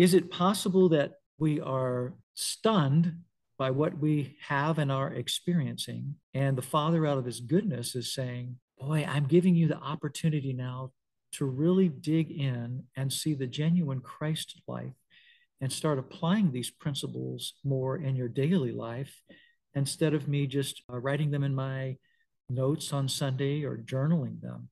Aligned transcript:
is 0.00 0.14
it 0.14 0.30
possible 0.30 0.88
that 0.88 1.12
we 1.38 1.60
are 1.60 2.14
stunned 2.32 3.16
by 3.58 3.70
what 3.70 3.98
we 3.98 4.34
have 4.48 4.78
and 4.78 4.90
are 4.90 5.12
experiencing? 5.12 6.14
And 6.32 6.56
the 6.56 6.62
Father, 6.62 7.06
out 7.06 7.18
of 7.18 7.26
His 7.26 7.40
goodness, 7.40 7.94
is 7.94 8.14
saying, 8.14 8.56
Boy, 8.78 9.04
I'm 9.06 9.26
giving 9.26 9.54
you 9.54 9.68
the 9.68 9.76
opportunity 9.76 10.54
now 10.54 10.92
to 11.32 11.44
really 11.44 11.90
dig 11.90 12.30
in 12.30 12.84
and 12.96 13.12
see 13.12 13.34
the 13.34 13.46
genuine 13.46 14.00
Christ 14.00 14.62
life 14.66 14.94
and 15.60 15.70
start 15.70 15.98
applying 15.98 16.50
these 16.50 16.70
principles 16.70 17.52
more 17.62 17.98
in 17.98 18.16
your 18.16 18.28
daily 18.28 18.72
life 18.72 19.20
instead 19.74 20.14
of 20.14 20.28
me 20.28 20.46
just 20.46 20.82
uh, 20.90 20.98
writing 20.98 21.30
them 21.30 21.44
in 21.44 21.54
my 21.54 21.98
notes 22.48 22.94
on 22.94 23.06
Sunday 23.06 23.64
or 23.64 23.76
journaling 23.76 24.40
them. 24.40 24.70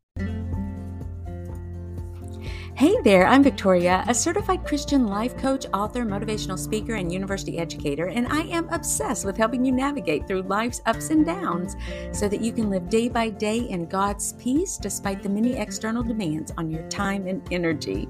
Hey 2.78 2.94
there, 3.02 3.26
I'm 3.26 3.42
Victoria, 3.42 4.04
a 4.06 4.14
certified 4.14 4.64
Christian 4.64 5.08
life 5.08 5.36
coach, 5.36 5.66
author, 5.74 6.04
motivational 6.04 6.56
speaker, 6.56 6.94
and 6.94 7.12
university 7.12 7.58
educator, 7.58 8.06
and 8.06 8.28
I 8.28 8.42
am 8.42 8.68
obsessed 8.68 9.24
with 9.24 9.36
helping 9.36 9.64
you 9.64 9.72
navigate 9.72 10.28
through 10.28 10.42
life's 10.42 10.80
ups 10.86 11.10
and 11.10 11.26
downs 11.26 11.74
so 12.12 12.28
that 12.28 12.40
you 12.40 12.52
can 12.52 12.70
live 12.70 12.88
day 12.88 13.08
by 13.08 13.30
day 13.30 13.68
in 13.68 13.86
God's 13.86 14.34
peace 14.34 14.76
despite 14.76 15.24
the 15.24 15.28
many 15.28 15.56
external 15.56 16.04
demands 16.04 16.52
on 16.56 16.70
your 16.70 16.88
time 16.88 17.26
and 17.26 17.42
energy. 17.50 18.08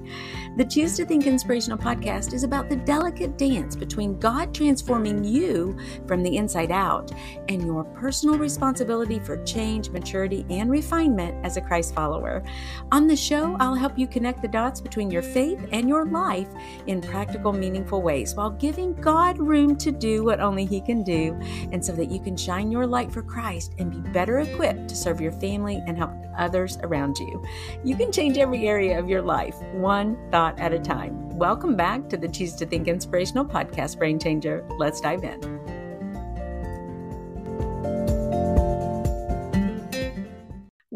The 0.55 0.65
Choose 0.65 0.95
to 0.97 1.05
Think 1.05 1.25
Inspirational 1.25 1.79
podcast 1.79 2.31
is 2.31 2.43
about 2.43 2.69
the 2.69 2.75
delicate 2.75 3.39
dance 3.39 3.75
between 3.75 4.19
God 4.19 4.53
transforming 4.53 5.23
you 5.23 5.75
from 6.05 6.21
the 6.21 6.37
inside 6.37 6.69
out 6.69 7.11
and 7.47 7.65
your 7.65 7.85
personal 7.85 8.37
responsibility 8.37 9.17
for 9.17 9.43
change, 9.45 9.89
maturity, 9.89 10.45
and 10.51 10.69
refinement 10.69 11.43
as 11.43 11.57
a 11.57 11.61
Christ 11.61 11.95
follower. 11.95 12.43
On 12.91 13.07
the 13.07 13.15
show, 13.15 13.57
I'll 13.59 13.73
help 13.73 13.97
you 13.97 14.05
connect 14.05 14.43
the 14.43 14.58
dots 14.59 14.81
between 14.81 15.09
your 15.09 15.21
faith 15.21 15.57
and 15.71 15.87
your 15.87 16.05
life 16.05 16.49
in 16.87 16.99
practical, 17.01 17.53
meaningful 17.53 18.01
ways 18.01 18.35
while 18.35 18.49
giving 18.49 18.93
God 18.95 19.39
room 19.39 19.77
to 19.77 19.89
do 19.89 20.25
what 20.25 20.41
only 20.41 20.65
He 20.65 20.81
can 20.81 21.01
do, 21.01 21.33
and 21.71 21.83
so 21.83 21.93
that 21.93 22.11
you 22.11 22.19
can 22.19 22.35
shine 22.35 22.69
your 22.69 22.85
light 22.85 23.09
for 23.09 23.21
Christ 23.21 23.73
and 23.77 23.89
be 23.89 24.09
better 24.11 24.39
equipped 24.39 24.89
to 24.89 24.97
serve 24.97 25.21
your 25.21 25.31
family 25.31 25.81
and 25.87 25.97
help 25.97 26.11
others 26.37 26.77
around 26.83 27.17
you. 27.19 27.41
You 27.85 27.95
can 27.95 28.11
change 28.11 28.37
every 28.37 28.67
area 28.67 28.99
of 28.99 29.07
your 29.07 29.21
life, 29.21 29.55
one 29.75 30.17
thought 30.29 30.59
at 30.59 30.73
a 30.73 30.79
time. 30.79 31.29
Welcome 31.37 31.77
back 31.77 32.09
to 32.09 32.17
the 32.17 32.27
Choose 32.27 32.55
to 32.55 32.65
Think 32.65 32.89
Inspirational 32.89 33.45
Podcast, 33.45 33.97
Brain 33.97 34.19
Changer. 34.19 34.67
Let's 34.77 34.99
dive 34.99 35.23
in. 35.23 35.68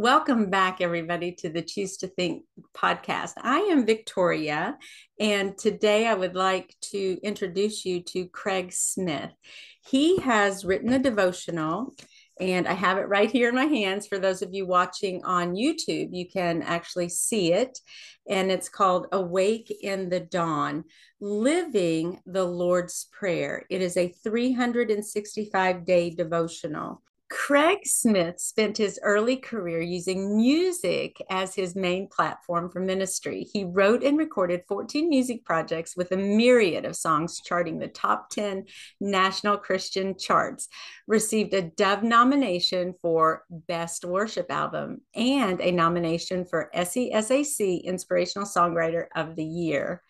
Welcome 0.04 0.50
back, 0.50 0.82
everybody, 0.82 1.32
to 1.36 1.50
the 1.50 1.62
Choose 1.62 1.96
to 2.00 2.10
Think 2.10 2.44
podcast. 2.76 3.36
I 3.38 3.60
am 3.60 3.86
Victoria, 3.86 4.78
and 5.18 5.58
today 5.58 6.08
I 6.08 6.14
would 6.14 6.36
like 6.36 6.76
to 6.92 7.18
introduce 7.24 7.86
you 7.86 8.04
to 8.08 8.28
Craig 8.28 8.74
Smith. 8.74 9.32
He 9.80 10.18
has 10.18 10.66
written 10.66 10.92
a 10.92 11.00
devotional, 11.00 11.96
and 12.38 12.68
I 12.68 12.74
have 12.74 12.98
it 12.98 13.08
right 13.08 13.32
here 13.32 13.48
in 13.48 13.56
my 13.56 13.64
hands. 13.64 14.06
For 14.06 14.20
those 14.20 14.42
of 14.42 14.54
you 14.54 14.66
watching 14.66 15.24
on 15.24 15.56
YouTube, 15.56 16.10
you 16.12 16.28
can 16.28 16.64
actually 16.64 17.08
see 17.08 17.54
it, 17.54 17.80
and 18.28 18.52
it's 18.52 18.68
called 18.68 19.08
Awake 19.14 19.74
in 19.84 20.10
the 20.10 20.20
Dawn 20.20 20.84
Living 21.22 22.20
the 22.26 22.44
Lord's 22.44 23.08
Prayer. 23.14 23.66
It 23.70 23.82
is 23.82 23.96
a 23.96 24.14
365 24.22 25.86
day 25.86 26.10
devotional. 26.10 27.02
Craig 27.34 27.80
Smith 27.84 28.40
spent 28.40 28.78
his 28.78 29.00
early 29.02 29.36
career 29.36 29.82
using 29.82 30.38
music 30.38 31.20
as 31.32 31.56
his 31.56 31.76
main 31.76 32.08
platform 32.08 32.70
for 32.70 32.80
ministry. 32.80 33.48
He 33.52 33.64
wrote 33.64 34.04
and 34.04 34.20
recorded 34.20 34.62
14 34.68 35.10
music 35.10 35.44
projects 35.44 35.98
with 35.98 36.12
a 36.12 36.18
myriad 36.18 36.86
of 36.86 36.96
songs 36.96 37.42
charting 37.44 37.80
the 37.80 37.88
top 37.88 38.30
10 38.30 38.66
national 39.02 39.58
Christian 39.58 40.16
charts, 40.16 40.70
received 41.08 41.56
a 41.56 41.64
Dove 41.64 42.04
nomination 42.04 42.94
for 43.02 43.46
Best 43.50 44.06
Worship 44.06 44.52
Album 44.52 45.02
and 45.16 45.60
a 45.60 45.72
nomination 45.72 46.46
for 46.46 46.70
SESAC 46.76 47.84
Inspirational 47.84 48.48
Songwriter 48.48 49.08
of 49.16 49.36
the 49.36 49.44
Year. 49.44 50.04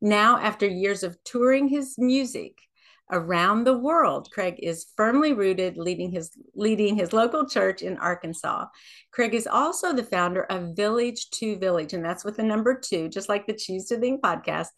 Now, 0.00 0.38
after 0.38 0.66
years 0.68 1.02
of 1.02 1.18
touring 1.24 1.66
his 1.66 1.96
music, 1.98 2.67
around 3.10 3.64
the 3.64 3.78
world. 3.78 4.30
Craig 4.30 4.58
is 4.62 4.86
firmly 4.96 5.32
rooted, 5.32 5.76
leading 5.76 6.10
his 6.10 6.32
leading 6.54 6.96
his 6.96 7.12
local 7.12 7.48
church 7.48 7.82
in 7.82 7.96
Arkansas. 7.98 8.66
Craig 9.12 9.34
is 9.34 9.46
also 9.46 9.92
the 9.92 10.04
founder 10.04 10.44
of 10.44 10.76
Village 10.76 11.30
to 11.30 11.56
Village, 11.56 11.92
and 11.92 12.04
that's 12.04 12.24
with 12.24 12.36
the 12.36 12.42
number 12.42 12.78
two, 12.78 13.08
just 13.08 13.28
like 13.28 13.46
the 13.46 13.54
Choose 13.54 13.86
to 13.86 13.98
Think 13.98 14.22
podcast. 14.22 14.68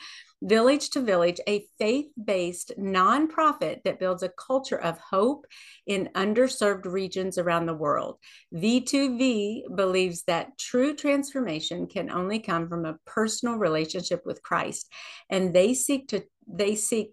Village 0.43 0.89
to 0.91 1.03
Village, 1.03 1.39
a 1.47 1.67
faith 1.79 2.07
based 2.23 2.73
nonprofit 2.79 3.83
that 3.85 3.99
builds 3.99 4.23
a 4.23 4.31
culture 4.31 4.81
of 4.81 4.99
hope 4.99 5.45
in 5.87 6.09
underserved 6.15 6.87
regions 6.87 7.37
around 7.37 7.67
the 7.67 7.75
world. 7.75 8.17
V2V 8.55 9.77
believes 9.77 10.23
that 10.23 10.57
true 10.59 10.95
transformation 10.97 11.87
can 11.87 12.11
only 12.11 12.39
come 12.39 12.69
from 12.69 12.87
a 12.87 12.97
personal 13.05 13.57
relationship 13.57 14.23
with 14.25 14.43
Christ, 14.43 14.91
and 15.29 15.55
they 15.55 15.75
seek 15.75 16.09
to 16.09 16.23
they 16.47 16.75
seek 16.75 17.13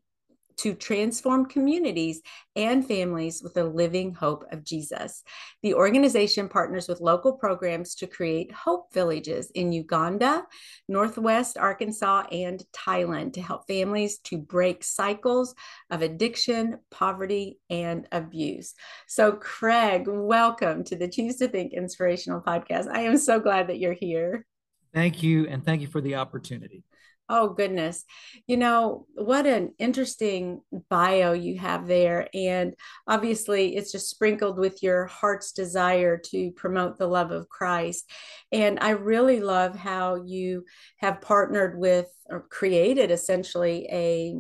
to 0.58 0.74
transform 0.74 1.46
communities 1.46 2.22
and 2.56 2.86
families 2.86 3.42
with 3.44 3.54
the 3.54 3.64
living 3.64 4.14
hope 4.14 4.44
of 4.52 4.64
Jesus. 4.64 5.24
The 5.62 5.76
organization 5.76 6.50
partners 6.50 6.88
with 6.88 7.00
local 7.00 7.34
programs 7.34 7.96
to 7.96 8.08
create 8.08 8.52
hope 8.52 8.94
villages 8.94 9.52
in 9.52 9.72
Uganda, 9.72 10.46
Northwest 10.88 11.58
Arkansas, 11.58 12.24
and 12.32 12.64
Thailand 12.76 13.34
to 13.34 13.42
help 13.42 13.68
families 13.68 14.18
to 14.20 14.38
break 14.38 14.84
cycles 14.84 15.54
of 15.92 16.02
addiction, 16.02 16.80
poverty, 16.90 17.60
and 17.70 18.08
abuse. 18.12 18.74
So, 19.08 19.34
Craig, 19.34 20.06
welcome 20.08 20.84
to 20.86 20.96
the 20.96 21.08
Choose 21.08 21.38
to 21.38 21.48
Think 21.48 21.74
Inspirational 21.74 22.42
Podcast. 22.42 22.88
I 22.92 23.02
am 23.02 23.18
so 23.18 23.40
glad 23.40 23.68
that 23.68 23.80
you're 23.80 23.94
here. 23.94 24.46
Thank 24.94 25.22
you, 25.22 25.46
and 25.48 25.64
thank 25.64 25.82
you 25.82 25.88
for 25.88 26.02
the 26.02 26.16
opportunity. 26.16 26.84
Oh, 27.30 27.50
goodness. 27.50 28.06
You 28.48 28.56
know, 28.56 29.06
what 29.16 29.46
an 29.46 29.74
interesting 29.80 30.62
bio 30.90 31.34
you 31.34 31.58
have 31.58 31.86
there. 31.86 32.30
And 32.34 32.74
obviously, 33.06 33.76
it's 33.76 33.92
just 33.92 34.10
sprinkled 34.10 34.58
with 34.58 34.82
your 34.82 35.08
heart's 35.08 35.52
desire 35.52 36.18
to 36.28 36.52
promote 36.52 36.98
the 36.98 37.08
love 37.08 37.32
of 37.32 37.50
Christ. 37.50 38.10
And 38.52 38.80
I 38.80 38.92
really 38.92 39.42
love 39.42 39.76
how 39.76 40.24
you 40.26 40.64
have 40.98 41.20
partnered 41.20 41.78
with 41.78 42.08
or 42.30 42.48
created 42.50 43.12
essentially 43.12 43.88
a 43.92 44.36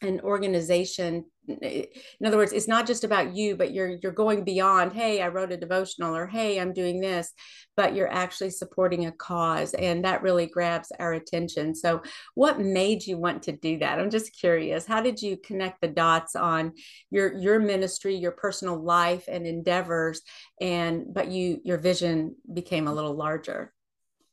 an 0.00 0.20
organization 0.20 1.24
Eh, 1.62 1.84
in 2.20 2.26
other 2.26 2.36
words 2.36 2.52
it's 2.52 2.68
not 2.68 2.86
just 2.86 3.04
about 3.04 3.34
you 3.34 3.56
but 3.56 3.72
you're 3.72 3.96
you're 4.02 4.12
going 4.12 4.44
beyond 4.44 4.92
hey 4.92 5.22
i 5.22 5.28
wrote 5.28 5.52
a 5.52 5.56
devotional 5.56 6.14
or 6.14 6.26
hey 6.26 6.60
i'm 6.60 6.72
doing 6.72 7.00
this 7.00 7.32
but 7.78 7.94
you're 7.94 8.12
actually 8.12 8.50
supporting 8.50 9.06
a 9.06 9.12
cause 9.12 9.72
and 9.74 10.04
that 10.04 10.20
really 10.20 10.46
grabs 10.46 10.90
our 10.98 11.12
attention. 11.12 11.76
So 11.76 12.02
what 12.34 12.58
made 12.58 13.06
you 13.06 13.16
want 13.16 13.44
to 13.44 13.52
do 13.52 13.78
that? 13.78 14.00
I'm 14.00 14.10
just 14.10 14.36
curious. 14.36 14.84
How 14.84 15.00
did 15.00 15.22
you 15.22 15.36
connect 15.36 15.80
the 15.80 15.86
dots 15.86 16.34
on 16.34 16.72
your 17.08 17.38
your 17.38 17.60
ministry 17.60 18.16
your 18.16 18.32
personal 18.32 18.82
life 18.82 19.26
and 19.28 19.46
endeavors 19.46 20.22
and 20.60 21.04
but 21.14 21.30
you 21.30 21.60
your 21.62 21.78
vision 21.78 22.34
became 22.52 22.88
a 22.88 22.92
little 22.92 23.14
larger? 23.14 23.72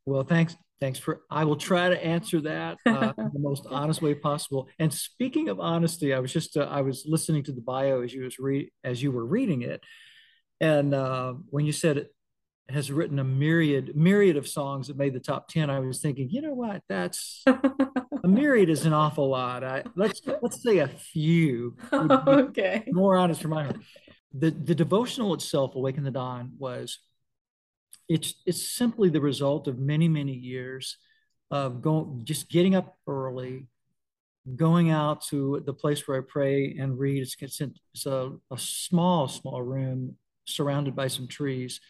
Well 0.07 0.23
thanks 0.23 0.55
Thanks 0.81 0.99
for. 0.99 1.21
I 1.29 1.45
will 1.45 1.55
try 1.55 1.89
to 1.89 2.05
answer 2.05 2.41
that 2.41 2.77
uh, 2.85 3.13
the 3.15 3.39
most 3.39 3.65
honest 3.69 4.01
way 4.01 4.13
possible. 4.13 4.67
And 4.77 4.93
speaking 4.93 5.47
of 5.47 5.59
honesty, 5.59 6.13
I 6.13 6.19
was 6.19 6.33
just 6.33 6.57
uh, 6.57 6.67
I 6.69 6.81
was 6.81 7.05
listening 7.07 7.43
to 7.43 7.53
the 7.53 7.61
bio 7.61 8.01
as 8.01 8.13
you 8.13 8.23
was 8.23 8.37
re- 8.39 8.71
as 8.83 9.01
you 9.01 9.11
were 9.11 9.25
reading 9.25 9.61
it, 9.61 9.81
and 10.59 10.93
uh, 10.93 11.33
when 11.49 11.65
you 11.65 11.71
said 11.71 11.97
it 11.97 12.13
has 12.67 12.91
written 12.91 13.19
a 13.19 13.23
myriad 13.23 13.95
myriad 13.95 14.35
of 14.35 14.47
songs 14.47 14.87
that 14.87 14.97
made 14.97 15.13
the 15.13 15.19
top 15.19 15.47
ten, 15.47 15.69
I 15.69 15.79
was 15.79 16.01
thinking, 16.01 16.29
you 16.29 16.41
know 16.41 16.53
what? 16.53 16.81
That's 16.89 17.43
a 17.47 18.27
myriad 18.27 18.69
is 18.69 18.85
an 18.85 18.93
awful 18.93 19.29
lot. 19.29 19.63
I, 19.63 19.83
let's 19.95 20.21
let's 20.41 20.61
say 20.61 20.79
a 20.79 20.89
few. 20.89 21.77
okay. 21.93 22.83
More 22.91 23.15
honest 23.15 23.41
from 23.41 23.51
my 23.51 23.63
heart. 23.63 23.77
The 24.33 24.51
the 24.51 24.75
devotional 24.75 25.33
itself, 25.33 25.75
"Awaken 25.75 26.03
the 26.03 26.11
Dawn," 26.11 26.51
was 26.57 26.99
it's 28.07 28.35
it's 28.45 28.67
simply 28.69 29.09
the 29.09 29.21
result 29.21 29.67
of 29.67 29.79
many 29.79 30.07
many 30.07 30.33
years 30.33 30.97
of 31.51 31.81
going 31.81 32.21
just 32.23 32.49
getting 32.49 32.75
up 32.75 32.97
early 33.07 33.67
going 34.55 34.91
out 34.91 35.23
to 35.25 35.63
the 35.65 35.73
place 35.73 36.07
where 36.07 36.19
i 36.19 36.21
pray 36.27 36.77
and 36.79 36.99
read. 36.99 37.21
It's, 37.23 37.35
it's 37.61 38.05
a, 38.05 38.31
a 38.51 38.57
small 38.57 39.27
small 39.27 39.61
room 39.61 40.17
surrounded 40.45 40.95
by 40.95 41.07
some 41.07 41.27
trees 41.27 41.81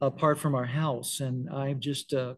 apart 0.00 0.38
from 0.38 0.54
our 0.54 0.66
house. 0.66 1.20
And 1.20 1.48
i've 1.48 1.80
just 1.80 2.12
uh, 2.12 2.34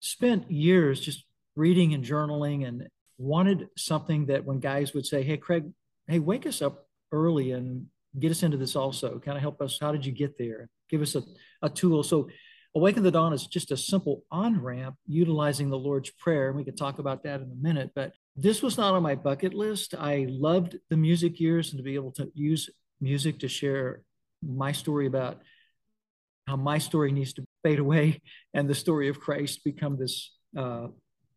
spent 0.00 0.50
years 0.50 1.00
just 1.00 1.24
reading 1.56 1.94
and 1.94 2.04
journaling 2.04 2.66
and 2.66 2.86
wanted 3.18 3.68
something 3.76 4.26
that 4.26 4.44
when 4.44 4.58
guys 4.58 4.94
would 4.94 5.06
say 5.06 5.22
hey 5.22 5.36
craig 5.36 5.70
hey 6.06 6.18
wake 6.18 6.46
us 6.46 6.62
up 6.62 6.86
early 7.12 7.52
and 7.52 7.86
get 8.18 8.30
us 8.30 8.42
into 8.42 8.56
this 8.56 8.76
also. 8.76 9.18
Kind 9.18 9.36
of 9.36 9.42
help 9.42 9.60
us 9.60 9.78
how 9.80 9.92
did 9.92 10.04
you 10.04 10.12
get 10.12 10.36
there? 10.38 10.68
Give 10.90 11.02
us 11.02 11.14
a, 11.14 11.22
a 11.62 11.70
tool. 11.70 12.02
So 12.02 12.28
Awaken 12.74 13.02
the 13.02 13.10
Dawn 13.10 13.32
is 13.32 13.46
just 13.46 13.70
a 13.70 13.76
simple 13.76 14.24
on 14.30 14.62
ramp 14.62 14.96
utilizing 15.06 15.68
the 15.68 15.78
Lord's 15.78 16.10
Prayer. 16.10 16.48
And 16.48 16.56
we 16.56 16.64
could 16.64 16.76
talk 16.76 16.98
about 16.98 17.22
that 17.24 17.40
in 17.40 17.52
a 17.52 17.62
minute. 17.62 17.90
But 17.94 18.14
this 18.34 18.62
was 18.62 18.78
not 18.78 18.94
on 18.94 19.02
my 19.02 19.14
bucket 19.14 19.52
list. 19.52 19.94
I 19.98 20.26
loved 20.28 20.78
the 20.88 20.96
music 20.96 21.38
years 21.38 21.70
and 21.70 21.78
to 21.78 21.82
be 21.82 21.96
able 21.96 22.12
to 22.12 22.30
use 22.34 22.70
music 23.00 23.40
to 23.40 23.48
share 23.48 24.02
my 24.42 24.72
story 24.72 25.06
about 25.06 25.42
how 26.46 26.56
my 26.56 26.78
story 26.78 27.12
needs 27.12 27.34
to 27.34 27.44
fade 27.62 27.78
away 27.78 28.20
and 28.54 28.68
the 28.68 28.74
story 28.74 29.08
of 29.08 29.20
Christ 29.20 29.64
become 29.64 29.98
this 29.98 30.32
uh, 30.56 30.88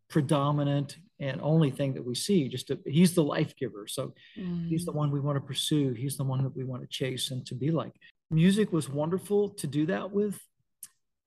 predominant 0.10 0.98
and 1.20 1.40
only 1.42 1.72
thing 1.72 1.94
that 1.94 2.06
we 2.06 2.16
see. 2.16 2.48
Just 2.50 2.68
to, 2.68 2.80
he's 2.86 3.14
the 3.14 3.24
life 3.24 3.56
giver, 3.56 3.88
so 3.88 4.14
mm. 4.38 4.68
he's 4.68 4.86
the 4.86 4.92
one 4.92 5.12
we 5.12 5.20
want 5.20 5.38
to 5.38 5.42
pursue. 5.42 5.94
He's 5.94 6.18
the 6.18 6.24
one 6.24 6.44
that 6.44 6.56
we 6.56 6.64
want 6.64 6.82
to 6.82 6.88
chase 6.88 7.32
and 7.32 7.46
to 7.46 7.56
be 7.56 7.72
like. 7.72 7.94
Music 8.32 8.74
was 8.74 8.90
wonderful 8.90 9.50
to 9.50 9.68
do 9.68 9.86
that 9.86 10.12
with. 10.12 10.40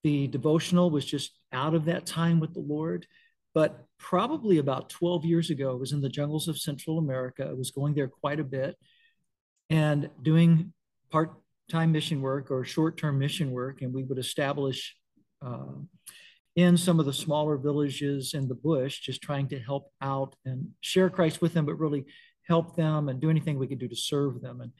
The 0.04 0.28
devotional 0.28 0.90
was 0.90 1.04
just 1.04 1.38
out 1.52 1.74
of 1.74 1.86
that 1.86 2.06
time 2.06 2.40
with 2.40 2.54
the 2.54 2.60
Lord. 2.60 3.06
But 3.54 3.84
probably 3.98 4.58
about 4.58 4.90
12 4.90 5.24
years 5.24 5.50
ago, 5.50 5.70
I 5.70 5.74
was 5.74 5.92
in 5.92 6.00
the 6.00 6.08
jungles 6.08 6.48
of 6.48 6.58
Central 6.58 6.98
America. 6.98 7.46
I 7.48 7.54
was 7.54 7.70
going 7.70 7.94
there 7.94 8.08
quite 8.08 8.40
a 8.40 8.44
bit 8.44 8.76
and 9.70 10.10
doing 10.22 10.72
part 11.10 11.32
time 11.70 11.92
mission 11.92 12.20
work 12.20 12.50
or 12.50 12.64
short 12.64 12.96
term 12.96 13.18
mission 13.18 13.50
work. 13.50 13.82
And 13.82 13.92
we 13.92 14.04
would 14.04 14.18
establish 14.18 14.96
uh, 15.44 15.74
in 16.56 16.76
some 16.76 16.98
of 16.98 17.06
the 17.06 17.12
smaller 17.12 17.56
villages 17.56 18.34
in 18.34 18.48
the 18.48 18.54
bush, 18.54 19.00
just 19.00 19.22
trying 19.22 19.48
to 19.48 19.58
help 19.60 19.92
out 20.00 20.34
and 20.44 20.68
share 20.80 21.10
Christ 21.10 21.40
with 21.40 21.54
them, 21.54 21.66
but 21.66 21.78
really 21.78 22.04
help 22.48 22.76
them 22.76 23.08
and 23.08 23.20
do 23.20 23.30
anything 23.30 23.58
we 23.58 23.66
could 23.66 23.78
do 23.78 23.88
to 23.88 23.96
serve 23.96 24.40
them. 24.40 24.60
And 24.60 24.72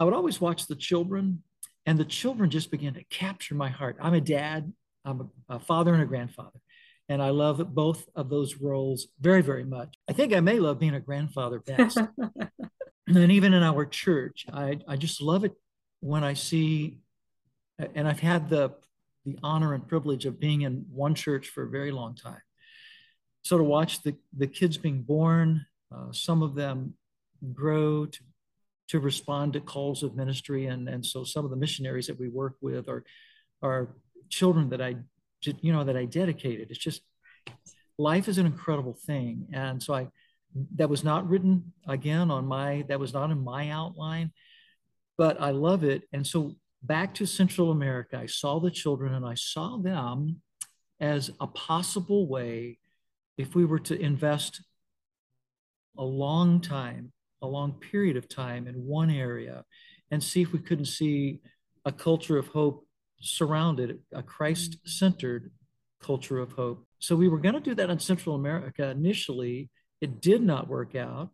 I 0.00 0.04
would 0.04 0.14
always 0.14 0.40
watch 0.40 0.66
the 0.66 0.76
children, 0.76 1.42
and 1.88 1.98
the 1.98 2.04
children 2.04 2.50
just 2.50 2.70
began 2.70 2.92
to 2.92 3.02
capture 3.04 3.54
my 3.54 3.70
heart. 3.70 3.96
I'm 3.98 4.12
a 4.12 4.20
dad, 4.20 4.70
I'm 5.06 5.30
a, 5.48 5.54
a 5.54 5.58
father, 5.58 5.94
and 5.94 6.02
a 6.02 6.06
grandfather. 6.06 6.60
And 7.08 7.22
I 7.22 7.30
love 7.30 7.74
both 7.74 8.06
of 8.14 8.28
those 8.28 8.56
roles 8.56 9.06
very, 9.18 9.40
very 9.40 9.64
much. 9.64 9.94
I 10.06 10.12
think 10.12 10.34
I 10.34 10.40
may 10.40 10.58
love 10.58 10.78
being 10.78 10.94
a 10.94 11.00
grandfather 11.00 11.60
best. 11.60 11.96
and 13.06 13.32
even 13.32 13.54
in 13.54 13.62
our 13.62 13.86
church, 13.86 14.44
I, 14.52 14.80
I 14.86 14.96
just 14.96 15.22
love 15.22 15.44
it 15.44 15.54
when 16.00 16.24
I 16.24 16.34
see, 16.34 16.98
and 17.78 18.06
I've 18.06 18.20
had 18.20 18.50
the 18.50 18.74
the 19.24 19.38
honor 19.42 19.72
and 19.72 19.88
privilege 19.88 20.26
of 20.26 20.38
being 20.38 20.62
in 20.62 20.84
one 20.92 21.14
church 21.14 21.48
for 21.48 21.62
a 21.62 21.70
very 21.70 21.90
long 21.90 22.14
time. 22.14 22.42
So 23.42 23.56
to 23.56 23.64
watch 23.64 24.02
the, 24.02 24.14
the 24.36 24.46
kids 24.46 24.76
being 24.76 25.02
born, 25.02 25.64
uh, 25.94 26.12
some 26.12 26.42
of 26.42 26.54
them 26.54 26.94
grow 27.54 28.04
to, 28.06 28.18
to 28.88 29.00
respond 29.00 29.52
to 29.52 29.60
calls 29.60 30.02
of 30.02 30.16
ministry. 30.16 30.66
And, 30.66 30.88
and 30.88 31.04
so 31.04 31.24
some 31.24 31.44
of 31.44 31.50
the 31.50 31.56
missionaries 31.56 32.06
that 32.06 32.18
we 32.18 32.28
work 32.28 32.56
with 32.60 32.88
are, 32.88 33.04
are 33.62 33.94
children 34.28 34.70
that 34.70 34.80
I, 34.80 34.96
you 35.42 35.72
know, 35.72 35.84
that 35.84 35.96
I 35.96 36.04
dedicated. 36.04 36.70
It's 36.70 36.78
just, 36.78 37.02
life 37.98 38.28
is 38.28 38.38
an 38.38 38.46
incredible 38.46 38.96
thing. 39.06 39.48
And 39.52 39.82
so 39.82 39.94
I, 39.94 40.08
that 40.76 40.88
was 40.88 41.04
not 41.04 41.28
written 41.28 41.72
again 41.86 42.30
on 42.30 42.46
my, 42.46 42.84
that 42.88 42.98
was 42.98 43.12
not 43.12 43.30
in 43.30 43.44
my 43.44 43.70
outline, 43.70 44.32
but 45.16 45.40
I 45.40 45.50
love 45.50 45.84
it. 45.84 46.02
And 46.12 46.26
so 46.26 46.56
back 46.82 47.14
to 47.14 47.26
Central 47.26 47.70
America, 47.70 48.18
I 48.18 48.26
saw 48.26 48.58
the 48.58 48.70
children 48.70 49.14
and 49.14 49.26
I 49.26 49.34
saw 49.34 49.76
them 49.76 50.40
as 51.00 51.30
a 51.40 51.46
possible 51.46 52.26
way, 52.26 52.78
if 53.36 53.54
we 53.54 53.64
were 53.64 53.78
to 53.78 54.00
invest 54.00 54.62
a 55.96 56.04
long 56.04 56.60
time, 56.60 57.12
a 57.42 57.46
long 57.46 57.72
period 57.72 58.16
of 58.16 58.28
time 58.28 58.66
in 58.66 58.74
one 58.74 59.10
area, 59.10 59.64
and 60.10 60.22
see 60.22 60.42
if 60.42 60.52
we 60.52 60.58
couldn't 60.58 60.86
see 60.86 61.40
a 61.84 61.92
culture 61.92 62.38
of 62.38 62.48
hope 62.48 62.86
surrounded, 63.20 63.98
a 64.12 64.22
Christ 64.22 64.78
centered 64.84 65.50
culture 66.00 66.38
of 66.38 66.52
hope. 66.52 66.86
So 66.98 67.16
we 67.16 67.28
were 67.28 67.38
going 67.38 67.54
to 67.54 67.60
do 67.60 67.74
that 67.74 67.90
in 67.90 67.98
Central 67.98 68.34
America 68.34 68.88
initially. 68.88 69.70
It 70.00 70.20
did 70.20 70.42
not 70.42 70.68
work 70.68 70.94
out. 70.94 71.30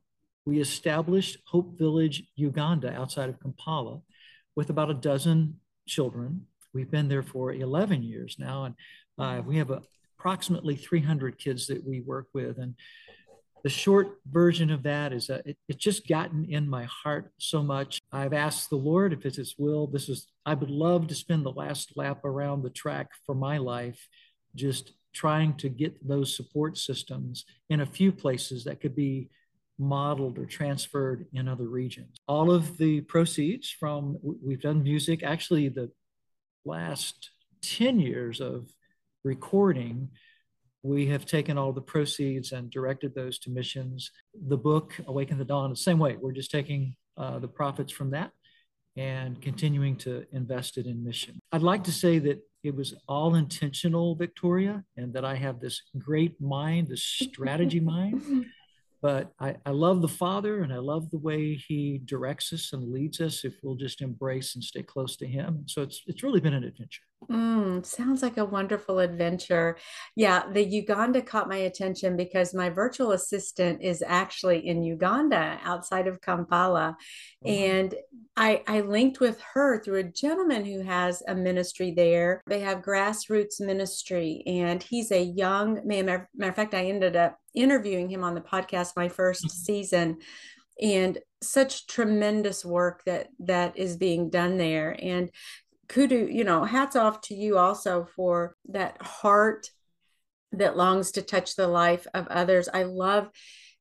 We 0.47 0.61
established 0.61 1.39
Hope 1.47 1.79
Village, 1.79 2.25
Uganda, 2.37 2.93
outside 2.93 3.29
of 3.29 3.41
Kampala 3.41 4.01
with 4.57 4.71
about 4.71 4.91
a 4.91 4.95
dozen 4.95 5.61
children. 5.87 6.47
We've 6.73 6.91
been 6.91 7.09
there 7.09 7.23
for 7.23 7.53
11 7.53 8.03
years 8.03 8.37
now, 8.39 8.65
and 8.65 8.75
uh, 9.19 9.43
we 9.45 9.57
have 9.57 9.71
a, 9.71 9.83
approximately 10.19 10.77
300 10.77 11.39
kids 11.39 11.67
that 11.67 11.87
we 11.87 12.01
work 12.01 12.29
with. 12.33 12.59
And 12.59 12.75
the 13.65 13.71
short 13.71 14.21
version 14.31 14.71
of 14.71 14.83
that 14.83 15.15
is 15.15 15.27
that 15.29 15.47
it, 15.47 15.57
it's 15.69 15.83
just 15.83 16.07
gotten 16.07 16.45
in 16.45 16.69
my 16.69 16.85
heart 16.85 17.33
so 17.39 17.63
much. 17.63 17.99
I've 18.13 18.35
asked 18.35 18.69
the 18.69 18.77
Lord 18.77 19.15
if 19.15 19.25
it's 19.25 19.39
His 19.39 19.55
will. 19.57 19.87
This 19.87 20.11
is, 20.11 20.27
I 20.45 20.53
would 20.53 20.71
love 20.71 21.09
to 21.09 21.15
spend 21.15 21.45
the 21.45 21.53
last 21.53 21.97
lap 21.97 22.27
around 22.27 22.63
the 22.63 22.71
track 22.71 23.09
for 23.25 23.35
my 23.35 23.57
life, 23.57 24.07
just 24.55 24.93
trying 25.15 25.55
to 25.55 25.71
get 25.71 26.07
those 26.07 26.37
support 26.37 26.77
systems 26.77 27.47
in 27.71 27.81
a 27.81 27.87
few 27.87 28.13
places 28.13 28.65
that 28.65 28.83
could 28.83 28.95
be 28.95 29.31
modeled 29.79 30.39
or 30.39 30.45
transferred 30.45 31.27
in 31.33 31.49
other 31.49 31.67
regions. 31.67 32.17
All 32.29 32.51
of 32.51 32.77
the 32.77 33.01
proceeds 33.01 33.71
from, 33.71 34.19
we've 34.23 34.61
done 34.61 34.83
music, 34.83 35.23
actually, 35.23 35.71
the 35.71 35.91
last 36.67 37.31
10 37.63 37.99
years 37.99 38.43
of 38.43 38.69
recording, 39.25 40.11
we 40.85 41.07
have 41.07 41.25
taken 41.25 41.57
all 41.57 41.73
the 41.73 41.81
proceeds 41.81 42.53
and 42.53 42.71
directed 42.71 43.15
those 43.15 43.39
to 43.41 43.51
missions. 43.51 44.11
The 44.49 44.59
book, 44.59 44.95
Awaken 45.07 45.39
the 45.39 45.45
Dawn, 45.45 45.71
the 45.71 45.77
same 45.77 45.99
way. 45.99 46.17
We're 46.21 46.33
just 46.33 46.51
taking 46.51 46.95
uh, 47.17 47.39
the 47.39 47.49
profits 47.49 47.91
from 47.91 48.11
that 48.11 48.33
and 48.95 49.41
continuing 49.41 49.97
to 49.97 50.27
invest 50.33 50.77
it 50.77 50.85
in 50.85 51.03
mission. 51.03 51.41
I'd 51.53 51.63
like 51.63 51.85
to 51.85 51.93
say 51.93 52.19
that 52.21 52.39
it 52.63 52.77
was 52.77 52.95
all 53.09 53.35
intentional, 53.35 54.15
Victoria, 54.15 54.85
and 54.99 55.15
that 55.15 55.25
I 55.25 55.37
have 55.37 55.59
this 55.59 55.81
great 55.99 56.39
mind, 56.39 56.89
this 56.89 57.03
strategy 57.03 57.81
mind 57.95 58.47
but 59.05 59.35
I, 59.39 59.57
I 59.67 59.71
love 59.73 60.01
the 60.01 60.09
Father 60.09 60.63
and 60.63 60.73
I 60.73 60.79
love 60.79 61.11
the 61.11 61.19
way 61.19 61.57
He 61.57 62.01
directs 62.07 62.55
us 62.55 62.73
and 62.73 62.91
leads 62.91 63.21
us 63.21 63.45
if 63.45 63.53
we'll 63.63 63.75
just 63.75 64.01
embrace 64.01 64.55
and 64.55 64.65
stay 64.65 64.83
close 64.83 65.15
to 65.17 65.27
Him. 65.27 65.65
So 65.67 65.83
it's 65.83 66.01
it's 66.07 66.23
really 66.23 66.41
been 66.41 66.55
an 66.55 66.65
adventure. 66.65 67.03
Mm, 67.31 67.85
sounds 67.85 68.23
like 68.23 68.37
a 68.37 68.45
wonderful 68.45 68.99
adventure. 68.99 69.77
Yeah, 70.17 70.45
the 70.51 70.65
Uganda 70.65 71.23
caught 71.23 71.49
my 71.49 71.57
attention 71.57 72.17
because 72.17 72.55
my 72.55 72.71
virtual 72.71 73.13
assistant 73.13 73.83
is 73.83 74.03
actually 74.07 74.67
in 74.67 74.83
Uganda 74.83 75.59
outside 75.63 76.07
of 76.07 76.21
Kampala. 76.21 76.97
Mm-hmm. 77.45 77.73
And 77.73 77.95
I, 78.37 78.63
I 78.67 78.81
linked 78.81 79.21
with 79.21 79.41
her 79.55 79.83
through 79.83 80.01
a 80.01 80.05
gentleman 80.05 80.65
who 80.65 80.81
has 80.81 81.23
a 81.27 81.35
ministry 81.35 81.93
there. 81.93 82.43
They 82.47 82.61
have 82.61 82.83
grassroots 82.83 83.61
ministry, 83.61 84.43
and 84.47 84.83
he's 84.83 85.11
a 85.11 85.23
young 85.23 85.81
man. 85.87 86.07
Matter 86.07 86.29
of 86.41 86.57
fact, 86.57 86.75
I 86.75 86.87
ended 86.87 87.17
up 87.17 87.39
interviewing 87.55 88.11
him 88.11 88.25
on 88.25 88.35
the 88.35 88.41
podcast 88.41 88.97
my 88.97 89.09
first 89.09 89.45
mm-hmm. 89.45 89.49
season 89.65 90.19
and 90.81 91.19
such 91.41 91.87
tremendous 91.87 92.65
work 92.65 93.05
that 93.05 93.29
that 93.39 93.77
is 93.77 93.97
being 93.97 94.31
done 94.31 94.57
there 94.57 94.97
and 95.01 95.31
kudu 95.89 96.29
you 96.31 96.45
know 96.45 96.65
hats 96.65 96.97
off 96.97 97.21
to 97.23 97.35
you 97.35 97.59
also 97.59 98.07
for 98.17 98.57
that 98.69 99.01
heart 99.01 99.71
that 100.59 100.77
longs 100.77 101.13
to 101.13 101.23
touch 101.23 101.57
the 101.57 101.69
life 101.69 102.07
of 102.15 102.27
others. 102.29 102.69
I 102.73 102.85
love 102.85 103.31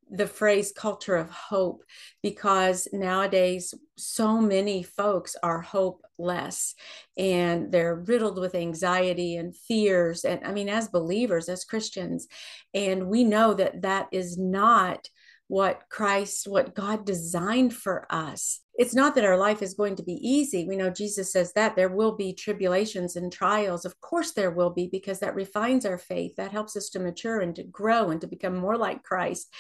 the 0.10 0.28
phrase 0.28 0.72
culture 0.76 1.16
of 1.16 1.30
hope 1.30 1.84
because 2.22 2.88
nowadays 2.92 3.74
so 3.98 4.40
many 4.40 4.84
folks 4.84 5.36
are 5.42 5.62
hopeless 5.62 6.76
and 7.18 7.72
they're 7.72 7.96
riddled 7.96 8.38
with 8.38 8.54
anxiety 8.54 9.38
and 9.38 9.56
fears 9.56 10.26
and 10.26 10.46
i 10.46 10.52
mean 10.52 10.68
as 10.68 10.90
believers 10.90 11.48
as 11.48 11.64
christians 11.64 12.28
and 12.74 13.08
we 13.08 13.24
know 13.24 13.54
that 13.54 13.82
that 13.82 14.08
is 14.12 14.38
not 14.38 15.08
what 15.54 15.84
Christ, 15.88 16.48
what 16.48 16.74
God 16.74 17.06
designed 17.06 17.76
for 17.76 18.08
us. 18.10 18.62
It's 18.74 18.96
not 18.96 19.14
that 19.14 19.24
our 19.24 19.38
life 19.38 19.62
is 19.62 19.76
going 19.76 19.96
to 19.98 20.04
be 20.04 20.14
easy. 20.14 20.66
We 20.68 20.78
know 20.78 20.90
Jesus 20.90 21.32
says 21.32 21.54
that 21.54 21.76
there 21.76 21.90
will 21.90 22.16
be 22.16 22.34
tribulations 22.34 23.16
and 23.16 23.32
trials. 23.32 23.86
Of 23.86 24.02
course, 24.02 24.32
there 24.32 24.50
will 24.50 24.72
be, 24.72 24.90
because 24.92 25.20
that 25.20 25.36
refines 25.36 25.86
our 25.86 26.00
faith. 26.00 26.38
That 26.38 26.52
helps 26.52 26.76
us 26.76 26.90
to 26.90 27.00
mature 27.00 27.40
and 27.40 27.56
to 27.56 27.64
grow 27.64 28.10
and 28.10 28.20
to 28.22 28.26
become 28.26 28.58
more 28.58 28.78
like 28.78 29.04
Christ. 29.04 29.54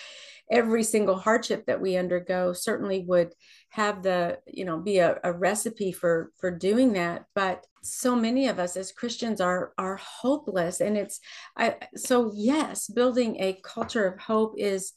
Every 0.49 0.81
single 0.81 1.15
hardship 1.15 1.67
that 1.67 1.79
we 1.79 1.95
undergo 1.95 2.53
certainly 2.53 3.05
would 3.07 3.31
have 3.69 4.01
the, 4.01 4.39
you 4.47 4.65
know, 4.65 4.79
be 4.79 4.97
a, 4.97 5.19
a 5.23 5.31
recipe 5.31 5.91
for 5.91 6.31
for 6.39 6.49
doing 6.49 6.93
that. 6.93 7.25
But 7.35 7.67
so 7.83 8.15
many 8.15 8.47
of 8.47 8.57
us 8.57 8.75
as 8.77 8.91
Christians 8.91 9.39
are 9.39 9.73
are 9.77 9.97
hopeless, 9.97 10.81
and 10.81 10.97
it's 10.97 11.19
I, 11.55 11.75
so 11.95 12.31
yes, 12.33 12.87
building 12.87 13.37
a 13.39 13.59
culture 13.63 14.07
of 14.07 14.19
hope 14.19 14.55
is 14.57 14.93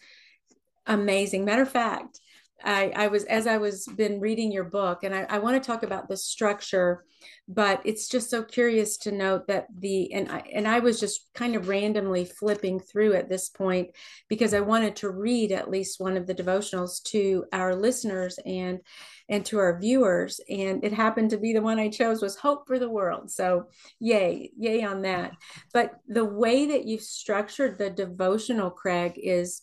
amazing. 0.87 1.45
Matter 1.45 1.63
of 1.63 1.71
fact, 1.71 2.21
I, 2.65 2.93
I 2.97 3.07
was 3.09 3.25
as 3.25 3.47
I 3.47 3.59
was 3.59 3.87
been 3.87 4.19
reading 4.19 4.51
your 4.51 4.65
book, 4.65 5.05
and 5.05 5.15
I, 5.15 5.27
I 5.29 5.39
want 5.39 5.63
to 5.63 5.67
talk 5.67 5.83
about 5.83 6.09
the 6.09 6.17
structure, 6.17 7.05
but 7.47 7.83
it's 7.85 8.09
just 8.09 8.31
so 8.31 8.43
curious 8.43 8.97
to 8.99 9.13
note 9.13 9.47
that 9.49 9.67
the 9.79 10.13
and 10.13 10.31
I 10.31 10.43
and 10.53 10.67
I 10.67 10.79
was 10.79 10.99
just 10.99 11.29
kind 11.35 11.55
of 11.55 11.69
randomly 11.69 12.25
flipping 12.25 12.81
through 12.81 13.15
at 13.15 13.29
this 13.29 13.51
point 13.51 13.91
because 14.29 14.55
I 14.55 14.61
wanted 14.61 14.97
to 14.97 15.11
read 15.11 15.53
at 15.53 15.71
least 15.71 16.01
one 16.01 16.17
of 16.17 16.27
the 16.27 16.35
devotionals 16.35 17.03
to 17.05 17.45
our 17.53 17.75
listeners 17.75 18.39
and 18.47 18.81
and 19.29 19.45
to 19.47 19.59
our 19.59 19.79
viewers, 19.79 20.41
and 20.49 20.83
it 20.83 20.93
happened 20.93 21.31
to 21.31 21.39
be 21.39 21.53
the 21.53 21.63
one 21.63 21.79
I 21.79 21.89
chose 21.89 22.23
was 22.23 22.37
Hope 22.37 22.67
for 22.67 22.79
the 22.79 22.91
World. 22.91 23.31
So 23.31 23.67
yay, 24.01 24.51
yay 24.57 24.83
on 24.83 25.03
that. 25.03 25.33
But 25.75 25.93
the 26.09 26.25
way 26.25 26.67
that 26.67 26.87
you've 26.87 27.03
structured 27.03 27.77
the 27.77 27.91
devotional, 27.91 28.71
Craig, 28.71 29.21
is 29.23 29.63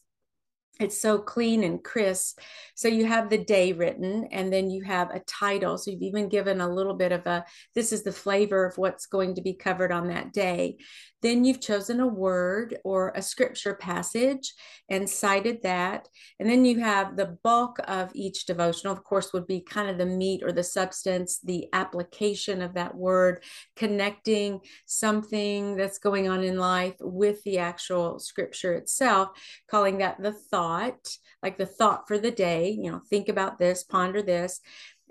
it's 0.80 1.00
so 1.00 1.20
clean 1.20 1.64
and 1.64 1.84
crisp. 1.84 2.40
So 2.76 2.88
you 2.88 3.06
have 3.06 3.30
the 3.30 3.38
day 3.38 3.74
written 3.74 4.28
and 4.32 4.52
then 4.52 4.70
you 4.70 4.84
have 4.84 5.12
a 5.12 5.20
title. 5.20 5.78
So 5.78 5.92
you've 5.92 6.02
even 6.02 6.30
given 6.30 6.62
a 6.62 6.74
little 6.74 6.96
bit 6.96 7.12
of 7.12 7.26
a 7.28 7.46
this 7.76 7.92
is 7.94 8.04
the 8.04 8.12
flavor 8.12 8.66
of 8.66 8.78
what's 8.78 9.06
going 9.06 9.36
to 9.36 9.42
be 9.42 9.54
covered 9.54 9.92
on 9.92 10.08
that 10.08 10.34
day. 10.34 10.78
Then 11.24 11.46
you've 11.46 11.62
chosen 11.62 12.00
a 12.00 12.08
word 12.08 12.78
or 12.84 13.14
a 13.16 13.22
scripture 13.22 13.74
passage 13.74 14.54
and 14.90 15.10
cited 15.10 15.64
that. 15.64 16.08
And 16.40 16.50
then 16.50 16.66
you 16.66 16.82
have 16.82 17.16
the 17.16 17.38
bulk 17.44 17.80
of 17.88 18.12
each 18.14 18.46
devotional, 18.46 18.94
of 18.94 19.04
course, 19.04 19.34
would 19.34 19.48
be 19.48 19.62
kind 19.62 19.90
of 19.90 19.98
the 19.98 20.06
meat 20.06 20.44
or 20.44 20.52
the 20.52 20.64
substance, 20.64 21.40
the 21.40 21.68
application 21.74 22.62
of 22.62 22.74
that 22.76 22.94
word, 22.94 23.44
connecting 23.76 24.60
something 24.86 25.76
that's 25.78 25.98
going 25.98 26.28
on 26.28 26.44
in 26.44 26.58
life 26.58 26.96
with 27.00 27.42
the 27.44 27.58
actual 27.58 28.20
scripture 28.20 28.74
itself, 28.74 29.30
calling 29.72 30.00
that 30.00 30.22
the 30.22 30.34
thought, 30.34 31.08
like 31.42 31.58
the 31.58 31.66
thought 31.66 32.08
for 32.08 32.20
the 32.20 32.32
day. 32.32 32.70
You 32.70 32.92
know, 32.92 33.02
think 33.10 33.30
about 33.30 33.58
this, 33.58 33.84
ponder 33.84 34.22
this. 34.22 34.60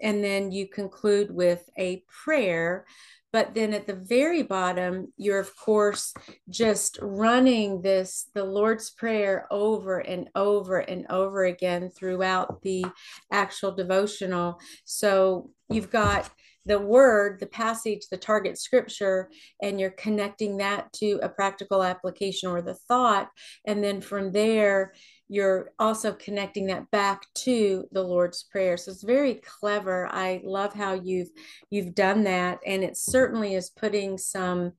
And 0.03 0.23
then 0.23 0.53
you 0.53 0.67
conclude 0.67 1.31
with 1.31 1.69
a 1.79 2.05
prayer. 2.25 2.85
But 3.33 3.55
then 3.55 3.73
at 3.73 3.87
the 3.87 3.95
very 3.95 4.43
bottom 4.43 5.13
you're 5.17 5.39
of 5.39 5.57
course 5.57 6.13
just 6.51 6.99
running 7.01 7.81
this 7.81 8.29
the 8.35 8.45
lord's 8.45 8.91
prayer 8.91 9.47
over 9.51 10.01
and 10.01 10.29
over 10.35 10.81
and 10.81 11.07
over 11.09 11.45
again 11.45 11.89
throughout 11.89 12.61
the 12.61 12.85
actual 13.33 13.73
devotional. 13.73 14.61
So 14.85 15.51
you've 15.71 15.91
got 15.91 16.31
the 16.67 16.79
word 16.79 17.41
the 17.41 17.47
passage 17.47 18.03
the 18.11 18.17
target 18.17 18.59
scripture 18.59 19.31
and 19.63 19.81
you're 19.81 19.91
connecting 19.91 20.59
that 20.59 20.93
to 20.93 21.19
a 21.23 21.29
practical 21.29 21.83
application 21.83 22.51
or 22.51 22.63
the 22.63 22.75
thought. 22.75 23.29
And 23.67 23.83
then 23.83 24.01
from 24.01 24.33
there 24.33 24.93
you're 25.33 25.73
also 25.79 26.13
connecting 26.13 26.67
that 26.67 26.91
back 26.91 27.27
to 27.33 27.89
the 27.91 28.03
lord's 28.03 28.43
prayer. 28.43 28.77
So 28.77 28.91
it's 28.91 29.03
very 29.03 29.37
clever. 29.37 30.07
I 30.13 30.43
love 30.45 30.75
how 30.75 30.93
you've 30.93 31.31
you've 31.71 31.95
done 31.95 32.25
that. 32.25 32.59
And 32.67 32.85
it 32.85 32.99
certainly 32.99 33.55
is 33.55 33.71
putting 33.71 34.19
some 34.19 34.73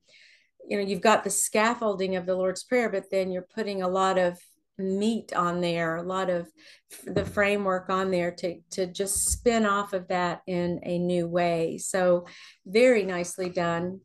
you 0.70 0.78
know 0.78 0.84
you've 0.84 1.02
got 1.02 1.24
the 1.24 1.30
scaffolding 1.32 2.16
of 2.16 2.26
the 2.26 2.36
lord's 2.36 2.64
prayer 2.64 2.88
but 2.88 3.12
then 3.12 3.32
you're 3.32 3.48
putting 3.54 3.82
a 3.82 3.88
lot 3.88 4.18
of 4.18 4.40
meat 4.78 5.34
on 5.36 5.60
there 5.60 5.98
a 5.98 6.02
lot 6.02 6.30
of 6.30 6.48
the 7.04 7.26
framework 7.26 7.90
on 7.90 8.12
there 8.12 8.32
to 8.32 8.62
to 8.70 8.86
just 8.86 9.30
spin 9.30 9.66
off 9.66 9.92
of 9.92 10.08
that 10.08 10.42
in 10.48 10.80
a 10.84 11.00
new 11.00 11.28
way. 11.28 11.80
So 11.80 12.28
very 12.66 13.04
nicely 13.04 13.50
done 13.50 14.00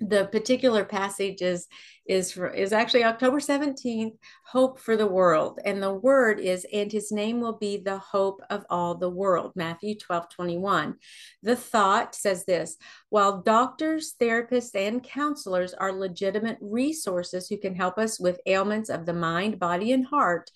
the 0.00 0.26
particular 0.26 0.84
passage 0.84 1.42
is 1.42 1.66
is 2.08 2.32
for, 2.32 2.48
is 2.48 2.72
actually 2.72 3.04
October 3.04 3.38
17th, 3.38 4.16
hope 4.46 4.80
for 4.80 4.96
the 4.96 5.06
world. 5.06 5.60
And 5.64 5.82
the 5.82 5.92
word 5.92 6.40
is, 6.40 6.66
and 6.72 6.90
his 6.90 7.12
name 7.12 7.38
will 7.38 7.58
be 7.58 7.76
the 7.76 7.98
hope 7.98 8.40
of 8.48 8.64
all 8.70 8.94
the 8.94 9.10
world, 9.10 9.52
Matthew 9.54 9.94
12, 9.94 10.30
21. 10.30 10.94
The 11.42 11.54
thought 11.54 12.14
says 12.14 12.46
this 12.46 12.78
while 13.10 13.42
doctors, 13.42 14.14
therapists, 14.18 14.74
and 14.74 15.02
counselors 15.02 15.74
are 15.74 15.92
legitimate 15.92 16.58
resources 16.62 17.46
who 17.46 17.58
can 17.58 17.74
help 17.74 17.98
us 17.98 18.18
with 18.18 18.40
ailments 18.46 18.88
of 18.88 19.04
the 19.04 19.12
mind, 19.12 19.58
body, 19.58 19.92
and 19.92 20.06
heart, 20.06 20.50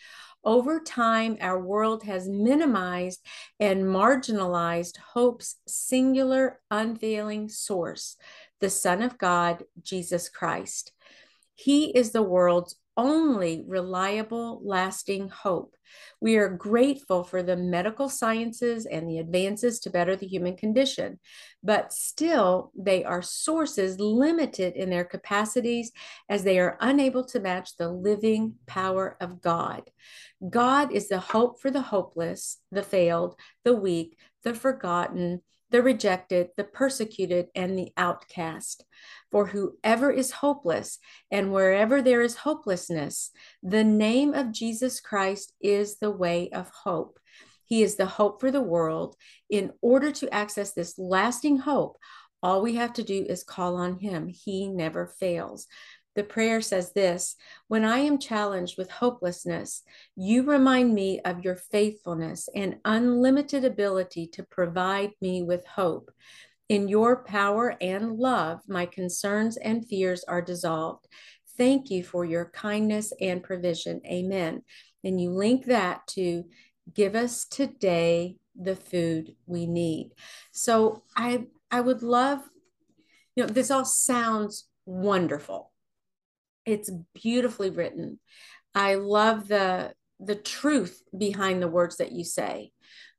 over 0.44 0.80
time, 0.80 1.37
our 1.40 1.61
world 1.61 2.02
has 2.04 2.28
minimized 2.28 3.25
and 3.61 3.84
marginalized 3.84 4.96
hope's 4.99 5.56
singular, 5.66 6.61
unveiling 6.70 7.49
source 7.49 8.16
the 8.61 8.70
Son 8.70 9.02
of 9.02 9.18
God, 9.18 9.64
Jesus 9.82 10.28
Christ. 10.28 10.92
He 11.54 11.87
is 11.96 12.12
the 12.12 12.22
world's 12.22 12.76
only 12.96 13.64
reliable, 13.66 14.61
lasting 14.64 15.28
hope. 15.28 15.75
We 16.20 16.37
are 16.37 16.49
grateful 16.49 17.25
for 17.25 17.42
the 17.42 17.56
medical 17.56 18.08
sciences 18.08 18.87
and 18.87 19.08
the 19.08 19.18
advances 19.18 19.80
to 19.80 19.90
better 19.90 20.16
the 20.16 20.26
human 20.26 20.56
condition, 20.56 21.18
but 21.62 21.92
still, 21.92 22.72
they 22.76 23.04
are 23.04 23.22
sources 23.22 23.99
limited 23.99 24.75
in 24.75 24.90
their 24.90 25.04
capacities 25.04 25.92
as 26.28 26.44
they 26.44 26.58
are 26.58 26.78
unable 26.80 27.25
to 27.26 27.40
match 27.40 27.76
the 27.76 27.90
living 27.90 28.54
power 28.66 29.16
of 29.20 29.40
God. 29.40 29.90
God 30.49 30.92
is 30.92 31.08
the 31.08 31.20
hope 31.20 31.61
for 31.61 31.70
the 31.70 31.82
hopeless, 31.82 32.58
the 32.70 32.82
failed, 32.82 33.37
the 33.64 33.75
weak, 33.75 34.16
the 34.44 34.54
forgotten, 34.54 35.42
the 35.72 35.82
rejected, 35.82 36.50
the 36.56 36.64
persecuted, 36.64 37.48
and 37.54 37.76
the 37.76 37.92
outcast. 37.96 38.84
For 39.30 39.46
whoever 39.46 40.10
is 40.10 40.30
hopeless 40.30 40.98
and 41.30 41.52
wherever 41.52 42.02
there 42.02 42.20
is 42.20 42.36
hopelessness, 42.36 43.30
the 43.62 43.82
name 43.82 44.34
of 44.34 44.52
Jesus 44.52 45.00
Christ 45.00 45.54
is 45.60 45.96
the 45.96 46.10
way 46.10 46.50
of 46.50 46.70
hope. 46.84 47.18
He 47.64 47.82
is 47.82 47.96
the 47.96 48.06
hope 48.06 48.40
for 48.40 48.50
the 48.50 48.60
world. 48.60 49.16
In 49.48 49.72
order 49.80 50.12
to 50.12 50.32
access 50.32 50.72
this 50.72 50.98
lasting 50.98 51.58
hope, 51.58 51.96
all 52.42 52.60
we 52.60 52.74
have 52.74 52.92
to 52.94 53.02
do 53.02 53.24
is 53.26 53.42
call 53.42 53.76
on 53.76 53.98
Him. 53.98 54.28
He 54.28 54.68
never 54.68 55.06
fails. 55.06 55.66
The 56.14 56.25
prayer 56.25 56.61
says 56.61 56.92
this 56.92 57.37
When 57.69 57.85
I 57.85 57.99
am 57.99 58.19
challenged 58.19 58.76
with 58.76 58.90
hopelessness, 58.90 59.83
you 60.14 60.42
remind 60.42 60.95
me 60.95 61.21
of 61.21 61.45
your 61.45 61.57
faithfulness 61.57 62.49
and 62.54 62.76
unlimited 62.85 63.64
ability 63.64 64.26
to 64.28 64.42
provide 64.42 65.12
me 65.21 65.42
with 65.42 65.66
hope. 65.66 66.11
In 66.69 66.88
your 66.88 67.25
power 67.25 67.76
and 67.81 68.16
love, 68.19 68.61
my 68.69 68.87
concerns 68.87 69.57
and 69.57 69.87
fears 69.87 70.25
are 70.25 70.42
dissolved. 70.42 71.07
Thank 71.57 71.90
you 71.90 72.02
for 72.02 72.25
your 72.25 72.47
kindness 72.47 73.12
and 73.21 73.42
provision. 73.42 74.00
Amen. 74.07 74.62
And 75.04 75.21
you 75.21 75.31
link 75.31 75.66
that 75.66 76.07
to 76.09 76.45
give 76.95 77.14
us 77.14 77.45
today 77.45 78.37
the 78.54 78.76
food 78.76 79.35
we 79.47 79.66
need. 79.66 80.12
So 80.52 81.02
I 81.16 81.47
I 81.71 81.81
would 81.81 82.02
love, 82.02 82.40
you 83.35 83.45
know, 83.45 83.49
this 83.49 83.71
all 83.71 83.87
sounds 83.87 84.69
wonderful 84.85 85.71
it's 86.64 86.90
beautifully 87.14 87.71
written. 87.71 88.19
I 88.75 88.95
love 88.95 89.49
the 89.49 89.95
the 90.25 90.35
truth 90.37 91.02
behind 91.16 91.61
the 91.61 91.69
words 91.69 91.97
that 91.97 92.12
you 92.12 92.25
say. 92.25 92.71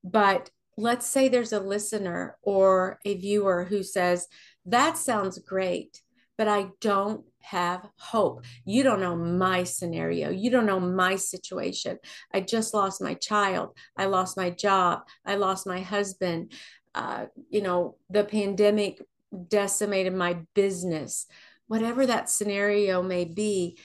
But 0.04 0.50
let's 0.78 1.06
say 1.06 1.28
there's 1.28 1.54
a 1.54 1.60
listener 1.60 2.38
or 2.42 3.00
a 3.06 3.18
viewer 3.18 3.66
who 3.66 3.84
says, 3.84 4.28
That 4.66 4.98
sounds 4.98 5.40
great, 5.40 6.02
but 6.38 6.48
I 6.48 6.68
don't 6.82 7.26
have 7.42 7.88
hope. 7.98 8.46
You 8.66 8.84
don't 8.84 9.02
know 9.02 9.16
my 9.16 9.64
scenario. 9.66 10.30
You 10.30 10.50
don't 10.50 10.66
know 10.66 10.80
my 10.80 11.18
situation. 11.18 12.00
I 12.34 12.42
just 12.42 12.74
lost 12.74 13.02
my 13.02 13.16
child. 13.16 13.78
I 13.98 14.06
lost 14.06 14.38
my 14.38 14.50
job. 14.50 15.02
I 15.26 15.36
lost 15.36 15.68
my 15.68 15.82
husband. 15.82 16.54
Uh, 16.96 17.26
you 17.50 17.62
know, 17.62 17.98
the 18.10 18.24
pandemic 18.24 19.02
decimated 19.50 20.14
my 20.14 20.38
business 20.54 21.28
whatever 21.68 22.06
that 22.06 22.30
scenario 22.30 23.02
may 23.02 23.26
be, 23.26 23.78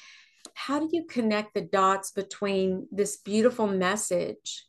how 0.55 0.81
do 0.81 0.89
you 0.93 1.05
connect 1.05 1.55
the 1.55 1.61
dots 1.61 2.11
between 2.11 2.89
this 2.91 3.17
beautiful 3.19 3.67
message 3.67 4.67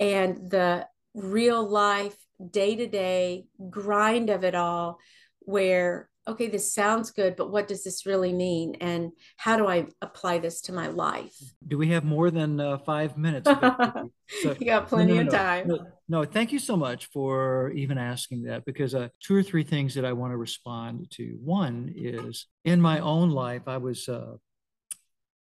and 0.00 0.50
the 0.50 0.86
real 1.14 1.68
life, 1.68 2.16
day 2.50 2.76
to 2.76 2.86
day 2.86 3.46
grind 3.70 4.30
of 4.30 4.44
it 4.44 4.54
all, 4.54 4.98
where 5.40 6.08
okay, 6.26 6.48
this 6.48 6.72
sounds 6.72 7.10
good, 7.10 7.36
but 7.36 7.50
what 7.50 7.68
does 7.68 7.84
this 7.84 8.06
really 8.06 8.32
mean? 8.32 8.76
And 8.80 9.12
how 9.36 9.56
do 9.56 9.66
I 9.66 9.86
apply 10.00 10.38
this 10.38 10.60
to 10.62 10.72
my 10.72 10.88
life? 10.88 11.34
Do 11.66 11.76
we 11.76 11.88
have 11.88 12.04
more 12.04 12.30
than 12.30 12.60
uh, 12.60 12.78
five 12.78 13.18
minutes? 13.18 13.48
so, 14.42 14.56
you 14.58 14.66
got 14.66 14.88
plenty 14.88 15.14
no, 15.14 15.22
no, 15.22 15.26
of 15.28 15.34
time. 15.34 15.68
No, 15.68 15.86
no, 16.08 16.24
thank 16.24 16.52
you 16.52 16.58
so 16.58 16.76
much 16.76 17.06
for 17.06 17.70
even 17.72 17.98
asking 17.98 18.44
that 18.44 18.64
because 18.64 18.94
uh, 18.94 19.08
two 19.20 19.34
or 19.34 19.42
three 19.42 19.64
things 19.64 19.94
that 19.94 20.04
I 20.04 20.12
want 20.12 20.32
to 20.32 20.36
respond 20.36 21.10
to. 21.12 21.38
One 21.42 21.92
is 21.94 22.46
in 22.64 22.80
my 22.80 23.00
own 23.00 23.30
life, 23.30 23.62
I 23.66 23.76
was, 23.76 24.08
uh, 24.08 24.36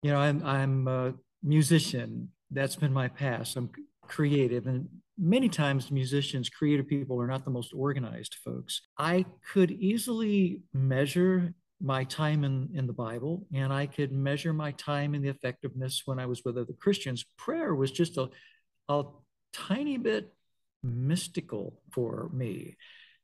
you 0.02 0.10
know, 0.10 0.18
I'm, 0.18 0.44
I'm 0.44 0.88
a 0.88 1.14
musician. 1.42 2.30
That's 2.50 2.76
been 2.76 2.92
my 2.92 3.08
past. 3.08 3.56
I'm 3.56 3.70
creative 4.06 4.66
and 4.66 4.88
many 5.22 5.48
times 5.48 5.92
musicians, 5.92 6.48
creative 6.48 6.88
people 6.88 7.20
are 7.20 7.28
not 7.28 7.44
the 7.44 7.50
most 7.50 7.72
organized 7.72 8.36
folks. 8.44 8.82
I 8.98 9.24
could 9.52 9.70
easily 9.70 10.62
measure 10.74 11.54
my 11.80 12.02
time 12.04 12.42
in, 12.42 12.68
in 12.74 12.86
the 12.88 12.92
Bible 12.92 13.46
and 13.54 13.72
I 13.72 13.86
could 13.86 14.12
measure 14.12 14.52
my 14.52 14.72
time 14.72 15.14
in 15.14 15.22
the 15.22 15.28
effectiveness 15.28 16.02
when 16.04 16.18
I 16.18 16.26
was 16.26 16.42
with 16.44 16.58
other 16.58 16.72
Christians. 16.72 17.24
Prayer 17.38 17.74
was 17.74 17.92
just 17.92 18.18
a, 18.18 18.30
a 18.88 19.04
tiny 19.52 19.96
bit 19.96 20.32
mystical 20.82 21.80
for 21.92 22.28
me. 22.32 22.76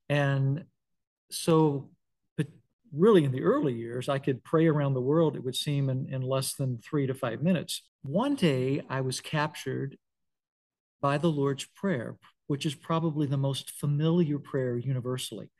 And 0.08 0.64
so, 1.32 1.90
but 2.36 2.46
really 2.92 3.24
in 3.24 3.32
the 3.32 3.42
early 3.42 3.74
years, 3.74 4.08
I 4.08 4.18
could 4.18 4.44
pray 4.44 4.68
around 4.68 4.94
the 4.94 5.00
world, 5.00 5.34
it 5.34 5.44
would 5.44 5.56
seem, 5.56 5.90
in, 5.90 6.06
in 6.12 6.22
less 6.22 6.54
than 6.54 6.78
three 6.78 7.08
to 7.08 7.14
five 7.14 7.42
minutes. 7.42 7.82
One 8.02 8.36
day 8.36 8.82
I 8.88 9.00
was 9.00 9.20
captured 9.20 9.98
by 11.00 11.18
the 11.18 11.30
Lord's 11.30 11.64
Prayer, 11.64 12.16
which 12.46 12.66
is 12.66 12.74
probably 12.74 13.26
the 13.26 13.36
most 13.36 13.70
familiar 13.72 14.38
prayer 14.38 14.76
universally. 14.76 15.50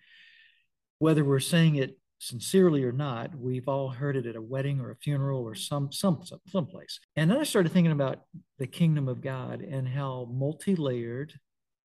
Whether 0.99 1.25
we're 1.25 1.41
saying 1.41 1.77
it 1.77 1.99
sincerely 2.19 2.83
or 2.83 2.93
not, 2.93 3.39
we've 3.39 3.69
all 3.69 3.89
heard 3.89 4.17
it 4.17 4.27
at 4.27 4.37
a 4.37 4.43
wedding 4.43 4.81
or 4.81 4.91
a 4.91 4.97
funeral 4.97 5.43
or 5.43 5.55
some 5.55 5.93
some 5.93 6.25
some 6.25 6.41
someplace. 6.49 6.99
And 7.17 7.31
then 7.31 7.39
I 7.39 7.45
started 7.45 7.73
thinking 7.73 7.93
about 7.93 8.23
the 8.59 8.67
kingdom 8.67 9.09
of 9.09 9.21
God 9.21 9.61
and 9.61 9.87
how 9.87 10.29
multi-layered. 10.31 11.35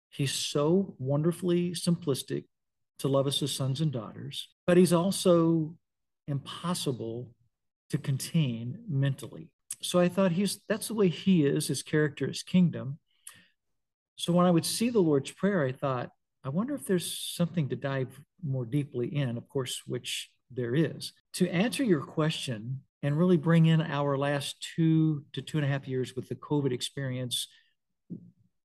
He's 0.10 0.31
so 0.31 0.95
wonderfully 1.00 1.72
simplistic 1.72 2.45
to 3.00 3.07
love 3.07 3.27
us 3.27 3.41
as 3.41 3.51
sons 3.51 3.81
and 3.81 3.91
daughters, 3.91 4.50
but 4.65 4.77
he's 4.77 4.93
also 4.93 5.75
impossible 6.27 7.29
to 7.89 7.98
contain 7.98 8.79
mentally. 8.88 9.50
So 9.81 10.00
I 10.00 10.10
thought 10.10 10.31
he's 10.31 10.62
that's 10.69 10.88
the 10.88 10.93
way 10.93 11.10
he 11.10 11.45
is, 11.45 11.67
his 11.67 11.83
character, 11.83 12.27
his 12.27 12.43
kingdom. 12.43 13.00
So 14.15 14.34
when 14.34 14.46
I 14.46 14.51
would 14.51 14.65
see 14.65 14.89
the 14.89 15.00
Lord's 15.00 15.32
Prayer, 15.32 15.65
I 15.65 15.72
thought, 15.72 16.10
I 16.43 16.50
wonder 16.50 16.75
if 16.75 16.86
there's 16.86 17.34
something 17.36 17.70
to 17.70 17.75
dive 17.75 18.20
more 18.46 18.65
deeply 18.65 19.15
in, 19.15 19.38
of 19.38 19.48
course, 19.48 19.82
which 19.86 20.29
there 20.51 20.75
is. 20.75 21.13
To 21.34 21.50
answer 21.50 21.84
your 21.84 22.01
question 22.01 22.82
and 23.01 23.17
really 23.17 23.38
bring 23.38 23.65
in 23.65 23.82
our 23.82 24.17
last 24.17 24.55
two 24.75 25.24
to 25.34 25.41
two 25.41 25.58
and 25.58 25.65
a 25.65 25.70
half 25.70 25.88
years 25.88 26.15
with 26.15 26.29
the 26.29 26.36
COVID 26.36 26.72
experience, 26.72 27.48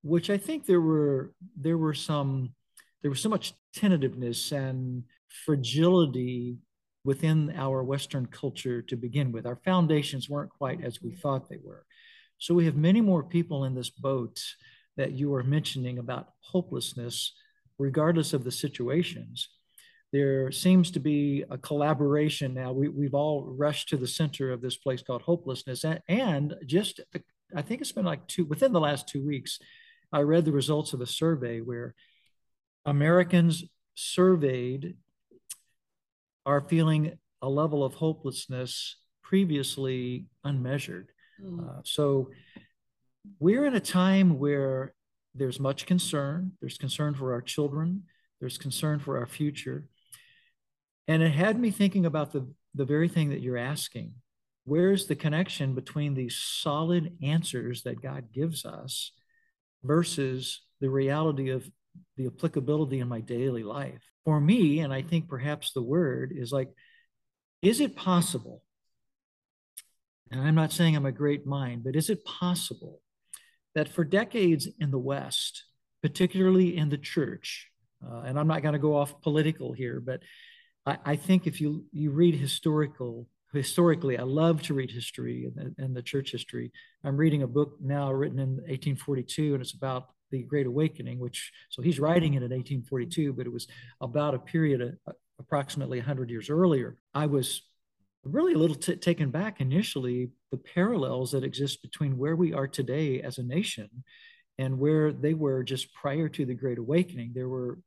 which 0.03 0.31
I 0.31 0.39
think 0.39 0.67
there 0.67 0.81
were 0.81 1.33
there 1.57 1.79
were 1.79 1.95
some 1.95 2.55
there 3.03 3.11
was 3.11 3.21
so 3.21 3.29
much 3.29 3.55
tentativeness 3.75 4.53
and 4.53 5.05
fragility 5.45 6.59
within 7.05 7.53
our 7.57 7.83
Western 7.83 8.27
culture 8.27 8.83
to 8.83 8.97
begin 8.97 9.33
with. 9.33 9.47
Our 9.47 9.61
foundations 9.65 10.29
weren't 10.29 10.51
quite 10.51 10.85
as 10.85 11.01
we 11.01 11.15
thought 11.15 11.49
they 11.49 11.59
were. 11.63 11.85
So 12.39 12.55
we 12.55 12.67
have 12.67 12.77
many 12.77 13.01
more 13.01 13.23
people 13.23 13.65
in 13.65 13.75
this 13.75 13.91
boat 13.91 14.41
that 14.99 15.13
you 15.13 15.35
are 15.35 15.43
mentioning 15.43 15.99
about 15.99 16.29
hopelessness, 16.41 17.33
regardless 17.79 18.35
of 18.35 18.45
the 18.45 18.51
situations. 18.51 19.49
There 20.13 20.51
seems 20.53 20.91
to 20.93 21.01
be 21.01 21.45
a 21.51 21.57
collaboration 21.57 22.53
now. 22.53 22.73
We, 22.73 22.89
we've 22.89 23.15
all 23.15 23.55
rushed 23.57 23.89
to 23.91 23.97
the 23.97 24.07
center 24.07 24.53
of 24.53 24.61
this 24.61 24.77
place 24.77 25.03
called 25.03 25.23
hopelessness. 25.23 25.85
And, 25.85 26.01
and 26.09 26.55
just, 26.67 27.01
I 27.55 27.63
think 27.63 27.81
it's 27.81 27.93
been 27.93 28.05
like 28.05 28.27
two, 28.27 28.45
within 28.45 28.73
the 28.73 28.81
last 28.81 29.09
two 29.09 29.25
weeks, 29.25 29.59
I 30.13 30.21
read 30.21 30.45
the 30.45 30.53
results 30.53 30.93
of 30.93 31.01
a 31.01 31.07
survey 31.07 31.61
where 31.61 31.95
Americans 32.85 33.65
surveyed 33.95 34.97
are 36.47 36.63
feeling 36.63 37.19
a 37.43 37.49
level 37.49 37.85
of 37.85 37.95
hopelessness 37.95 38.97
previously 39.23 40.27
unmeasured. 40.43 41.13
Mm. 41.45 41.69
Uh, 41.69 41.83
so 41.85 42.31
we're 43.39 43.65
in 43.67 43.75
a 43.75 43.81
time 43.81 44.39
where 44.39 44.95
there's 45.35 45.61
much 45.61 45.87
concern. 45.87 46.53
There's 46.61 46.79
concern 46.79 47.15
for 47.15 47.33
our 47.33 47.43
children. 47.43 48.05
There's 48.41 48.59
concern 48.59 48.99
for 48.99 49.19
our 49.19 49.27
future. 49.27 49.85
And 51.07 51.23
it 51.23 51.33
had 51.33 51.59
me 51.59 51.71
thinking 51.71 52.07
about 52.07 52.33
the, 52.33 52.49
the 52.75 52.85
very 52.85 53.09
thing 53.09 53.31
that 53.31 53.41
you're 53.41 53.57
asking. 53.57 54.15
Where's 54.65 55.07
the 55.07 55.17
connection 55.17 55.75
between 55.75 56.15
these 56.15 56.37
solid 56.37 57.17
answers 57.23 57.83
that 57.85 58.03
God 58.03 58.33
gives 58.33 58.65
us 58.65 59.13
versus 59.83 60.61
the 60.81 60.91
reality 60.91 61.51
of 61.51 61.69
the 62.17 62.27
applicability 62.27 63.01
in 63.01 63.09
my 63.09 63.21
daily 63.21 63.63
life. 63.63 64.03
For 64.25 64.41
me, 64.41 64.81
and 64.81 64.93
I 64.93 65.03
think 65.03 65.29
perhaps 65.29 65.73
the 65.73 65.83
word 65.83 66.33
is 66.37 66.53
like, 66.53 66.69
is 67.63 67.81
it 67.81 67.97
possible? 67.97 68.63
And 70.31 70.41
I'm 70.41 70.55
not 70.55 70.73
saying 70.73 70.95
I'm 70.95 71.07
a 71.07 71.13
great 71.13 71.47
mind, 71.47 71.85
but 71.85 71.97
is 71.97 72.11
it 72.11 72.25
possible 72.25 73.01
that 73.79 73.89
for 73.89 74.03
decades 74.03 74.67
in 74.81 74.91
the 74.91 74.99
West, 74.99 75.65
particularly 76.03 76.77
in 76.77 76.89
the 76.89 76.99
church, 76.99 77.69
uh, 78.05 78.23
and 78.23 78.37
I'm 78.37 78.49
not 78.49 78.63
going 78.63 78.73
to 78.73 78.79
go 78.81 78.97
off 78.97 79.23
political 79.23 79.73
here, 79.73 80.01
but 80.05 80.21
I, 80.85 80.99
I, 81.05 81.17
think 81.17 81.47
if 81.47 81.61
you 81.61 81.85
you 81.93 82.11
read 82.11 82.35
historical 82.35 83.29
historically, 83.53 84.19
I 84.19 84.25
love 84.25 84.63
to 84.63 84.75
read 84.75 84.91
history 84.91 85.49
and 85.79 85.95
the, 85.95 86.03
church 86.03 86.33
history. 86.33 86.73
I'm 87.05 87.17
reading 87.17 87.45
a 87.45 87.47
book 87.47 87.77
now 87.81 88.11
written 88.11 88.41
in 88.41 88.51
1842, 88.67 89.55
and 89.55 89.63
it's 89.63 89.75
about 89.75 90.09
the 90.33 90.43
Great 90.43 90.67
Awakening, 90.67 91.21
which 91.21 91.53
so 91.71 91.81
he's 91.81 92.01
writing 92.01 92.35
it 92.35 92.43
in 92.43 92.51
1842, 92.51 93.33
but 93.33 93.47
it 93.47 93.53
was 93.53 93.69
about 94.01 94.35
a 94.35 94.41
period 94.41 94.81
of, 94.81 94.95
uh, 95.07 95.13
approximately 95.39 95.99
100 95.99 96.31
years 96.31 96.51
earlier. 96.51 96.97
I 97.15 97.27
was 97.27 97.63
really 98.25 98.55
a 98.55 98.59
little 98.59 98.77
t- 98.77 98.97
taken 98.97 99.31
back 99.31 99.61
initially 99.61 100.31
the 100.51 100.59
parallels 100.59 101.33
that 101.33 101.45
exist 101.45 101.83
between 101.83 102.19
where 102.19 102.37
we 102.37 102.53
are 102.53 102.67
today 102.67 103.21
as 103.23 103.39
a 103.39 103.43
nation 103.43 103.89
and 104.59 104.79
where 104.79 105.13
they 105.13 105.35
were 105.35 105.63
just 105.63 105.93
prior 105.95 106.29
to 106.29 106.45
the 106.45 106.55
Great 106.55 106.79
Awakening. 106.79 107.33
There 107.35 107.49
were 107.49 107.79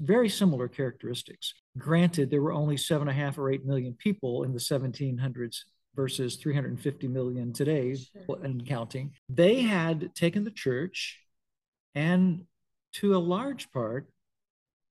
very 0.00 0.28
similar 0.28 0.68
characteristics. 0.68 1.54
Granted, 1.78 2.30
there 2.30 2.42
were 2.42 2.52
only 2.52 2.76
seven 2.76 3.08
and 3.08 3.16
a 3.16 3.22
half 3.22 3.38
or 3.38 3.50
eight 3.50 3.64
million 3.64 3.94
people 3.94 4.42
in 4.42 4.52
the 4.52 4.58
1700s 4.58 5.58
versus 5.94 6.36
350 6.36 7.08
million 7.08 7.52
today 7.52 7.94
sure. 7.94 8.38
and 8.42 8.66
counting. 8.66 9.12
They 9.28 9.62
had 9.62 10.14
taken 10.14 10.44
the 10.44 10.50
church 10.50 11.20
and 11.94 12.42
to 12.94 13.16
a 13.16 13.18
large 13.18 13.70
part 13.72 14.08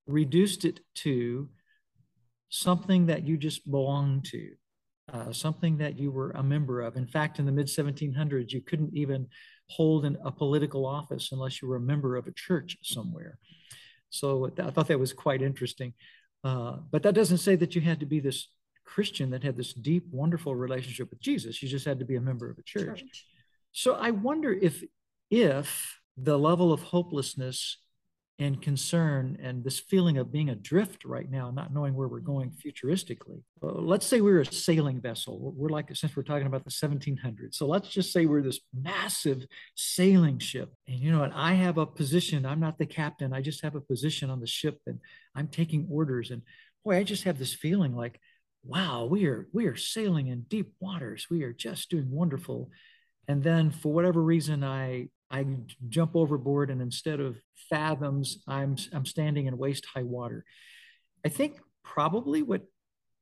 reduced 0.07 0.65
it 0.65 0.79
to 0.95 1.49
something 2.49 3.07
that 3.07 3.27
you 3.27 3.37
just 3.37 3.69
belonged 3.69 4.25
to, 4.25 4.51
uh, 5.11 5.31
something 5.31 5.77
that 5.77 5.97
you 5.99 6.11
were 6.11 6.31
a 6.31 6.43
member 6.43 6.81
of. 6.81 6.95
In 6.95 7.07
fact, 7.07 7.39
in 7.39 7.45
the 7.45 7.51
mid 7.51 7.67
1700s, 7.67 8.51
you 8.51 8.61
couldn't 8.61 8.95
even 8.95 9.27
hold 9.69 10.05
an, 10.05 10.17
a 10.23 10.31
political 10.31 10.85
office 10.85 11.31
unless 11.31 11.61
you 11.61 11.67
were 11.67 11.75
a 11.75 11.81
member 11.81 12.15
of 12.15 12.27
a 12.27 12.31
church 12.31 12.77
somewhere. 12.83 13.37
So 14.09 14.51
I 14.59 14.71
thought 14.71 14.87
that 14.87 14.99
was 14.99 15.13
quite 15.13 15.41
interesting. 15.41 15.93
Uh, 16.43 16.77
but 16.91 17.03
that 17.03 17.15
doesn't 17.15 17.39
say 17.39 17.55
that 17.55 17.75
you 17.75 17.81
had 17.81 17.99
to 17.99 18.05
be 18.05 18.19
this 18.19 18.47
Christian 18.85 19.31
that 19.31 19.43
had 19.43 19.57
this 19.57 19.73
deep, 19.73 20.05
wonderful 20.11 20.55
relationship 20.55 21.09
with 21.09 21.19
Jesus. 21.19 21.61
You 21.61 21.67
just 21.67 21.85
had 21.85 21.99
to 21.99 22.05
be 22.05 22.15
a 22.15 22.21
member 22.21 22.49
of 22.49 22.57
a 22.57 22.63
church. 22.63 22.99
church. 22.99 23.25
So 23.71 23.95
I 23.95 24.11
wonder 24.11 24.53
if 24.53 24.83
if 25.31 25.99
the 26.17 26.37
level 26.37 26.71
of 26.71 26.81
hopelessness 26.81 27.77
and 28.37 28.61
concern 28.61 29.37
and 29.41 29.63
this 29.63 29.79
feeling 29.79 30.17
of 30.17 30.31
being 30.31 30.49
adrift 30.49 31.05
right 31.05 31.31
now, 31.31 31.51
not 31.51 31.73
knowing 31.73 31.93
where 31.93 32.09
we're 32.09 32.19
going 32.19 32.51
futuristically. 32.51 33.41
Uh, 33.63 33.67
let's 33.67 34.05
say 34.05 34.19
we're 34.19 34.41
a 34.41 34.45
sailing 34.45 34.99
vessel. 34.99 35.53
We're 35.55 35.69
like, 35.69 35.95
since 35.95 36.15
we're 36.17 36.23
talking 36.23 36.47
about 36.47 36.65
the 36.65 36.71
1700s. 36.71 37.55
So 37.55 37.65
let's 37.65 37.87
just 37.87 38.11
say 38.11 38.25
we're 38.25 38.41
this 38.41 38.59
massive 38.73 39.45
sailing 39.75 40.39
ship. 40.39 40.73
And 40.85 40.99
you 40.99 41.13
know 41.13 41.19
what? 41.19 41.31
I 41.33 41.53
have 41.53 41.77
a 41.77 41.85
position. 41.85 42.45
I'm 42.45 42.59
not 42.59 42.77
the 42.77 42.85
captain. 42.85 43.31
I 43.31 43.41
just 43.41 43.63
have 43.63 43.75
a 43.75 43.81
position 43.81 44.29
on 44.29 44.41
the 44.41 44.47
ship 44.47 44.81
and 44.85 44.99
I'm 45.33 45.47
taking 45.47 45.87
orders. 45.89 46.29
And 46.31 46.41
boy, 46.83 46.97
I 46.97 47.03
just 47.03 47.23
have 47.23 47.39
this 47.39 47.53
feeling 47.53 47.95
like, 47.95 48.19
wow, 48.65 49.05
we 49.05 49.27
are, 49.27 49.47
we 49.53 49.67
are 49.67 49.77
sailing 49.77 50.27
in 50.27 50.41
deep 50.49 50.73
waters. 50.81 51.27
We 51.31 51.43
are 51.43 51.53
just 51.53 51.89
doing 51.89 52.11
wonderful. 52.11 52.69
And 53.29 53.41
then 53.41 53.71
for 53.71 53.93
whatever 53.93 54.21
reason, 54.21 54.61
I 54.63 55.07
I 55.31 55.45
jump 55.89 56.15
overboard 56.15 56.69
and 56.69 56.81
instead 56.81 57.19
of 57.19 57.37
fathoms, 57.69 58.43
I'm, 58.47 58.75
I'm 58.93 59.05
standing 59.05 59.47
in 59.47 59.57
waist 59.57 59.85
high 59.85 60.03
water. 60.03 60.45
I 61.25 61.29
think 61.29 61.59
probably 61.83 62.43
what 62.43 62.63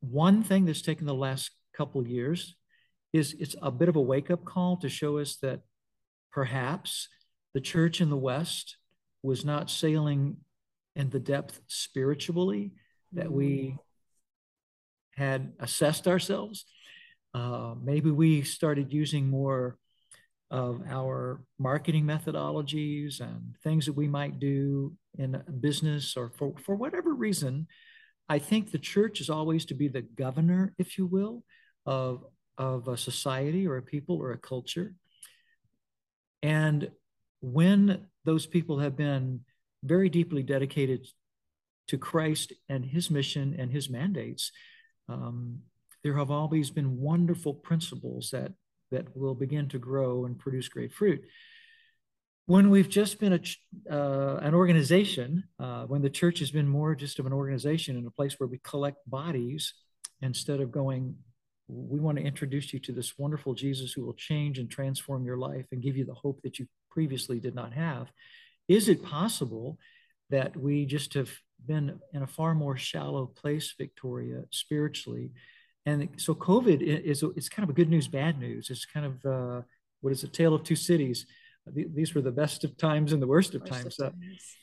one 0.02 0.44
thing 0.44 0.66
that's 0.66 0.82
taken 0.82 1.06
the 1.06 1.14
last 1.14 1.52
couple 1.76 2.06
years 2.06 2.56
is 3.14 3.36
it's 3.40 3.56
a 3.62 3.72
bit 3.72 3.90
of 3.90 3.96
a 3.96 4.02
wake 4.02 4.30
up 4.32 4.44
call 4.44 4.78
to 4.78 4.90
show 4.90 5.18
us 5.18 5.38
that 5.38 5.62
perhaps 6.32 7.08
the 7.54 7.62
church 7.62 8.02
in 8.02 8.10
the 8.10 8.18
West 8.18 8.78
was 9.22 9.46
not 9.46 9.70
sailing 9.70 10.38
in 10.96 11.10
the 11.10 11.20
depth 11.20 11.62
spiritually 11.68 12.74
that 13.14 13.32
we 13.32 13.78
had 15.16 15.54
assessed 15.60 16.08
ourselves. 16.08 16.66
Uh, 17.34 17.76
maybe 17.82 18.12
we 18.12 18.42
started 18.42 18.92
using 18.92 19.30
more 19.30 19.78
of 20.54 20.84
our 20.88 21.42
marketing 21.58 22.06
methodologies 22.06 23.20
and 23.20 23.56
things 23.64 23.88
that 23.88 23.94
we 23.94 24.08
might 24.08 24.40
do 24.40 24.94
in 25.18 25.42
business 25.60 26.16
or 26.16 26.30
for, 26.38 26.54
for 26.64 26.76
whatever 26.76 27.16
reason, 27.16 27.66
I 28.30 28.38
think 28.38 28.70
the 28.70 28.78
church 28.78 29.20
is 29.20 29.32
always 29.32 29.66
to 29.66 29.74
be 29.74 29.88
the 29.88 30.04
governor, 30.04 30.76
if 30.78 31.00
you 31.00 31.08
will, 31.08 31.44
of, 31.88 32.24
of 32.60 32.88
a 32.88 32.96
society 32.96 33.68
or 33.68 33.78
a 33.78 33.82
people 33.82 34.18
or 34.18 34.32
a 34.32 34.38
culture. 34.38 34.94
And 36.44 36.92
when 37.42 38.06
those 38.24 38.46
people 38.46 38.78
have 38.78 38.96
been 38.96 39.40
very 39.84 40.08
deeply 40.08 40.44
dedicated 40.44 41.08
to 41.88 41.98
Christ 41.98 42.54
and 42.70 42.86
his 42.86 43.10
mission 43.10 43.56
and 43.58 43.72
his 43.72 43.90
mandates, 43.90 44.52
um, 45.10 45.62
there 46.04 46.16
have 46.16 46.30
always 46.30 46.70
been 46.70 47.00
wonderful 47.00 47.56
principles 47.56 48.30
that 48.34 48.52
that 48.94 49.16
will 49.16 49.36
begin 49.36 49.68
to 49.70 49.80
grow 49.80 50.26
and 50.26 50.40
produce 50.40 50.68
great 50.70 50.94
fruit. 50.94 51.22
when 52.46 52.70
we've 52.70 52.90
just 52.90 53.20
been 53.20 53.34
a, 53.34 53.42
uh, 53.90 54.38
an 54.42 54.54
organization, 54.54 55.46
uh, 55.60 55.84
when 55.86 56.02
the 56.02 56.10
church 56.10 56.40
has 56.40 56.52
been 56.52 56.68
more 56.68 56.94
just 56.94 57.20
of 57.20 57.26
an 57.26 57.32
organization 57.34 57.96
and 57.96 58.06
a 58.06 58.12
place 58.12 58.38
where 58.38 58.48
we 58.48 58.60
collect 58.64 58.98
bodies 59.10 59.74
instead 60.22 60.60
of 60.60 60.70
going, 60.70 61.16
we 61.70 62.00
want 62.00 62.18
to 62.18 62.24
introduce 62.24 62.74
you 62.74 62.80
to 62.80 62.92
this 62.92 63.18
wonderful 63.18 63.54
Jesus 63.54 63.94
who 63.94 64.04
will 64.06 64.14
change 64.14 64.60
and 64.60 64.70
transform 64.70 65.26
your 65.26 65.38
life 65.38 65.66
and 65.72 65.82
give 65.82 65.96
you 65.96 66.06
the 66.06 66.14
hope 66.14 66.42
that 66.44 66.60
you 66.60 66.68
previously 66.92 67.40
did 67.40 67.56
not 67.56 67.72
have. 67.74 68.12
Is 68.68 68.90
it 68.90 69.04
possible 69.04 69.78
that 70.30 70.56
we 70.58 70.86
just 70.86 71.14
have 71.14 71.32
been 71.66 72.00
in 72.14 72.24
a 72.24 72.28
far 72.28 72.54
more 72.54 72.76
shallow 72.76 73.26
place, 73.26 73.74
Victoria, 73.78 74.44
spiritually? 74.52 75.32
And 75.86 76.10
so 76.18 76.34
COVID 76.34 76.82
is, 76.82 77.24
it's 77.36 77.50
kind 77.50 77.64
of 77.64 77.70
a 77.70 77.74
good 77.74 77.90
news, 77.90 78.08
bad 78.08 78.40
news. 78.40 78.70
It's 78.70 78.86
kind 78.86 79.06
of, 79.06 79.26
uh, 79.26 79.62
what 80.02 80.14
is 80.14 80.24
a 80.24 80.28
tale 80.28 80.54
of 80.54 80.64
two 80.64 80.76
cities 80.76 81.26
these 81.66 82.14
were 82.14 82.22
the 82.22 82.32
best 82.32 82.64
of 82.64 82.78
times 82.78 83.14
and 83.14 83.22
the 83.22 83.28
worst 83.28 83.56
of 83.56 83.62
worst 83.62 83.74
times. 83.74 84.00
Of 84.00 84.14
times. 84.14 84.56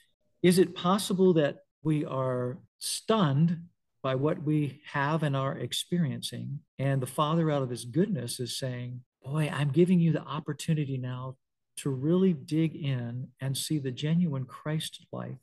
is 0.43 0.59
it 0.59 0.75
possible 0.75 1.35
that 1.35 1.59
we 1.83 2.05
are 2.05 2.59
stunned 2.79 3.65
by 4.03 4.15
what 4.15 4.43
we 4.43 4.83
have 4.93 5.23
and 5.23 5.37
are 5.37 5.57
experiencing? 5.57 6.61
And 6.79 7.01
the 7.01 7.07
Father, 7.07 7.51
out 7.51 7.63
of 7.63 7.71
His 7.71 7.85
goodness, 7.85 8.41
is 8.41 8.59
saying, 8.59 9.01
Boy, 9.23 9.51
I'm 9.53 9.71
giving 9.71 10.01
you 10.01 10.13
the 10.13 10.23
opportunity 10.23 10.97
now 10.97 11.37
to 11.79 11.91
really 11.91 12.33
dig 12.33 12.75
in 12.75 13.29
and 13.41 13.57
see 13.57 13.79
the 13.79 13.91
genuine 13.91 14.45
Christ 14.45 15.07
life 15.13 15.39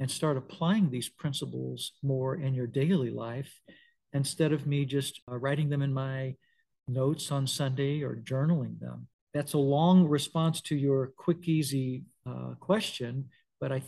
and 0.00 0.10
start 0.10 0.36
applying 0.36 0.90
these 0.90 1.08
principles 1.08 1.92
more 2.02 2.34
in 2.34 2.54
your 2.54 2.66
daily 2.66 3.10
life 3.10 3.60
instead 4.14 4.52
of 4.52 4.66
me 4.66 4.84
just 4.84 5.20
uh, 5.30 5.36
writing 5.36 5.68
them 5.68 5.82
in 5.82 5.92
my 5.92 6.34
notes 6.88 7.30
on 7.30 7.46
Sunday 7.46 8.02
or 8.02 8.16
journaling 8.16 8.78
them 8.80 9.08
that's 9.34 9.54
a 9.54 9.58
long 9.58 10.06
response 10.06 10.60
to 10.62 10.76
your 10.76 11.08
quick, 11.16 11.48
easy 11.48 12.04
uh, 12.24 12.54
question, 12.60 13.28
but 13.60 13.72
I, 13.72 13.82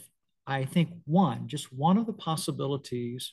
I 0.47 0.65
think 0.65 0.91
one, 1.07 1.47
just 1.47 1.73
one 1.73 1.97
of 1.97 2.07
the 2.07 2.13
possibilities 2.13 3.33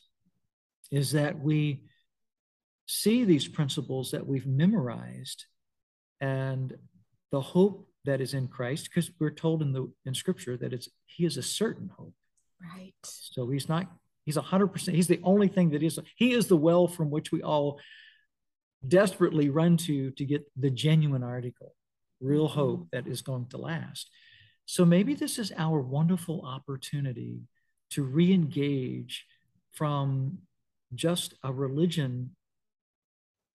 is 0.91 1.11
that 1.13 1.39
we 1.39 1.81
see 2.85 3.23
these 3.23 3.47
principles 3.47 4.11
that 4.11 4.27
we've 4.27 4.45
memorized 4.45 5.45
and 6.21 6.75
the 7.31 7.41
hope 7.41 7.87
that 8.05 8.21
is 8.21 8.35
in 8.35 8.47
Christ, 8.47 8.89
because 8.89 9.09
we're 9.19 9.31
told 9.31 9.63
in 9.63 9.73
the 9.73 9.91
in 10.05 10.13
Scripture 10.13 10.55
that 10.57 10.71
it's 10.71 10.89
He 11.07 11.25
is 11.25 11.37
a 11.37 11.41
certain 11.41 11.89
hope. 11.97 12.13
Right. 12.61 12.93
So 13.03 13.49
He's 13.49 13.67
not. 13.67 13.87
He's 14.25 14.37
a 14.37 14.41
hundred 14.41 14.67
percent. 14.67 14.95
He's 14.95 15.07
the 15.07 15.21
only 15.23 15.47
thing 15.47 15.71
that 15.71 15.83
is. 15.83 15.99
He 16.15 16.33
is 16.33 16.47
the 16.47 16.57
well 16.57 16.87
from 16.87 17.09
which 17.09 17.31
we 17.31 17.41
all 17.41 17.79
desperately 18.85 19.49
run 19.49 19.77
to 19.77 20.11
to 20.11 20.25
get 20.25 20.43
the 20.57 20.69
genuine 20.69 21.23
article 21.23 21.73
real 22.23 22.47
mm-hmm. 22.47 22.59
hope 22.59 22.87
that 22.91 23.07
is 23.07 23.21
going 23.21 23.47
to 23.47 23.57
last. 23.57 24.09
So 24.65 24.85
maybe 24.85 25.13
this 25.13 25.37
is 25.37 25.51
our 25.57 25.81
wonderful 25.81 26.41
opportunity 26.45 27.41
to 27.91 28.03
re 28.03 28.33
engage 28.33 29.25
from 29.73 30.39
just 30.95 31.33
a 31.43 31.51
religion 31.51 32.31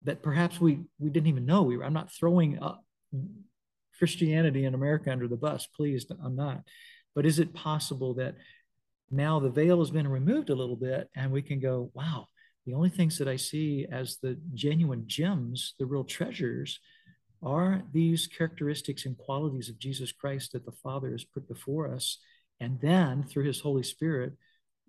that 0.04 0.22
perhaps 0.22 0.60
we, 0.60 0.80
we 1.00 1.10
didn't 1.10 1.28
even 1.28 1.46
know 1.46 1.64
we 1.64 1.78
were. 1.78 1.84
I'm 1.84 1.94
not 1.94 2.12
throwing 2.12 2.62
up 2.62 2.84
Christianity 3.98 4.66
in 4.66 4.74
America 4.74 5.12
under 5.12 5.28
the 5.28 5.38
bus, 5.38 5.68
please, 5.76 6.06
I'm 6.24 6.36
not. 6.36 6.64
But 7.16 7.26
is 7.26 7.40
it 7.40 7.54
possible 7.54 8.16
that 8.16 8.36
now 9.12 9.40
the 9.40 9.50
veil 9.50 9.80
has 9.80 9.92
been 9.92 10.08
removed 10.08 10.50
a 10.50 10.56
little 10.56 10.76
bit 10.76 11.10
and 11.16 11.32
we 11.32 11.42
can 11.42 11.60
go, 11.60 11.92
wow, 11.94 12.28
the 12.66 12.74
only 12.74 12.90
things 12.90 13.18
that 13.18 13.28
I 13.28 13.36
see 13.36 13.86
as 13.92 14.18
the 14.18 14.40
genuine 14.54 15.04
gems, 15.06 15.76
the 15.80 15.86
real 15.86 16.04
treasures, 16.04 16.80
are 17.42 17.84
these 17.92 18.28
characteristics 18.28 19.06
and 19.06 19.18
qualities 19.18 19.70
of 19.70 19.78
Jesus 19.78 20.12
Christ 20.12 20.54
that 20.54 20.66
the 20.66 20.72
Father 20.72 21.12
has 21.12 21.26
put 21.26 21.48
before 21.48 21.94
us, 21.94 22.20
and 22.62 22.80
then 22.80 23.24
through 23.24 23.44
His 23.44 23.60
Holy 23.60 23.84
Spirit 23.84 24.34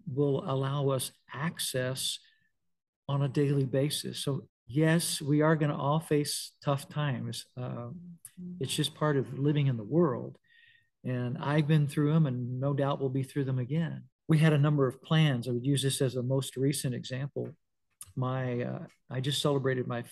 will 0.07 0.49
allow 0.49 0.91
us 0.91 1.11
access 1.33 2.19
on 3.09 3.23
a 3.23 3.29
daily 3.29 3.65
basis. 3.65 4.21
So, 4.21 4.47
yes, 4.69 5.21
we 5.21 5.43
are 5.43 5.57
going 5.57 5.71
to 5.71 5.77
all 5.77 5.99
face 5.99 6.53
tough 6.65 6.89
times. 6.89 7.47
Uh, 7.61 7.89
it's 8.61 8.75
just 8.75 8.95
part 8.95 9.17
of 9.17 9.39
living 9.39 9.67
in 9.67 9.77
the 9.77 9.85
world. 9.85 10.39
And 11.05 11.37
I've 11.39 11.69
been 11.69 11.87
through 11.87 12.13
them, 12.13 12.27
and 12.27 12.61
no 12.61 12.73
doubt 12.73 13.01
we'll 13.01 13.11
be 13.11 13.23
through 13.23 13.45
them 13.45 13.59
again. 13.59 14.05
We 14.27 14.39
had 14.39 14.55
a 14.55 14.59
number 14.59 14.87
of 14.87 15.03
plans. 15.03 15.49
I 15.49 15.53
would 15.53 15.67
use 15.67 15.83
this 15.83 16.01
as 16.01 16.17
a 16.17 16.23
most 16.23 16.57
recent 16.57 16.95
example. 16.95 17.51
My, 18.17 18.63
uh, 18.63 18.79
I 19.11 19.21
just 19.21 19.43
celebrated 19.43 19.87
my 19.87 20.05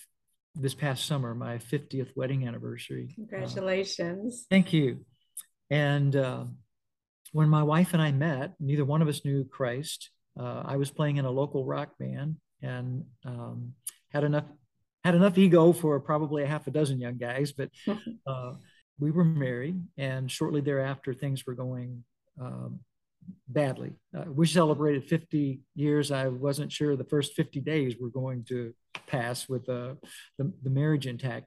this 0.54 0.74
past 0.74 1.06
summer, 1.06 1.34
my 1.34 1.56
50th 1.56 2.10
wedding 2.14 2.46
anniversary. 2.46 3.08
Congratulations. 3.14 4.42
Uh, 4.42 4.46
thank 4.50 4.72
you. 4.72 5.04
And 5.70 6.14
uh, 6.14 6.44
when 7.32 7.48
my 7.48 7.62
wife 7.62 7.94
and 7.94 8.02
I 8.02 8.12
met, 8.12 8.52
neither 8.60 8.84
one 8.84 9.00
of 9.00 9.08
us 9.08 9.24
knew 9.24 9.44
Christ. 9.44 10.10
Uh, 10.38 10.62
I 10.64 10.76
was 10.76 10.90
playing 10.90 11.16
in 11.16 11.24
a 11.24 11.30
local 11.30 11.64
rock 11.64 11.92
band 11.98 12.36
and 12.60 13.04
um, 13.24 13.72
had 14.10 14.24
enough 14.24 14.44
had 15.04 15.14
enough 15.16 15.36
ego 15.36 15.72
for 15.72 15.98
probably 15.98 16.44
a 16.44 16.46
half 16.46 16.68
a 16.68 16.70
dozen 16.70 17.00
young 17.00 17.16
guys, 17.16 17.50
but 17.50 17.70
uh, 18.26 18.52
we 19.02 19.10
were 19.10 19.24
married. 19.24 19.82
And 19.98 20.30
shortly 20.30 20.60
thereafter, 20.60 21.12
things 21.12 21.44
were 21.44 21.54
going 21.54 22.04
um, 22.40 22.78
badly. 23.48 23.94
Uh, 24.16 24.30
we 24.30 24.46
celebrated 24.46 25.08
50 25.08 25.60
years. 25.74 26.12
I 26.12 26.28
wasn't 26.28 26.70
sure 26.70 26.96
the 26.96 27.04
first 27.04 27.34
50 27.34 27.60
days 27.60 27.96
were 28.00 28.10
going 28.10 28.44
to 28.44 28.72
pass 29.08 29.48
with 29.48 29.68
uh, 29.68 29.94
the, 30.38 30.52
the 30.62 30.70
marriage 30.70 31.08
intact. 31.08 31.46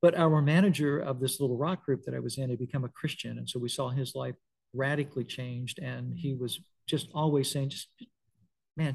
But 0.00 0.16
our 0.16 0.40
manager 0.40 0.98
of 0.98 1.20
this 1.20 1.38
little 1.38 1.58
rock 1.58 1.84
group 1.84 2.04
that 2.04 2.14
I 2.14 2.18
was 2.18 2.38
in 2.38 2.48
had 2.48 2.58
become 2.58 2.84
a 2.84 2.88
Christian. 2.88 3.36
And 3.36 3.48
so 3.48 3.58
we 3.58 3.68
saw 3.68 3.90
his 3.90 4.14
life 4.14 4.34
radically 4.72 5.24
changed. 5.24 5.78
And 5.78 6.14
he 6.16 6.34
was 6.34 6.60
just 6.86 7.08
always 7.14 7.50
saying, 7.50 7.70
just, 7.70 7.88
man, 8.74 8.94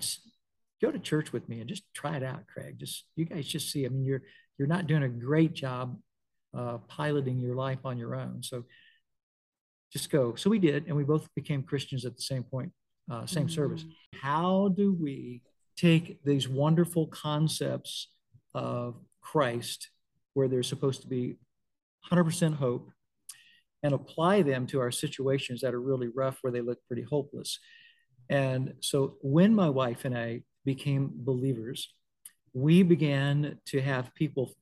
go 0.81 0.91
to 0.91 0.97
church 0.99 1.31
with 1.31 1.47
me 1.47 1.59
and 1.59 1.69
just 1.69 1.83
try 1.93 2.17
it 2.17 2.23
out, 2.23 2.47
Craig. 2.47 2.79
Just, 2.79 3.05
you 3.15 3.25
guys 3.25 3.45
just 3.45 3.71
see, 3.71 3.85
I 3.85 3.89
mean, 3.89 4.05
you're, 4.05 4.23
you're 4.57 4.67
not 4.67 4.87
doing 4.87 5.03
a 5.03 5.09
great 5.09 5.53
job 5.53 5.97
uh, 6.53 6.77
piloting 6.87 7.39
your 7.39 7.55
life 7.55 7.79
on 7.85 7.97
your 7.97 8.15
own. 8.15 8.43
So 8.43 8.65
just 9.91 10.09
go. 10.09 10.35
So 10.35 10.49
we 10.49 10.59
did, 10.59 10.87
and 10.87 10.95
we 10.95 11.03
both 11.03 11.27
became 11.35 11.63
Christians 11.63 12.05
at 12.05 12.15
the 12.15 12.21
same 12.21 12.43
point, 12.43 12.71
uh, 13.11 13.25
same 13.25 13.43
mm-hmm. 13.43 13.53
service. 13.53 13.85
How 14.21 14.69
do 14.69 14.93
we 14.93 15.41
take 15.77 16.23
these 16.23 16.47
wonderful 16.47 17.07
concepts 17.07 18.07
of 18.53 18.95
Christ, 19.21 19.89
where 20.33 20.47
there's 20.47 20.67
supposed 20.67 21.01
to 21.01 21.07
be 21.07 21.35
100% 22.11 22.55
hope, 22.55 22.91
and 23.83 23.93
apply 23.93 24.43
them 24.43 24.67
to 24.67 24.79
our 24.79 24.91
situations 24.91 25.61
that 25.61 25.73
are 25.73 25.81
really 25.81 26.07
rough, 26.07 26.37
where 26.41 26.53
they 26.53 26.61
look 26.61 26.79
pretty 26.87 27.03
hopeless? 27.03 27.59
And 28.29 28.75
so 28.79 29.17
when 29.21 29.53
my 29.53 29.69
wife 29.69 30.05
and 30.05 30.17
I 30.17 30.43
became 30.63 31.11
believers, 31.13 31.93
we 32.53 32.83
began 32.83 33.57
to 33.67 33.81
have 33.81 34.13
people 34.15 34.53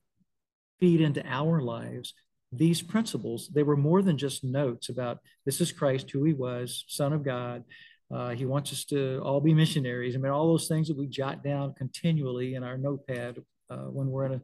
feed 0.80 1.00
into 1.00 1.24
our 1.26 1.60
lives 1.60 2.14
these 2.52 2.82
principles, 2.82 3.48
they 3.48 3.62
were 3.62 3.76
more 3.76 4.02
than 4.02 4.18
just 4.18 4.42
notes 4.42 4.88
about 4.88 5.18
this 5.46 5.60
is 5.60 5.70
Christ, 5.70 6.10
who 6.10 6.24
he 6.24 6.32
was, 6.32 6.84
Son 6.88 7.12
of 7.12 7.22
God. 7.22 7.64
Uh, 8.12 8.30
he 8.30 8.44
wants 8.44 8.72
us 8.72 8.84
to 8.86 9.20
all 9.24 9.40
be 9.40 9.54
missionaries. 9.54 10.16
I 10.16 10.18
mean, 10.18 10.32
all 10.32 10.48
those 10.48 10.66
things 10.66 10.88
that 10.88 10.98
we 10.98 11.06
jot 11.06 11.44
down 11.44 11.74
continually 11.74 12.54
in 12.54 12.64
our 12.64 12.76
notepad 12.76 13.38
uh, 13.70 13.76
when 13.76 14.10
we're 14.10 14.24
in 14.26 14.32
a 14.34 14.42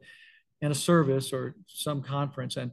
in 0.61 0.71
a 0.71 0.75
service 0.75 1.33
or 1.33 1.53
some 1.67 2.01
conference, 2.01 2.55
and 2.55 2.71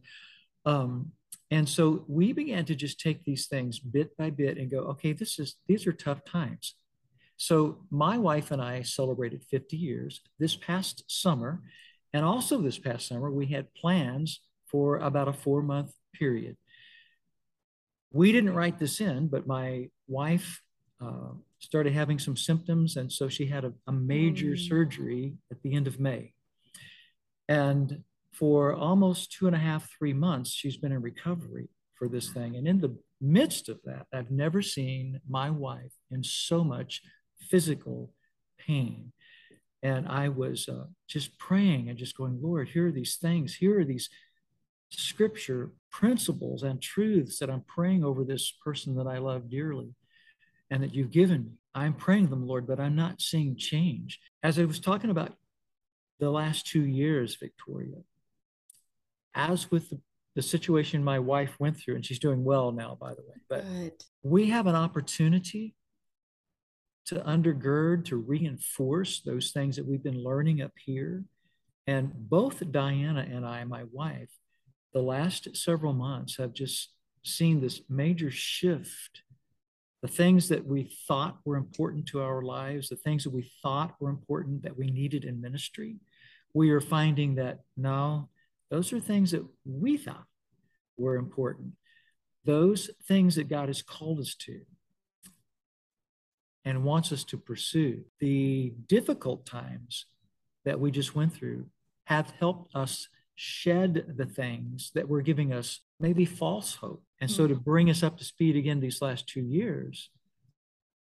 um, 0.64 1.10
and 1.50 1.68
so 1.68 2.04
we 2.08 2.32
began 2.32 2.64
to 2.66 2.74
just 2.74 3.00
take 3.00 3.24
these 3.24 3.46
things 3.46 3.78
bit 3.78 4.16
by 4.16 4.30
bit 4.30 4.56
and 4.56 4.70
go, 4.70 4.78
okay, 4.78 5.12
this 5.12 5.38
is 5.40 5.56
these 5.66 5.86
are 5.86 5.92
tough 5.92 6.24
times. 6.24 6.76
So 7.36 7.78
my 7.90 8.16
wife 8.16 8.52
and 8.52 8.62
I 8.62 8.82
celebrated 8.82 9.44
50 9.50 9.76
years 9.76 10.20
this 10.38 10.54
past 10.54 11.02
summer, 11.08 11.60
and 12.14 12.24
also 12.24 12.62
this 12.62 12.78
past 12.78 13.08
summer 13.08 13.30
we 13.30 13.46
had 13.46 13.74
plans 13.74 14.40
for 14.66 14.96
about 14.96 15.28
a 15.28 15.32
four 15.32 15.62
month 15.62 15.92
period. 16.14 16.56
We 18.12 18.32
didn't 18.32 18.54
write 18.54 18.78
this 18.78 19.00
in, 19.00 19.26
but 19.26 19.46
my 19.46 19.90
wife 20.06 20.62
uh, 21.04 21.32
started 21.58 21.92
having 21.92 22.18
some 22.20 22.36
symptoms. 22.36 22.96
And 22.96 23.10
so 23.10 23.28
she 23.28 23.46
had 23.46 23.64
a, 23.64 23.72
a 23.88 23.92
major 23.92 24.52
mm. 24.52 24.68
surgery 24.68 25.34
at 25.50 25.60
the 25.62 25.74
end 25.74 25.88
of 25.88 25.98
May. 25.98 26.32
And 27.48 28.04
for 28.32 28.72
almost 28.72 29.32
two 29.32 29.46
and 29.46 29.56
a 29.56 29.58
half, 29.58 29.90
three 29.98 30.12
months, 30.12 30.50
she's 30.50 30.76
been 30.76 30.92
in 30.92 31.02
recovery 31.02 31.68
for 31.96 32.08
this 32.08 32.30
thing. 32.30 32.56
And 32.56 32.68
in 32.68 32.80
the 32.80 32.96
midst 33.20 33.68
of 33.68 33.80
that, 33.84 34.06
I've 34.12 34.30
never 34.30 34.62
seen 34.62 35.20
my 35.28 35.50
wife 35.50 35.92
in 36.10 36.22
so 36.22 36.62
much 36.62 37.02
physical 37.50 38.12
pain. 38.58 39.12
And 39.84 40.08
I 40.08 40.30
was 40.30 40.68
uh, 40.68 40.86
just 41.06 41.38
praying 41.38 41.88
and 41.88 41.98
just 41.98 42.16
going, 42.16 42.40
Lord, 42.42 42.68
here 42.68 42.88
are 42.88 42.92
these 42.92 43.16
things. 43.16 43.54
Here 43.54 43.78
are 43.78 43.84
these 43.84 44.08
scripture 44.90 45.72
principles 45.90 46.62
and 46.62 46.80
truths 46.80 47.38
that 47.38 47.50
I'm 47.50 47.64
praying 47.68 48.02
over 48.02 48.24
this 48.24 48.52
person 48.64 48.96
that 48.96 49.06
I 49.06 49.18
love 49.18 49.50
dearly 49.50 49.94
and 50.70 50.82
that 50.82 50.94
you've 50.94 51.10
given 51.10 51.44
me. 51.44 51.52
I'm 51.74 51.92
praying 51.92 52.30
them, 52.30 52.46
Lord, 52.46 52.66
but 52.66 52.80
I'm 52.80 52.96
not 52.96 53.20
seeing 53.20 53.56
change. 53.56 54.20
As 54.42 54.58
I 54.58 54.64
was 54.64 54.80
talking 54.80 55.10
about 55.10 55.34
the 56.18 56.30
last 56.30 56.66
two 56.66 56.84
years, 56.84 57.36
Victoria, 57.36 57.98
as 59.34 59.70
with 59.70 59.90
the 59.90 60.00
the 60.34 60.42
situation 60.42 61.04
my 61.04 61.18
wife 61.18 61.54
went 61.60 61.76
through, 61.78 61.94
and 61.94 62.04
she's 62.04 62.18
doing 62.18 62.42
well 62.42 62.72
now, 62.72 62.96
by 63.00 63.14
the 63.14 63.22
way. 63.22 63.36
But 63.48 63.64
Good. 63.64 63.92
we 64.22 64.50
have 64.50 64.66
an 64.66 64.74
opportunity 64.74 65.74
to 67.06 67.16
undergird, 67.16 68.06
to 68.06 68.16
reinforce 68.16 69.20
those 69.20 69.50
things 69.50 69.76
that 69.76 69.86
we've 69.86 70.02
been 70.02 70.22
learning 70.22 70.62
up 70.62 70.72
here. 70.84 71.24
And 71.86 72.12
both 72.14 72.70
Diana 72.72 73.26
and 73.30 73.44
I, 73.44 73.64
my 73.64 73.84
wife, 73.92 74.30
the 74.92 75.02
last 75.02 75.56
several 75.56 75.92
months 75.92 76.36
have 76.38 76.52
just 76.52 76.90
seen 77.22 77.60
this 77.60 77.82
major 77.88 78.30
shift. 78.30 79.22
The 80.02 80.08
things 80.08 80.48
that 80.48 80.66
we 80.66 80.94
thought 81.08 81.38
were 81.44 81.56
important 81.56 82.06
to 82.08 82.22
our 82.22 82.42
lives, 82.42 82.88
the 82.88 82.96
things 82.96 83.24
that 83.24 83.32
we 83.32 83.50
thought 83.62 83.94
were 84.00 84.10
important 84.10 84.62
that 84.62 84.76
we 84.76 84.90
needed 84.90 85.24
in 85.24 85.40
ministry, 85.40 85.96
we 86.52 86.70
are 86.70 86.80
finding 86.80 87.34
that 87.34 87.60
now 87.76 88.28
those 88.70 88.92
are 88.92 89.00
things 89.00 89.32
that 89.32 89.44
we 89.64 89.96
thought 89.96 90.24
were 90.96 91.16
important. 91.16 91.72
Those 92.44 92.90
things 93.08 93.34
that 93.36 93.48
God 93.48 93.68
has 93.68 93.82
called 93.82 94.20
us 94.20 94.34
to 94.40 94.60
and 96.64 96.84
wants 96.84 97.12
us 97.12 97.24
to 97.24 97.38
pursue. 97.38 98.04
The 98.20 98.72
difficult 98.88 99.46
times 99.46 100.06
that 100.64 100.80
we 100.80 100.90
just 100.90 101.14
went 101.14 101.32
through 101.32 101.66
have 102.06 102.32
helped 102.38 102.74
us 102.74 103.08
shed 103.34 104.14
the 104.16 104.26
things 104.26 104.90
that 104.94 105.08
were 105.08 105.22
giving 105.22 105.52
us 105.52 105.80
maybe 106.00 106.24
false 106.24 106.76
hope. 106.76 107.02
And 107.20 107.30
so 107.30 107.46
to 107.46 107.54
mm-hmm. 107.54 107.62
bring 107.62 107.90
us 107.90 108.02
up 108.02 108.18
to 108.18 108.24
speed 108.24 108.56
again 108.56 108.80
these 108.80 109.02
last 109.02 109.26
two 109.26 109.42
years, 109.42 110.10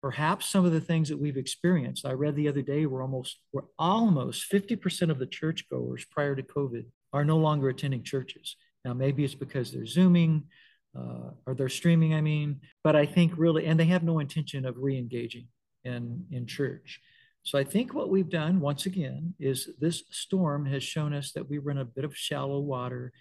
perhaps 0.03 0.47
some 0.47 0.65
of 0.65 0.73
the 0.73 0.81
things 0.81 1.09
that 1.09 1.19
we've 1.19 1.37
experienced. 1.37 2.07
I 2.07 2.13
read 2.13 2.37
the 2.37 2.49
other 2.49 2.63
day 2.63 2.87
we're 2.87 3.03
almost 3.03 3.39
we're 3.53 3.63
almost 3.79 4.51
50% 4.51 5.11
of 5.11 5.19
the 5.19 5.27
churchgoers 5.27 6.05
prior 6.11 6.37
to 6.37 6.43
COVID 6.43 6.85
are 7.13 7.25
no 7.25 7.39
longer 7.39 7.69
attending 7.69 8.03
churches. 8.03 8.57
Now 8.85 8.95
maybe 8.95 9.25
it's 9.25 9.35
because 9.35 9.73
they're 9.73 9.87
zooming 9.87 10.45
uh, 10.99 11.31
or 11.47 11.55
they're 11.55 11.69
streaming, 11.69 12.15
I 12.15 12.21
mean, 12.21 12.61
but 12.83 12.97
I 12.97 13.07
think 13.07 13.33
really, 13.37 13.67
and 13.67 13.79
they 13.79 13.87
have 13.87 14.03
no 14.03 14.19
intention 14.19 14.65
of 14.65 14.77
re-engaging 14.79 15.47
in, 15.85 16.25
in 16.31 16.47
church. 16.47 17.01
So 17.43 17.59
I 17.59 17.65
think 17.65 17.95
what 17.95 18.11
we've 18.11 18.29
done 18.29 18.61
once 18.61 18.87
again 18.87 19.35
is 19.39 19.71
this 19.81 20.03
storm 20.11 20.67
has 20.67 20.83
shown 20.83 21.15
us 21.15 21.33
that 21.33 21.49
we 21.49 21.59
were 21.59 21.71
in 21.71 21.79
a 21.79 21.85
bit 21.85 22.05
of 22.05 22.17
shallow 22.17 22.61
water 22.61 23.13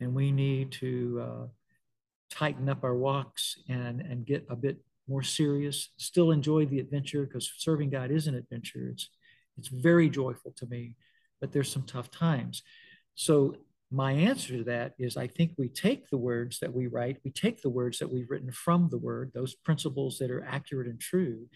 and 0.00 0.14
we 0.14 0.32
need 0.32 0.72
to 0.72 1.22
uh, 1.22 1.46
tighten 2.30 2.68
up 2.68 2.82
our 2.82 2.96
walks 2.96 3.56
and, 3.68 4.00
and 4.00 4.26
get 4.26 4.46
a 4.50 4.56
bit 4.56 4.78
more 5.08 5.22
serious, 5.22 5.90
still 5.96 6.30
enjoy 6.30 6.66
the 6.66 6.80
adventure 6.80 7.24
because 7.24 7.50
serving 7.56 7.90
God 7.90 8.10
is 8.10 8.26
an 8.26 8.34
adventure. 8.34 8.88
It's, 8.92 9.08
it's 9.56 9.68
very 9.68 10.08
joyful 10.08 10.52
to 10.56 10.66
me, 10.66 10.96
but 11.40 11.52
there's 11.52 11.70
some 11.70 11.84
tough 11.84 12.10
times. 12.10 12.62
So 13.14 13.56
my 13.90 14.12
answer 14.12 14.58
to 14.58 14.64
that 14.64 14.94
is 14.98 15.16
I 15.16 15.26
think 15.26 15.52
we 15.56 15.68
take 15.68 16.10
the 16.10 16.18
words 16.18 16.58
that 16.60 16.72
we 16.72 16.86
write, 16.86 17.18
we 17.24 17.30
take 17.30 17.62
the 17.62 17.70
words 17.70 17.98
that 17.98 18.12
we've 18.12 18.30
written 18.30 18.52
from 18.52 18.88
the 18.90 18.98
word, 18.98 19.32
those 19.34 19.54
principles 19.54 20.18
that 20.18 20.30
are 20.30 20.44
accurate 20.44 20.88
and 20.88 21.00
true, 21.00 21.46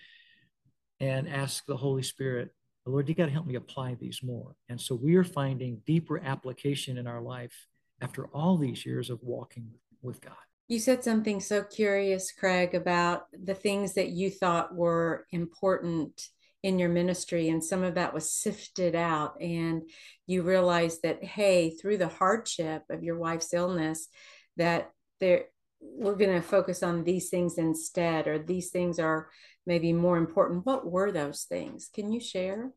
and 0.99 1.29
ask 1.29 1.67
the 1.67 1.77
Holy 1.77 2.03
Spirit, 2.03 2.51
Lord, 2.87 3.09
you 3.09 3.15
got 3.15 3.27
to 3.27 3.33
help 3.33 3.47
me 3.47 3.57
apply 3.57 3.95
these 3.95 4.21
more. 4.23 4.55
And 4.69 4.81
so 4.81 4.95
we 4.95 5.17
are 5.17 5.25
finding 5.25 5.83
deeper 5.87 6.19
application 6.19 6.97
in 6.97 7.07
our 7.07 7.21
life 7.21 7.55
after 8.01 8.27
all 8.29 8.57
these 8.57 8.85
years 8.87 9.11
of 9.11 9.19
walking 9.23 9.71
with 10.01 10.21
God. 10.21 10.35
You 10.69 10.79
said 10.79 11.05
something 11.05 11.41
so 11.41 11.63
curious, 11.63 12.33
Craig, 12.33 12.75
about 12.75 13.27
the 13.33 13.55
things 13.55 13.95
that 13.95 14.09
you 14.09 14.31
thought 14.31 14.75
were 14.75 15.27
important 15.31 16.29
in 16.63 16.79
your 16.79 16.89
ministry, 16.89 17.49
and 17.49 17.63
some 17.63 17.83
of 17.83 17.95
that 17.95 18.15
was 18.15 18.33
sifted 18.33 18.95
out. 18.95 19.41
And 19.41 19.83
you 20.27 20.43
realized 20.43 21.03
that, 21.03 21.25
hey, 21.25 21.71
through 21.71 21.99
the 21.99 22.09
hardship 22.09 22.85
of 22.91 23.03
your 23.03 23.19
wife's 23.19 23.53
illness, 23.53 24.09
that 24.57 24.91
there 25.21 25.45
we're 25.81 26.15
going 26.15 26.35
to 26.35 26.47
focus 26.47 26.83
on 26.83 27.03
these 27.03 27.29
things 27.29 27.59
instead, 27.59 28.29
or 28.29 28.39
these 28.39 28.71
things 28.71 29.01
are 29.01 29.29
maybe 29.67 29.93
more 29.93 30.17
important. 30.17 30.65
What 30.65 30.89
were 30.89 31.11
those 31.11 31.43
things? 31.43 31.91
Can 31.93 32.13
you 32.13 32.21
share? 32.21 32.71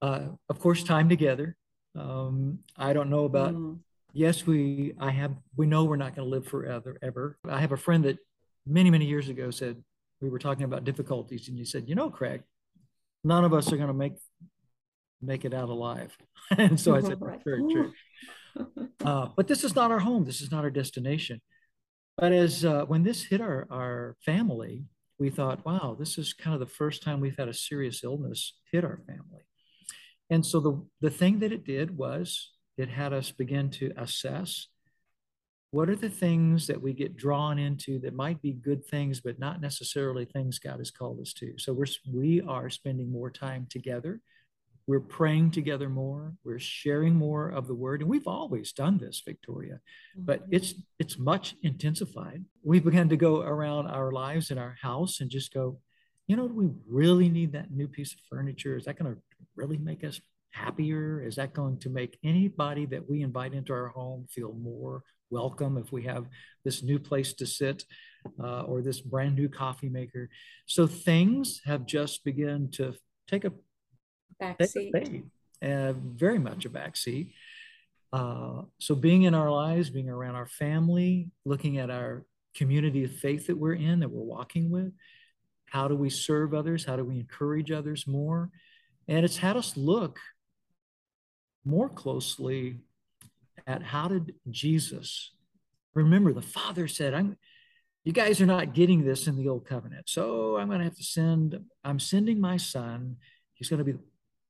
Uh, 0.00 0.28
of 0.48 0.58
course, 0.58 0.82
time 0.82 1.08
together. 1.08 1.56
Um, 1.96 2.60
I 2.76 2.92
don't 2.92 3.10
know 3.10 3.24
about 3.24 3.54
mm 3.54 3.78
yes, 4.14 4.46
we 4.46 4.94
I 4.98 5.10
have 5.10 5.32
we 5.56 5.66
know 5.66 5.84
we're 5.84 5.96
not 5.96 6.14
going 6.16 6.26
to 6.26 6.30
live 6.30 6.46
forever 6.46 6.96
ever. 7.02 7.36
I 7.46 7.60
have 7.60 7.72
a 7.72 7.76
friend 7.76 8.04
that 8.04 8.18
many 8.66 8.90
many 8.90 9.04
years 9.04 9.28
ago 9.28 9.50
said 9.50 9.82
we 10.20 10.30
were 10.30 10.38
talking 10.38 10.64
about 10.64 10.84
difficulties, 10.84 11.48
and 11.48 11.58
he 11.58 11.66
said, 11.66 11.88
you 11.88 11.94
know, 11.94 12.08
Craig, 12.08 12.42
none 13.24 13.44
of 13.44 13.52
us 13.52 13.72
are 13.72 13.76
going 13.76 13.88
to 13.88 13.94
make 13.94 14.14
make 15.20 15.44
it 15.44 15.54
out 15.54 15.70
alive. 15.70 16.16
and 16.58 16.78
so 16.78 16.94
I 16.94 17.00
said, 17.00 17.18
right. 17.20 17.40
very 17.44 17.62
true. 17.72 17.92
Uh, 19.04 19.28
but 19.36 19.48
this 19.48 19.64
is 19.64 19.74
not 19.74 19.90
our 19.90 19.98
home. 19.98 20.24
This 20.24 20.40
is 20.40 20.52
not 20.52 20.62
our 20.62 20.70
destination. 20.70 21.40
But 22.16 22.30
as 22.30 22.64
uh, 22.64 22.84
when 22.84 23.02
this 23.02 23.24
hit 23.24 23.40
our 23.40 23.66
our 23.68 24.16
family, 24.24 24.84
we 25.18 25.28
thought, 25.28 25.66
wow, 25.66 25.96
this 25.98 26.18
is 26.18 26.32
kind 26.32 26.54
of 26.54 26.60
the 26.60 26.72
first 26.72 27.02
time 27.02 27.18
we've 27.18 27.36
had 27.36 27.48
a 27.48 27.52
serious 27.52 28.04
illness 28.04 28.54
hit 28.70 28.84
our 28.84 29.00
family. 29.08 29.42
And 30.30 30.46
so 30.46 30.60
the 30.60 30.86
the 31.00 31.10
thing 31.10 31.40
that 31.40 31.50
it 31.50 31.64
did 31.64 31.98
was 31.98 32.52
it 32.78 32.88
had 32.88 33.12
us 33.12 33.32
begin 33.32 33.70
to 33.70 33.92
assess 33.96 34.68
what 35.74 35.90
are 35.90 35.96
the 35.96 36.08
things 36.08 36.68
that 36.68 36.80
we 36.80 36.92
get 36.92 37.16
drawn 37.16 37.58
into 37.58 37.98
that 37.98 38.14
might 38.14 38.40
be 38.40 38.52
good 38.52 38.86
things, 38.86 39.20
but 39.20 39.40
not 39.40 39.60
necessarily 39.60 40.24
things 40.24 40.60
God 40.60 40.78
has 40.78 40.92
called 40.92 41.18
us 41.18 41.32
to. 41.32 41.58
So 41.58 41.72
we're, 41.72 41.86
we 42.12 42.40
are 42.42 42.70
spending 42.70 43.10
more 43.10 43.28
time 43.28 43.66
together. 43.68 44.20
We're 44.86 45.00
praying 45.00 45.50
together 45.50 45.88
more. 45.88 46.32
We're 46.44 46.60
sharing 46.60 47.16
more 47.16 47.48
of 47.48 47.66
the 47.66 47.74
word. 47.74 48.02
And 48.02 48.08
we've 48.08 48.28
always 48.28 48.72
done 48.72 48.98
this, 48.98 49.20
Victoria, 49.26 49.80
but 50.16 50.44
mm-hmm. 50.44 50.54
it's, 50.54 50.74
it's 51.00 51.18
much 51.18 51.56
intensified. 51.64 52.44
We 52.62 52.78
began 52.78 53.08
to 53.08 53.16
go 53.16 53.40
around 53.40 53.88
our 53.88 54.12
lives 54.12 54.52
in 54.52 54.58
our 54.58 54.76
house 54.80 55.20
and 55.20 55.28
just 55.28 55.52
go, 55.52 55.80
you 56.28 56.36
know, 56.36 56.46
do 56.46 56.54
we 56.54 56.68
really 56.88 57.28
need 57.28 57.50
that 57.54 57.72
new 57.72 57.88
piece 57.88 58.12
of 58.12 58.20
furniture? 58.30 58.76
Is 58.76 58.84
that 58.84 58.96
going 58.96 59.12
to 59.12 59.20
really 59.56 59.78
make 59.78 60.04
us 60.04 60.20
happier? 60.50 61.20
Is 61.20 61.34
that 61.34 61.52
going 61.52 61.78
to 61.78 61.90
make 61.90 62.16
anybody 62.22 62.86
that 62.86 63.10
we 63.10 63.22
invite 63.22 63.54
into 63.54 63.72
our 63.72 63.88
home 63.88 64.28
feel 64.30 64.52
more 64.52 65.02
welcome 65.30 65.78
if 65.78 65.92
we 65.92 66.02
have 66.04 66.26
this 66.64 66.82
new 66.82 66.98
place 66.98 67.32
to 67.34 67.46
sit 67.46 67.84
uh, 68.42 68.62
or 68.62 68.82
this 68.82 69.00
brand 69.00 69.36
new 69.36 69.48
coffee 69.48 69.88
maker? 69.88 70.28
So 70.66 70.86
things 70.86 71.60
have 71.64 71.86
just 71.86 72.24
begun 72.24 72.70
to 72.72 72.94
take 73.28 73.44
a 73.44 73.52
backseat, 74.42 75.24
uh, 75.62 75.92
very 75.92 76.38
much 76.38 76.64
a 76.64 76.70
backseat. 76.70 77.32
Uh, 78.12 78.62
so 78.78 78.94
being 78.94 79.22
in 79.22 79.34
our 79.34 79.50
lives, 79.50 79.90
being 79.90 80.08
around 80.08 80.36
our 80.36 80.46
family, 80.46 81.30
looking 81.44 81.78
at 81.78 81.90
our 81.90 82.24
community 82.54 83.04
of 83.04 83.12
faith 83.12 83.48
that 83.48 83.58
we're 83.58 83.74
in, 83.74 84.00
that 84.00 84.10
we're 84.10 84.22
walking 84.22 84.70
with, 84.70 84.92
how 85.66 85.88
do 85.88 85.96
we 85.96 86.08
serve 86.10 86.54
others? 86.54 86.84
How 86.84 86.94
do 86.96 87.04
we 87.04 87.18
encourage 87.18 87.72
others 87.72 88.06
more? 88.06 88.50
And 89.08 89.24
it's 89.24 89.38
had 89.38 89.56
us 89.56 89.76
look 89.76 90.20
more 91.64 91.88
closely 91.88 92.78
at 93.66 93.82
how 93.82 94.08
did 94.08 94.34
Jesus 94.50 95.32
remember 95.94 96.32
the 96.32 96.42
Father 96.42 96.88
said, 96.88 97.14
I'm 97.14 97.36
you 98.04 98.12
guys 98.12 98.40
are 98.42 98.46
not 98.46 98.74
getting 98.74 99.02
this 99.02 99.26
in 99.26 99.36
the 99.36 99.48
old 99.48 99.66
covenant. 99.66 100.10
So 100.10 100.58
I'm 100.58 100.68
to 100.80 100.84
have 100.84 100.96
to 100.96 101.02
send, 101.02 101.58
I'm 101.84 101.98
sending 101.98 102.38
my 102.38 102.58
son. 102.58 103.16
He's 103.54 103.70
to 103.78 103.84
be 103.84 103.98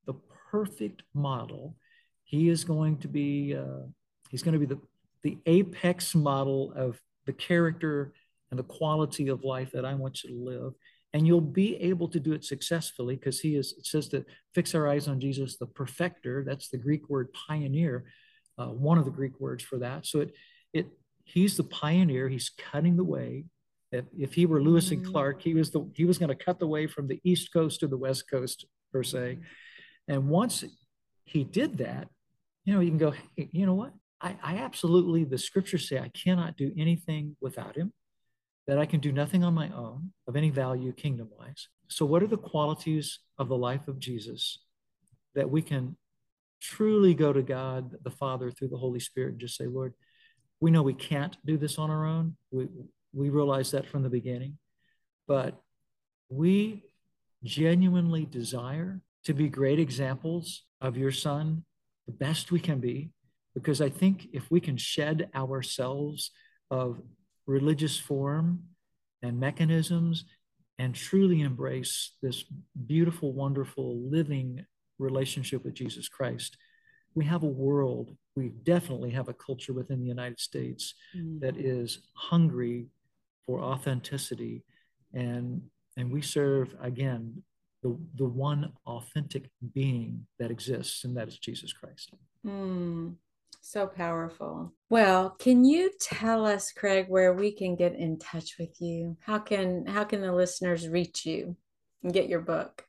the 0.05 0.15
perfect 0.51 1.03
model. 1.13 1.77
He 2.25 2.49
is 2.49 2.65
going 2.65 2.97
to 2.97 3.07
be, 3.07 3.55
uh, 3.55 3.87
he's 4.29 4.43
going 4.43 4.59
to 4.59 4.59
be 4.59 4.65
the, 4.65 4.79
the 5.23 5.37
apex 5.45 6.13
model 6.15 6.73
of 6.75 6.99
the 7.25 7.31
character 7.31 8.11
and 8.51 8.59
the 8.59 8.63
quality 8.63 9.29
of 9.29 9.45
life 9.45 9.71
that 9.71 9.85
I 9.85 9.93
want 9.93 10.23
you 10.23 10.31
to 10.31 10.35
live 10.35 10.73
and 11.15 11.25
you'll 11.25 11.39
be 11.39 11.77
able 11.77 12.09
to 12.09 12.19
do 12.19 12.33
it 12.33 12.43
successfully 12.43 13.15
because 13.15 13.39
he 13.39 13.55
is 13.55 13.73
it 13.77 13.85
says 13.85 14.09
to 14.09 14.25
fix 14.53 14.75
our 14.75 14.87
eyes 14.89 15.07
on 15.07 15.17
jesus 15.17 15.55
the 15.55 15.65
perfecter 15.65 16.43
that's 16.45 16.67
the 16.67 16.77
greek 16.77 17.09
word 17.09 17.31
pioneer 17.31 18.03
uh, 18.57 18.67
one 18.67 18.97
of 18.97 19.05
the 19.05 19.11
greek 19.11 19.39
words 19.39 19.63
for 19.63 19.79
that. 19.79 20.05
So 20.05 20.21
it 20.21 20.33
it 20.73 20.87
he's 21.23 21.57
the 21.57 21.63
pioneer. 21.63 22.29
He's 22.29 22.49
cutting 22.49 22.97
the 22.97 23.03
way. 23.03 23.45
If, 23.91 24.05
if 24.17 24.33
he 24.33 24.45
were 24.45 24.61
lewis 24.61 24.91
and 24.91 25.05
clark 25.05 25.41
he 25.41 25.53
was 25.53 25.71
the 25.71 25.89
he 25.95 26.05
was 26.05 26.17
going 26.17 26.35
to 26.35 26.43
cut 26.43 26.59
the 26.59 26.67
way 26.67 26.87
from 26.87 27.07
the 27.07 27.21
east 27.23 27.53
coast 27.53 27.79
to 27.79 27.87
the 27.87 27.97
west 27.97 28.29
coast 28.29 28.65
per 28.91 29.03
se. 29.03 29.39
And 30.07 30.27
once 30.27 30.63
he 31.23 31.43
did 31.43 31.77
that 31.77 32.07
you 32.65 32.73
know 32.73 32.79
you 32.79 32.89
can 32.89 32.97
go 32.97 33.11
hey, 33.35 33.49
you 33.51 33.65
know 33.65 33.75
what? 33.75 33.93
I, 34.21 34.35
I 34.43 34.57
absolutely 34.57 35.23
the 35.23 35.37
scriptures 35.37 35.87
say 35.89 35.99
i 35.99 36.09
cannot 36.09 36.55
do 36.55 36.71
anything 36.77 37.35
without 37.41 37.75
him 37.75 37.91
that 38.67 38.79
I 38.79 38.85
can 38.85 38.99
do 38.99 39.11
nothing 39.11 39.43
on 39.43 39.53
my 39.53 39.69
own 39.69 40.11
of 40.27 40.35
any 40.35 40.49
value 40.49 40.91
kingdom 40.91 41.29
wise. 41.37 41.67
So, 41.87 42.05
what 42.05 42.23
are 42.23 42.27
the 42.27 42.37
qualities 42.37 43.19
of 43.37 43.47
the 43.47 43.57
life 43.57 43.87
of 43.87 43.99
Jesus 43.99 44.59
that 45.35 45.49
we 45.49 45.61
can 45.61 45.97
truly 46.61 47.13
go 47.13 47.33
to 47.33 47.41
God 47.41 47.95
the 48.03 48.11
Father 48.11 48.51
through 48.51 48.69
the 48.69 48.77
Holy 48.77 48.99
Spirit 48.99 49.31
and 49.31 49.39
just 49.39 49.57
say, 49.57 49.67
Lord, 49.67 49.93
we 50.59 50.71
know 50.71 50.83
we 50.83 50.93
can't 50.93 51.37
do 51.45 51.57
this 51.57 51.77
on 51.77 51.89
our 51.89 52.05
own. 52.05 52.35
We, 52.51 52.67
we 53.13 53.29
realize 53.29 53.71
that 53.71 53.87
from 53.87 54.03
the 54.03 54.09
beginning, 54.09 54.57
but 55.27 55.61
we 56.29 56.83
genuinely 57.43 58.25
desire 58.25 59.01
to 59.25 59.33
be 59.33 59.49
great 59.49 59.79
examples 59.79 60.63
of 60.81 60.97
your 60.97 61.11
Son, 61.11 61.63
the 62.07 62.13
best 62.13 62.51
we 62.51 62.59
can 62.59 62.79
be, 62.79 63.11
because 63.53 63.81
I 63.81 63.89
think 63.89 64.27
if 64.33 64.49
we 64.51 64.59
can 64.59 64.77
shed 64.77 65.29
ourselves 65.35 66.31
of 66.69 67.01
religious 67.47 67.97
form 67.97 68.63
and 69.21 69.39
mechanisms 69.39 70.25
and 70.77 70.93
truly 70.93 71.41
embrace 71.41 72.11
this 72.21 72.43
beautiful, 72.85 73.33
wonderful, 73.33 74.09
living 74.09 74.65
relationship 74.99 75.63
with 75.63 75.73
Jesus 75.73 76.07
Christ, 76.07 76.57
we 77.13 77.25
have 77.25 77.43
a 77.43 77.47
world, 77.47 78.15
we 78.35 78.49
definitely 78.63 79.11
have 79.11 79.29
a 79.29 79.33
culture 79.33 79.73
within 79.73 79.99
the 79.99 80.07
United 80.07 80.39
States 80.39 80.93
mm. 81.15 81.39
that 81.39 81.57
is 81.57 81.99
hungry 82.13 82.87
for 83.45 83.61
authenticity. 83.61 84.63
And, 85.13 85.61
and 85.95 86.11
we 86.11 86.21
serve, 86.21 86.75
again, 86.81 87.43
the, 87.83 87.97
the 88.15 88.25
one 88.25 88.73
authentic 88.85 89.49
being 89.73 90.25
that 90.39 90.51
exists, 90.51 91.05
and 91.05 91.15
that 91.15 91.27
is 91.27 91.37
Jesus 91.37 91.71
Christ. 91.71 92.11
Mm. 92.45 93.15
So 93.61 93.87
powerful. 93.87 94.73
Well, 94.91 95.31
can 95.31 95.65
you 95.65 95.91
tell 95.99 96.45
us, 96.45 96.71
Craig, 96.71 97.07
where 97.09 97.33
we 97.33 97.51
can 97.51 97.75
get 97.75 97.95
in 97.95 98.19
touch 98.19 98.57
with 98.59 98.79
you? 98.79 99.17
How 99.21 99.39
can 99.39 99.87
how 99.87 100.03
can 100.03 100.21
the 100.21 100.31
listeners 100.31 100.87
reach 100.87 101.25
you 101.25 101.55
and 102.03 102.13
get 102.13 102.29
your 102.29 102.41
book? 102.41 102.85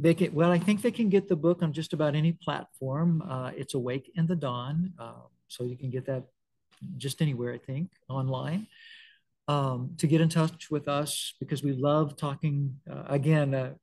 They 0.00 0.14
can, 0.14 0.32
well, 0.32 0.50
I 0.50 0.58
think 0.58 0.80
they 0.80 0.90
can 0.90 1.10
get 1.10 1.28
the 1.28 1.36
book 1.36 1.62
on 1.62 1.74
just 1.74 1.92
about 1.92 2.14
any 2.14 2.32
platform. 2.32 3.20
Uh, 3.20 3.50
it's 3.54 3.74
Awaken 3.74 4.26
the 4.26 4.34
Dawn, 4.34 4.94
uh, 4.98 5.26
so 5.48 5.64
you 5.64 5.76
can 5.76 5.90
get 5.90 6.06
that 6.06 6.24
just 6.96 7.20
anywhere, 7.20 7.52
I 7.52 7.58
think, 7.58 7.90
online. 8.08 8.66
Um, 9.46 9.96
to 9.98 10.06
get 10.06 10.22
in 10.22 10.30
touch 10.30 10.70
with 10.70 10.88
us 10.88 11.34
because 11.38 11.62
we 11.62 11.72
love 11.72 12.16
talking. 12.16 12.76
Uh, 12.90 13.02
again, 13.08 13.52
uh, 13.52 13.74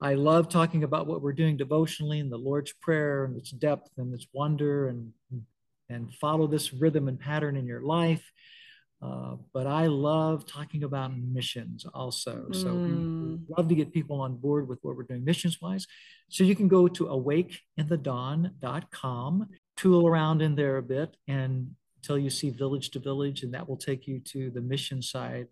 I 0.00 0.14
love 0.14 0.48
talking 0.48 0.82
about 0.82 1.06
what 1.06 1.22
we're 1.22 1.34
doing 1.34 1.56
devotionally 1.56 2.18
and 2.18 2.32
the 2.32 2.38
Lord's 2.38 2.72
Prayer 2.72 3.24
and 3.26 3.36
its 3.36 3.50
depth 3.50 3.90
and 3.96 4.12
its 4.12 4.26
wonder 4.32 4.88
and 4.88 5.12
and 5.88 6.14
follow 6.14 6.46
this 6.46 6.72
rhythm 6.72 7.06
and 7.06 7.20
pattern 7.20 7.56
in 7.56 7.66
your 7.66 7.82
life. 7.82 8.24
Uh, 9.02 9.36
but 9.54 9.66
I 9.66 9.86
love 9.86 10.44
talking 10.44 10.84
about 10.84 11.16
missions 11.16 11.86
also. 11.94 12.44
So 12.52 12.66
mm. 12.66 13.38
we 13.38 13.46
love 13.56 13.66
to 13.68 13.74
get 13.74 13.94
people 13.94 14.20
on 14.20 14.36
board 14.36 14.68
with 14.68 14.78
what 14.82 14.94
we're 14.94 15.04
doing 15.04 15.24
missions 15.24 15.58
wise. 15.62 15.86
So 16.28 16.44
you 16.44 16.54
can 16.54 16.68
go 16.68 16.86
to 16.86 17.06
awakenthedawn.com, 17.06 19.48
tool 19.76 20.06
around 20.06 20.42
in 20.42 20.54
there 20.54 20.76
a 20.76 20.82
bit 20.82 21.16
and 21.26 21.70
until 21.96 22.18
you 22.18 22.28
see 22.30 22.50
village 22.50 22.90
to 22.90 22.98
village, 22.98 23.42
and 23.42 23.54
that 23.54 23.68
will 23.68 23.76
take 23.76 24.06
you 24.06 24.20
to 24.20 24.50
the 24.50 24.60
mission 24.60 25.02
side 25.02 25.46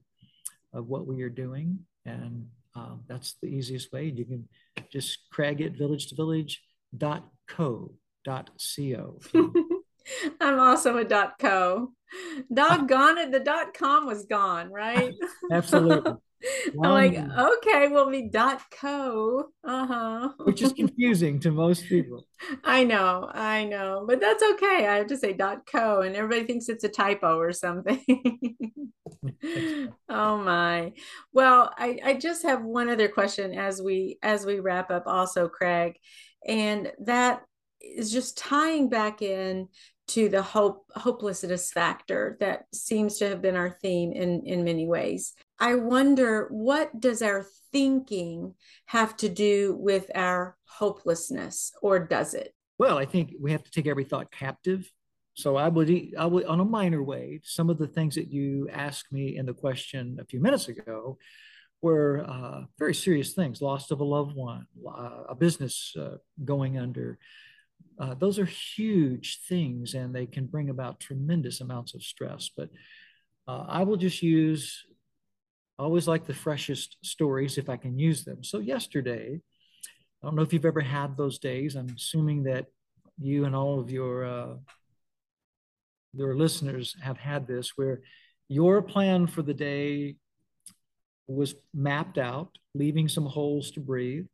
of 0.72 0.88
what 0.88 1.06
we 1.06 1.22
are 1.22 1.28
doing. 1.28 1.78
And 2.06 2.46
um, 2.74 3.02
that's 3.06 3.34
the 3.42 3.48
easiest 3.48 3.92
way. 3.92 4.12
You 4.14 4.24
can 4.24 4.48
just 4.90 5.18
crag 5.30 5.60
it 5.60 5.76
village 5.76 6.06
to 6.08 6.14
village 6.14 6.62
dot 6.96 7.28
co 7.48 7.92
dot 8.24 8.48
co. 8.76 9.18
I'm 10.40 10.58
also 10.58 10.96
a 10.96 11.04
dot 11.04 11.34
co. 11.38 11.92
Doggone 12.52 13.18
it, 13.18 13.32
the 13.32 13.40
dot 13.40 13.74
com 13.74 14.06
was 14.06 14.24
gone, 14.26 14.70
right? 14.70 15.14
Absolutely. 15.52 16.12
I'm 16.84 16.90
like, 16.92 17.16
okay, 17.16 17.88
we'll 17.88 18.10
be 18.10 18.28
dot 18.28 18.62
co. 18.70 19.46
Uh-huh. 19.64 20.28
Which 20.44 20.62
is 20.62 20.72
confusing 20.72 21.40
to 21.40 21.50
most 21.50 21.86
people. 21.86 22.26
I 22.64 22.84
know, 22.84 23.28
I 23.32 23.64
know. 23.64 24.04
But 24.06 24.20
that's 24.20 24.42
okay. 24.52 24.86
I 24.86 24.96
have 24.96 25.08
to 25.08 25.16
say 25.16 25.32
dot 25.32 25.66
co 25.66 26.02
and 26.02 26.14
everybody 26.14 26.46
thinks 26.46 26.68
it's 26.68 26.84
a 26.84 26.88
typo 26.88 27.38
or 27.38 27.52
something. 27.52 28.04
oh 30.08 30.36
my. 30.38 30.92
Well, 31.32 31.72
I, 31.76 31.98
I 32.04 32.14
just 32.14 32.44
have 32.44 32.62
one 32.62 32.88
other 32.88 33.08
question 33.08 33.52
as 33.52 33.82
we 33.82 34.18
as 34.22 34.46
we 34.46 34.60
wrap 34.60 34.92
up 34.92 35.04
also, 35.06 35.48
Craig. 35.48 35.96
And 36.46 36.92
that 37.04 37.42
is 37.80 38.12
just 38.12 38.38
tying 38.38 38.88
back 38.88 39.22
in 39.22 39.68
to 40.08 40.28
the 40.28 40.42
hope 40.42 40.84
hopelessness 40.94 41.70
factor 41.70 42.36
that 42.40 42.64
seems 42.72 43.18
to 43.18 43.28
have 43.28 43.42
been 43.42 43.56
our 43.56 43.70
theme 43.70 44.12
in 44.12 44.42
in 44.44 44.64
many 44.64 44.86
ways. 44.86 45.34
I 45.58 45.74
wonder 45.74 46.48
what 46.50 46.98
does 47.00 47.22
our 47.22 47.46
thinking 47.72 48.54
have 48.86 49.16
to 49.18 49.28
do 49.28 49.76
with 49.78 50.10
our 50.14 50.56
hopelessness 50.66 51.72
or 51.82 51.98
does 51.98 52.34
it? 52.34 52.54
Well 52.78 52.98
i 52.98 53.04
think 53.04 53.34
we 53.40 53.52
have 53.52 53.62
to 53.64 53.70
take 53.70 53.86
every 53.86 54.04
thought 54.04 54.30
captive. 54.32 54.90
So 55.34 55.56
i 55.56 55.68
would 55.68 55.90
i 56.18 56.26
would 56.26 56.44
on 56.46 56.60
a 56.60 56.64
minor 56.64 57.02
way 57.02 57.40
some 57.44 57.70
of 57.70 57.78
the 57.78 57.86
things 57.86 58.14
that 58.16 58.32
you 58.32 58.68
asked 58.72 59.12
me 59.12 59.36
in 59.36 59.46
the 59.46 59.54
question 59.54 60.18
a 60.20 60.24
few 60.24 60.40
minutes 60.40 60.68
ago 60.68 61.18
were 61.80 62.24
uh, 62.28 62.62
very 62.78 62.94
serious 62.94 63.34
things. 63.34 63.62
Loss 63.62 63.90
of 63.90 64.00
a 64.00 64.04
loved 64.04 64.34
one 64.34 64.66
uh, 64.86 65.24
a 65.28 65.34
business 65.34 65.94
uh, 65.98 66.16
going 66.44 66.78
under 66.78 67.18
uh, 67.98 68.14
those 68.14 68.38
are 68.38 68.44
huge 68.44 69.40
things 69.48 69.94
and 69.94 70.14
they 70.14 70.26
can 70.26 70.46
bring 70.46 70.70
about 70.70 71.00
tremendous 71.00 71.60
amounts 71.60 71.94
of 71.94 72.02
stress. 72.02 72.50
But 72.56 72.70
uh, 73.46 73.64
I 73.66 73.82
will 73.82 73.96
just 73.96 74.22
use, 74.22 74.84
I 75.78 75.82
always 75.82 76.06
like 76.06 76.26
the 76.26 76.34
freshest 76.34 76.96
stories 77.02 77.58
if 77.58 77.68
I 77.68 77.76
can 77.76 77.98
use 77.98 78.24
them. 78.24 78.44
So, 78.44 78.58
yesterday, 78.58 79.40
I 80.22 80.26
don't 80.26 80.36
know 80.36 80.42
if 80.42 80.52
you've 80.52 80.64
ever 80.64 80.80
had 80.80 81.16
those 81.16 81.38
days. 81.38 81.74
I'm 81.74 81.94
assuming 81.96 82.44
that 82.44 82.66
you 83.20 83.44
and 83.46 83.54
all 83.54 83.80
of 83.80 83.90
your 83.90 84.24
uh, 84.24 84.54
your 86.14 86.36
listeners 86.36 86.96
have 87.00 87.18
had 87.18 87.46
this 87.46 87.72
where 87.76 88.00
your 88.48 88.82
plan 88.82 89.26
for 89.26 89.42
the 89.42 89.54
day 89.54 90.16
was 91.26 91.54
mapped 91.74 92.18
out, 92.18 92.56
leaving 92.74 93.08
some 93.08 93.26
holes 93.26 93.70
to 93.72 93.80
breathe. 93.80 94.26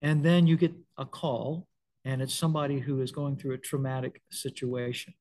And 0.00 0.24
then 0.24 0.46
you 0.46 0.56
get 0.56 0.72
a 0.96 1.04
call 1.04 1.66
and 2.04 2.20
it's 2.20 2.34
somebody 2.34 2.78
who 2.80 3.00
is 3.00 3.12
going 3.12 3.36
through 3.36 3.54
a 3.54 3.58
traumatic 3.58 4.20
situation. 4.30 5.14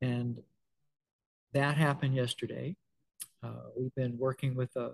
And 0.00 0.38
that 1.52 1.76
happened 1.76 2.14
yesterday. 2.14 2.76
Uh, 3.42 3.68
we've 3.76 3.94
been 3.94 4.16
working 4.18 4.54
with 4.54 4.74
a, 4.76 4.92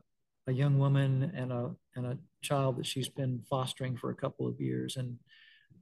a 0.48 0.52
young 0.52 0.78
woman 0.78 1.32
and 1.36 1.52
a, 1.52 1.70
and 1.94 2.06
a 2.06 2.18
child 2.42 2.78
that 2.78 2.86
she's 2.86 3.08
been 3.08 3.42
fostering 3.48 3.96
for 3.96 4.10
a 4.10 4.14
couple 4.14 4.46
of 4.48 4.60
years 4.60 4.96
and 4.96 5.18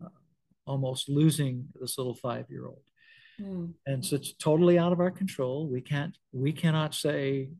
uh, 0.04 0.08
almost 0.66 1.08
losing 1.08 1.66
this 1.80 1.96
little 1.96 2.14
five 2.14 2.46
year 2.50 2.66
old. 2.66 2.82
Mm. 3.40 3.72
And 3.86 4.04
so 4.04 4.16
it's 4.16 4.34
totally 4.34 4.78
out 4.78 4.92
of 4.92 5.00
our 5.00 5.10
control. 5.10 5.66
We 5.66 5.80
can't, 5.80 6.16
we 6.32 6.52
cannot 6.52 6.94
say, 6.94 7.50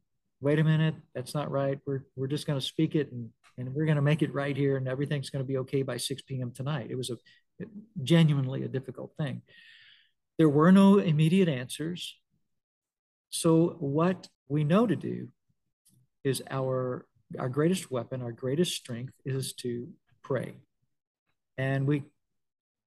wait 0.40 0.58
a 0.58 0.64
minute, 0.64 0.94
that's 1.14 1.34
not 1.34 1.50
right. 1.50 1.78
We're, 1.86 2.04
we're 2.16 2.26
just 2.26 2.46
going 2.46 2.60
to 2.60 2.64
speak 2.64 2.94
it 2.94 3.10
and, 3.12 3.30
and 3.56 3.74
we're 3.74 3.86
going 3.86 3.96
to 3.96 4.02
make 4.02 4.22
it 4.22 4.34
right 4.34 4.56
here 4.56 4.76
and 4.76 4.88
everything's 4.88 5.30
going 5.30 5.44
to 5.44 5.48
be 5.48 5.58
okay 5.58 5.82
by 5.82 5.96
6 5.96 6.22
p.m. 6.22 6.52
tonight. 6.52 6.88
It 6.90 6.96
was 6.96 7.10
a 7.10 7.16
genuinely 8.02 8.62
a 8.62 8.68
difficult 8.68 9.12
thing. 9.16 9.42
There 10.38 10.48
were 10.48 10.72
no 10.72 10.98
immediate 10.98 11.48
answers. 11.48 12.16
So, 13.30 13.76
what 13.78 14.28
we 14.48 14.64
know 14.64 14.86
to 14.86 14.96
do 14.96 15.28
is 16.24 16.42
our, 16.50 17.06
our 17.38 17.48
greatest 17.48 17.90
weapon, 17.90 18.22
our 18.22 18.32
greatest 18.32 18.74
strength 18.74 19.14
is 19.24 19.52
to 19.54 19.88
pray. 20.22 20.56
And 21.58 21.86
we, 21.86 22.04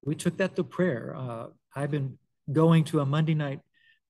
we 0.04 0.16
took 0.16 0.38
that 0.38 0.56
to 0.56 0.64
prayer. 0.64 1.16
Uh, 1.18 1.48
I've 1.76 1.92
been 1.92 2.18
going 2.52 2.84
to 2.86 3.00
a 3.00 3.06
Monday 3.06 3.36
night 3.36 3.62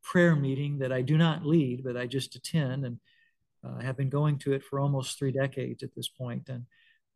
prayer 0.04 0.36
meeting 0.36 0.80
that 0.80 0.92
I 0.92 1.02
do 1.02 1.18
not 1.18 1.46
lead, 1.46 1.84
but 1.84 1.98
I 1.98 2.06
just 2.06 2.36
attend 2.36 2.86
and 2.86 3.00
uh, 3.64 3.80
have 3.80 3.98
been 3.98 4.10
going 4.10 4.38
to 4.40 4.54
it 4.54 4.64
for 4.64 4.80
almost 4.80 5.18
three 5.18 5.32
decades 5.32 5.84
at 5.84 5.94
this 5.96 6.08
point. 6.08 6.50
And 6.50 6.66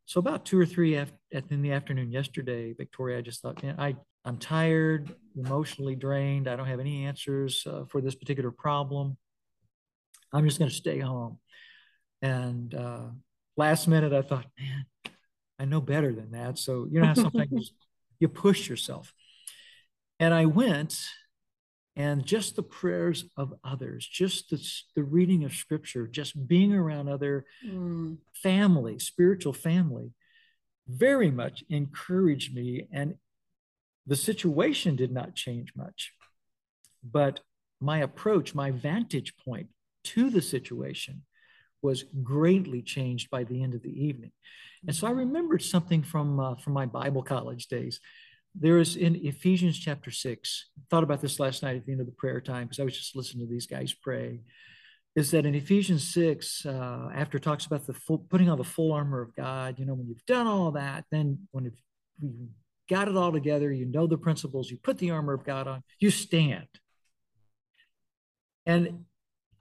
so 0.05 0.19
about 0.19 0.45
two 0.45 0.59
or 0.59 0.65
three 0.65 0.95
af- 0.95 1.13
in 1.31 1.61
the 1.61 1.71
afternoon 1.71 2.11
yesterday, 2.11 2.73
Victoria, 2.73 3.17
I 3.17 3.21
just 3.21 3.41
thought, 3.41 3.63
man, 3.63 3.75
I 3.79 3.95
I'm 4.25 4.37
tired, 4.37 5.13
emotionally 5.35 5.95
drained. 5.95 6.47
I 6.47 6.55
don't 6.55 6.67
have 6.67 6.79
any 6.79 7.05
answers 7.05 7.65
uh, 7.67 7.83
for 7.89 7.99
this 7.99 8.15
particular 8.15 8.51
problem. 8.51 9.17
I'm 10.31 10.45
just 10.45 10.59
going 10.59 10.69
to 10.69 10.75
stay 10.75 10.99
home. 10.99 11.39
And 12.21 12.73
uh, 12.73 13.09
last 13.57 13.87
minute, 13.87 14.13
I 14.13 14.21
thought, 14.21 14.45
man, 14.57 14.85
I 15.59 15.65
know 15.65 15.81
better 15.81 16.13
than 16.13 16.31
that. 16.31 16.57
So 16.57 16.87
you 16.89 17.01
know 17.01 17.07
how 17.07 17.13
sometimes 17.15 17.73
you 18.19 18.29
push 18.29 18.69
yourself. 18.69 19.13
And 20.19 20.33
I 20.33 20.45
went 20.45 20.97
and 21.95 22.25
just 22.25 22.55
the 22.55 22.63
prayers 22.63 23.25
of 23.37 23.53
others, 23.63 24.07
just 24.07 24.49
the, 24.49 24.57
the 24.95 25.03
reading 25.03 25.43
of 25.43 25.53
scripture, 25.53 26.07
just 26.07 26.47
being 26.47 26.73
around 26.73 27.07
other 27.07 27.45
mm. 27.65 28.17
family, 28.33 28.97
spiritual 28.97 29.53
family, 29.53 30.11
very 30.87 31.29
much 31.29 31.63
encouraged 31.69 32.55
me. 32.55 32.87
And 32.91 33.15
the 34.07 34.15
situation 34.15 34.95
did 34.95 35.11
not 35.11 35.35
change 35.35 35.73
much, 35.75 36.13
but 37.03 37.41
my 37.79 37.99
approach, 37.99 38.55
my 38.55 38.71
vantage 38.71 39.35
point 39.37 39.67
to 40.05 40.29
the 40.29 40.41
situation 40.41 41.23
was 41.81 42.05
greatly 42.23 42.81
changed 42.81 43.29
by 43.29 43.43
the 43.43 43.61
end 43.61 43.75
of 43.75 43.83
the 43.83 44.05
evening. 44.05 44.31
And 44.87 44.95
so 44.95 45.05
I 45.05 45.11
remembered 45.11 45.61
something 45.61 46.01
from, 46.01 46.39
uh, 46.39 46.55
from 46.55 46.73
my 46.73 46.85
Bible 46.85 47.23
college 47.23 47.67
days 47.67 47.99
there 48.55 48.77
is 48.79 48.95
in 48.95 49.15
Ephesians 49.25 49.77
chapter 49.77 50.11
six, 50.11 50.69
thought 50.89 51.03
about 51.03 51.21
this 51.21 51.39
last 51.39 51.63
night 51.63 51.75
at 51.75 51.85
the 51.85 51.91
end 51.91 52.01
of 52.01 52.07
the 52.07 52.13
prayer 52.13 52.39
time 52.39 52.67
because 52.67 52.79
I 52.79 52.83
was 52.83 52.97
just 52.97 53.15
listening 53.15 53.47
to 53.47 53.51
these 53.51 53.67
guys 53.67 53.93
pray. 53.93 54.41
Is 55.15 55.31
that 55.31 55.45
in 55.45 55.53
Ephesians 55.53 56.11
6, 56.11 56.65
uh, 56.65 57.09
after 57.13 57.37
talks 57.37 57.67
about 57.67 57.85
the 57.85 57.93
full, 57.93 58.17
putting 58.17 58.49
on 58.49 58.57
the 58.57 58.63
full 58.63 58.91
armor 58.91 59.21
of 59.21 59.35
God, 59.35 59.77
you 59.77 59.85
know, 59.85 59.93
when 59.93 60.07
you've 60.07 60.25
done 60.25 60.47
all 60.47 60.71
that, 60.71 61.05
then 61.11 61.47
when 61.51 61.65
you've 61.65 62.49
got 62.89 63.07
it 63.07 63.15
all 63.15 63.31
together, 63.31 63.71
you 63.71 63.85
know 63.85 64.07
the 64.07 64.17
principles, 64.17 64.71
you 64.71 64.77
put 64.77 64.97
the 64.97 65.11
armor 65.11 65.33
of 65.33 65.43
God 65.43 65.67
on, 65.67 65.83
you 65.99 66.09
stand. 66.09 66.67
And 68.65 69.05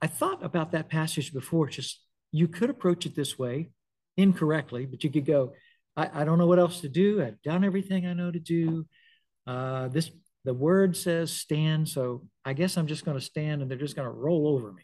I 0.01 0.07
thought 0.07 0.43
about 0.43 0.71
that 0.71 0.89
passage 0.89 1.31
before, 1.31 1.67
just 1.67 2.01
you 2.31 2.47
could 2.47 2.69
approach 2.69 3.05
it 3.05 3.15
this 3.15 3.37
way 3.37 3.69
incorrectly, 4.17 4.85
but 4.85 5.03
you 5.03 5.11
could 5.11 5.25
go, 5.25 5.53
I, 5.95 6.21
I 6.21 6.25
don't 6.25 6.37
know 6.37 6.47
what 6.47 6.59
else 6.59 6.81
to 6.81 6.89
do. 6.89 7.21
I've 7.21 7.41
done 7.41 7.63
everything 7.63 8.05
I 8.05 8.13
know 8.13 8.31
to 8.31 8.39
do. 8.39 8.85
Uh, 9.45 9.89
this 9.89 10.09
the 10.45 10.53
word 10.53 10.97
says 10.97 11.31
stand, 11.31 11.87
so 11.87 12.27
I 12.43 12.53
guess 12.53 12.75
I'm 12.77 12.87
just 12.87 13.05
going 13.05 13.17
to 13.17 13.23
stand 13.23 13.61
and 13.61 13.71
they're 13.71 13.77
just 13.77 13.95
going 13.95 14.07
to 14.07 14.13
roll 14.13 14.47
over 14.47 14.73
me. 14.73 14.83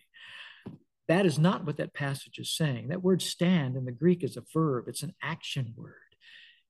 That 1.10 1.26
is 1.26 1.38
not 1.38 1.66
what 1.66 1.78
that 1.78 1.94
passage 1.94 2.38
is 2.38 2.56
saying. 2.56 2.90
That 2.90 3.04
word 3.04 3.22
stand 3.22 3.76
in 3.76 3.84
the 3.84 3.92
Greek 3.92 4.24
is 4.24 4.38
a 4.38 4.44
verb, 4.54 4.86
it's 4.88 5.04
an 5.04 5.14
action 5.22 5.74
word. 5.76 5.94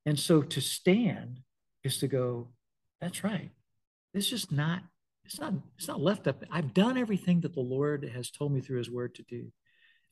And 0.06 0.18
so 0.18 0.42
to 0.42 0.62
stand 0.62 1.42
is 1.84 2.00
to 2.00 2.08
go, 2.08 2.52
that's 3.02 3.24
right. 3.24 3.52
This 4.14 4.32
is 4.32 4.52
not, 4.52 4.82
it's 5.24 5.40
not, 5.40 5.54
it's 5.78 5.88
not 5.88 6.02
left 6.02 6.28
up. 6.28 6.44
I've 6.50 6.74
done 6.74 6.98
everything 6.98 7.42
that 7.42 7.54
the 7.54 7.60
Lord 7.60 8.10
has 8.16 8.32
told 8.32 8.54
me 8.54 8.62
through 8.62 8.80
his 8.80 8.90
word 8.90 9.14
to 9.16 9.24
do. 9.24 9.52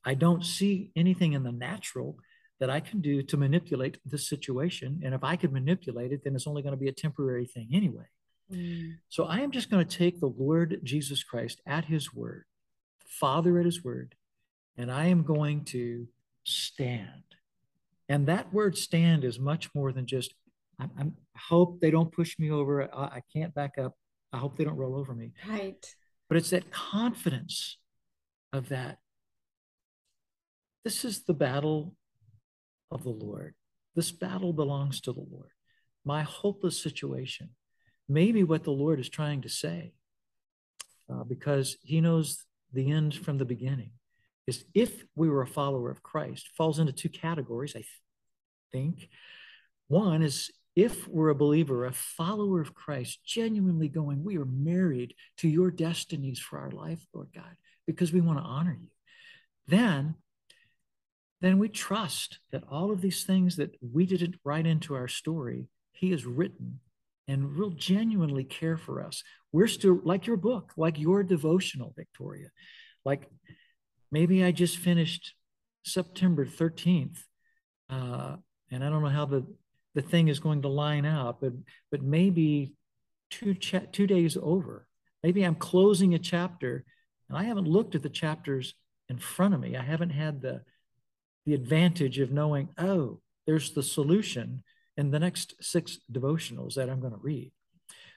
I 0.04 0.14
don't 0.14 0.44
see 0.44 0.92
anything 0.94 1.32
in 1.32 1.42
the 1.42 1.50
natural 1.50 2.18
that 2.60 2.70
I 2.70 2.80
can 2.80 3.00
do 3.00 3.22
to 3.22 3.36
manipulate 3.36 3.98
this 4.04 4.28
situation. 4.28 5.00
And 5.04 5.14
if 5.14 5.22
I 5.22 5.36
could 5.36 5.52
manipulate 5.52 6.12
it, 6.12 6.24
then 6.24 6.34
it's 6.34 6.46
only 6.46 6.62
going 6.62 6.72
to 6.72 6.80
be 6.80 6.88
a 6.88 6.92
temporary 6.92 7.46
thing 7.46 7.68
anyway. 7.72 8.06
Mm. 8.52 8.96
So 9.08 9.24
I 9.24 9.40
am 9.40 9.50
just 9.50 9.70
going 9.70 9.86
to 9.86 9.96
take 9.96 10.20
the 10.20 10.26
Lord 10.36 10.80
Jesus 10.82 11.22
Christ 11.22 11.60
at 11.66 11.84
his 11.84 12.12
word, 12.12 12.44
Father 13.06 13.58
at 13.58 13.64
his 13.64 13.84
word, 13.84 14.14
and 14.76 14.90
I 14.90 15.06
am 15.06 15.22
going 15.22 15.64
to 15.66 16.08
stand. 16.44 17.22
And 18.08 18.26
that 18.26 18.52
word 18.52 18.76
stand 18.76 19.22
is 19.22 19.38
much 19.38 19.68
more 19.74 19.92
than 19.92 20.06
just, 20.06 20.34
I, 20.80 20.84
I 20.98 21.04
hope 21.36 21.80
they 21.80 21.90
don't 21.90 22.10
push 22.10 22.38
me 22.38 22.50
over. 22.50 22.92
I, 22.94 23.04
I 23.04 23.22
can't 23.32 23.54
back 23.54 23.78
up. 23.78 23.94
I 24.32 24.38
hope 24.38 24.56
they 24.56 24.64
don't 24.64 24.76
roll 24.76 24.96
over 24.96 25.14
me. 25.14 25.32
Right. 25.46 25.86
But 26.28 26.38
it's 26.38 26.50
that 26.50 26.70
confidence 26.70 27.78
of 28.52 28.68
that. 28.70 28.98
This 30.84 31.04
is 31.04 31.24
the 31.24 31.34
battle 31.34 31.94
of 32.90 33.02
the 33.04 33.10
Lord. 33.10 33.54
This 33.94 34.10
battle 34.10 34.52
belongs 34.52 35.00
to 35.02 35.12
the 35.12 35.24
Lord. 35.30 35.50
My 36.04 36.22
hopeless 36.22 36.80
situation, 36.80 37.50
maybe 38.08 38.44
what 38.44 38.64
the 38.64 38.70
Lord 38.70 39.00
is 39.00 39.08
trying 39.08 39.42
to 39.42 39.48
say 39.48 39.92
uh, 41.12 41.24
because 41.24 41.76
he 41.82 42.00
knows 42.00 42.44
the 42.72 42.90
end 42.90 43.14
from 43.14 43.38
the 43.38 43.44
beginning. 43.44 43.90
Is 44.46 44.64
if 44.72 45.04
we 45.14 45.28
were 45.28 45.42
a 45.42 45.46
follower 45.46 45.90
of 45.90 46.02
Christ, 46.02 46.48
falls 46.56 46.78
into 46.78 46.92
two 46.92 47.10
categories, 47.10 47.74
I 47.76 47.84
think. 48.72 49.08
One 49.88 50.22
is 50.22 50.50
if 50.74 51.08
we're 51.08 51.30
a 51.30 51.34
believer, 51.34 51.84
a 51.84 51.92
follower 51.92 52.60
of 52.60 52.72
Christ, 52.72 53.18
genuinely 53.26 53.88
going, 53.88 54.22
we 54.22 54.38
are 54.38 54.44
married 54.44 55.14
to 55.38 55.48
your 55.48 55.70
destinies 55.70 56.38
for 56.38 56.58
our 56.60 56.70
life, 56.70 57.04
Lord 57.12 57.28
God, 57.34 57.56
because 57.86 58.12
we 58.12 58.20
want 58.20 58.38
to 58.38 58.44
honor 58.44 58.78
you. 58.80 58.88
Then 59.66 60.14
then 61.40 61.58
we 61.58 61.68
trust 61.68 62.40
that 62.50 62.64
all 62.70 62.90
of 62.90 63.00
these 63.00 63.24
things 63.24 63.56
that 63.56 63.76
we 63.80 64.06
didn't 64.06 64.36
write 64.44 64.66
into 64.66 64.94
our 64.94 65.08
story, 65.08 65.68
He 65.92 66.10
has 66.10 66.26
written 66.26 66.80
and 67.28 67.56
will 67.56 67.70
genuinely 67.70 68.44
care 68.44 68.76
for 68.76 69.02
us. 69.02 69.22
We're 69.52 69.68
still 69.68 70.00
like 70.02 70.26
your 70.26 70.36
book, 70.36 70.72
like 70.76 70.98
your 70.98 71.22
devotional, 71.22 71.92
Victoria. 71.96 72.48
Like 73.04 73.28
maybe 74.10 74.42
I 74.42 74.50
just 74.50 74.78
finished 74.78 75.34
September 75.84 76.44
13th, 76.44 77.18
uh, 77.90 78.36
and 78.70 78.84
I 78.84 78.90
don't 78.90 79.02
know 79.02 79.08
how 79.08 79.26
the, 79.26 79.46
the 79.94 80.02
thing 80.02 80.28
is 80.28 80.40
going 80.40 80.62
to 80.62 80.68
line 80.68 81.06
out, 81.06 81.40
but, 81.40 81.52
but 81.90 82.02
maybe 82.02 82.74
two, 83.30 83.54
cha- 83.54 83.86
two 83.92 84.06
days 84.06 84.36
over. 84.40 84.86
Maybe 85.22 85.42
I'm 85.42 85.54
closing 85.54 86.14
a 86.14 86.18
chapter 86.18 86.84
and 87.28 87.36
I 87.36 87.44
haven't 87.44 87.68
looked 87.68 87.94
at 87.94 88.02
the 88.02 88.08
chapters 88.08 88.74
in 89.08 89.18
front 89.18 89.54
of 89.54 89.60
me. 89.60 89.76
I 89.76 89.82
haven't 89.82 90.10
had 90.10 90.40
the 90.40 90.62
the 91.48 91.54
advantage 91.54 92.18
of 92.18 92.30
knowing, 92.30 92.68
oh, 92.76 93.20
there's 93.46 93.70
the 93.70 93.82
solution 93.82 94.62
in 94.98 95.10
the 95.10 95.18
next 95.18 95.54
six 95.62 95.98
devotionals 96.12 96.74
that 96.74 96.90
I'm 96.90 97.00
going 97.00 97.14
to 97.14 97.20
read. 97.22 97.52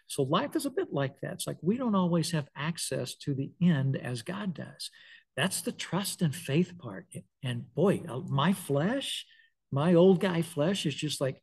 So 0.07 0.23
life 0.23 0.57
is 0.57 0.65
a 0.65 0.69
bit 0.69 0.91
like 0.91 1.21
that. 1.21 1.35
It's 1.35 1.47
like 1.47 1.55
we 1.61 1.77
don't 1.77 1.95
always 1.95 2.31
have 2.31 2.49
access 2.57 3.15
to 3.23 3.33
the 3.33 3.49
end 3.61 3.95
as 3.95 4.21
God 4.21 4.53
does. 4.53 4.89
That's 5.37 5.61
the 5.61 5.71
trust 5.71 6.21
and 6.21 6.35
faith 6.35 6.77
part. 6.77 7.05
And 7.41 7.73
boy, 7.73 8.01
uh, 8.09 8.19
my 8.19 8.51
flesh, 8.51 9.25
my 9.71 9.93
old 9.93 10.19
guy 10.19 10.41
flesh 10.41 10.85
is 10.85 10.93
just 10.93 11.21
like, 11.21 11.41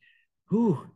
ooh, 0.53 0.91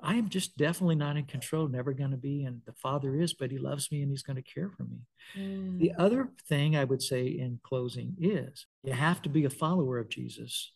I 0.00 0.14
am 0.14 0.28
just 0.28 0.56
definitely 0.56 0.94
not 0.94 1.16
in 1.16 1.24
control, 1.24 1.66
never 1.66 1.92
going 1.92 2.12
to 2.12 2.16
be. 2.16 2.44
And 2.44 2.60
the 2.66 2.72
Father 2.72 3.16
is, 3.16 3.34
but 3.34 3.50
He 3.50 3.58
loves 3.58 3.90
me 3.90 4.02
and 4.02 4.10
He's 4.10 4.22
going 4.22 4.36
to 4.36 4.42
care 4.42 4.70
for 4.70 4.84
me. 4.84 4.98
Mm. 5.36 5.78
The 5.80 5.92
other 5.98 6.30
thing 6.48 6.76
I 6.76 6.84
would 6.84 7.02
say 7.02 7.26
in 7.26 7.58
closing 7.64 8.14
is 8.20 8.66
you 8.84 8.92
have 8.92 9.22
to 9.22 9.28
be 9.28 9.44
a 9.44 9.50
follower 9.50 9.98
of 9.98 10.08
Jesus 10.08 10.72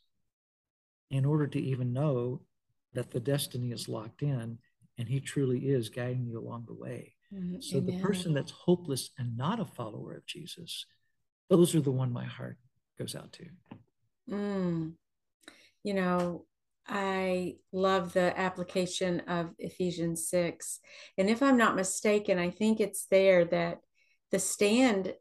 in 1.10 1.24
order 1.24 1.46
to 1.46 1.60
even 1.60 1.92
know 1.92 2.42
that 2.94 3.10
the 3.10 3.20
destiny 3.20 3.70
is 3.70 3.88
locked 3.88 4.22
in 4.22 4.58
and 4.98 5.08
He 5.08 5.20
truly 5.20 5.68
is 5.68 5.88
guiding 5.88 6.26
you 6.26 6.38
along 6.38 6.64
the 6.66 6.74
way. 6.74 7.14
Mm, 7.32 7.62
so 7.62 7.78
amen. 7.78 7.96
the 7.96 8.02
person 8.02 8.34
that's 8.34 8.50
hopeless 8.52 9.10
and 9.18 9.36
not 9.36 9.60
a 9.60 9.64
follower 9.64 10.14
of 10.14 10.26
Jesus, 10.26 10.84
those 11.48 11.74
are 11.74 11.80
the 11.80 11.92
one 11.92 12.12
my 12.12 12.24
heart 12.24 12.58
goes 12.98 13.14
out 13.14 13.32
to. 13.34 13.44
Mm. 14.30 14.92
You 15.84 15.94
know, 15.94 16.44
I 16.86 17.56
love 17.72 18.12
the 18.12 18.38
application 18.38 19.20
of 19.20 19.50
Ephesians 19.58 20.28
6. 20.28 20.80
And 21.16 21.30
if 21.30 21.42
I'm 21.42 21.56
not 21.56 21.76
mistaken, 21.76 22.38
I 22.38 22.50
think 22.50 22.80
it's 22.80 23.06
there 23.06 23.44
that 23.46 23.78
the 24.30 24.38
stand 24.38 25.14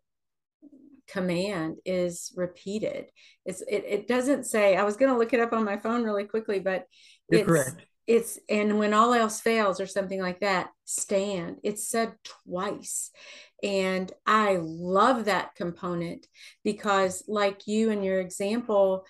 command 1.08 1.78
is 1.86 2.32
repeated. 2.36 3.06
It's 3.46 3.62
it, 3.62 3.84
it 3.88 4.08
doesn't 4.08 4.46
say, 4.46 4.76
I 4.76 4.84
was 4.84 4.96
going 4.96 5.12
to 5.12 5.18
look 5.18 5.34
it 5.34 5.40
up 5.40 5.54
on 5.54 5.66
my 5.66 5.78
phone 5.78 6.04
really 6.04 6.24
quickly, 6.24 6.60
but 6.60 6.86
You're 7.30 7.42
it's, 7.42 7.48
correct. 7.48 7.86
It's 8.08 8.40
and 8.50 8.80
when 8.80 8.94
all 8.94 9.14
else 9.14 9.42
fails 9.42 9.80
or 9.80 9.86
something 9.86 10.20
like 10.20 10.40
that, 10.40 10.70
stand. 10.86 11.58
It's 11.64 11.88
said 11.88 12.14
twice. 12.24 13.12
And 13.62 14.12
I 14.26 14.58
love 14.60 15.26
that 15.26 15.54
component 15.56 16.26
because, 16.64 17.24
like 17.28 17.68
you 17.68 17.92
and 17.92 18.04
your 18.04 18.20
example, 18.20 19.06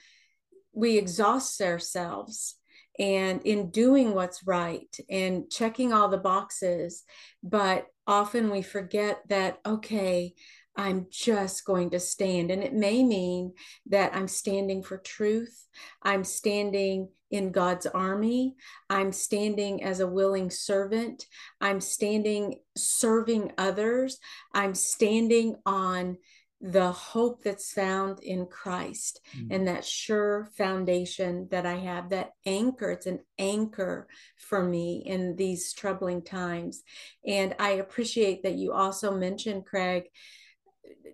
we 0.74 0.98
exhaust 0.98 1.62
ourselves 1.62 2.56
and 3.00 3.42
in 3.44 3.72
doing 3.72 4.14
what's 4.14 4.46
right 4.46 4.96
and 5.10 5.50
checking 5.50 5.94
all 5.94 6.10
the 6.10 6.18
boxes 6.18 7.04
but 7.44 7.88
often 8.06 8.50
we 8.50 8.62
forget 8.62 9.22
that 9.30 9.60
okay 9.66 10.34
I'm 10.76 11.08
just 11.12 11.66
going 11.66 11.90
to 11.92 12.00
stand. 12.00 12.50
And 12.50 12.64
it 12.64 12.74
may 12.74 13.04
mean 13.04 13.54
that 13.88 14.16
I'm 14.16 14.28
standing 14.28 14.84
for 14.84 14.98
truth. 14.98 15.68
I'm 16.02 16.24
standing 16.24 17.10
in 17.30 17.52
God's 17.52 17.86
army. 17.86 18.56
I'm 18.90 19.12
standing 19.12 19.84
as 19.84 20.00
a 20.00 20.08
willing 20.08 20.50
servant. 20.50 21.26
I'm 21.60 21.82
standing 21.82 22.60
serving 22.78 23.52
others. 23.58 24.18
I'm 24.54 24.76
standing 24.76 25.56
on 25.66 26.18
the 26.62 26.92
hope 26.92 27.44
that's 27.44 27.74
found 27.74 28.20
in 28.20 28.46
Christ 28.46 29.20
mm-hmm. 29.36 29.52
and 29.52 29.68
that 29.68 29.84
sure 29.84 30.48
foundation 30.58 31.48
that 31.50 31.66
I 31.66 31.76
have, 31.76 32.10
that 32.10 32.32
anchor, 32.46 32.92
it's 32.92 33.08
an 33.08 33.20
anchor 33.40 34.08
for 34.38 34.64
me 34.64 35.02
in 35.06 35.36
these 35.36 35.74
troubling 35.74 36.22
times. 36.22 36.84
And 37.26 37.56
I 37.60 37.72
appreciate 37.72 38.44
that 38.44 38.56
you 38.56 38.74
also 38.74 39.16
mentioned, 39.16 39.66
Craig, 39.66 40.04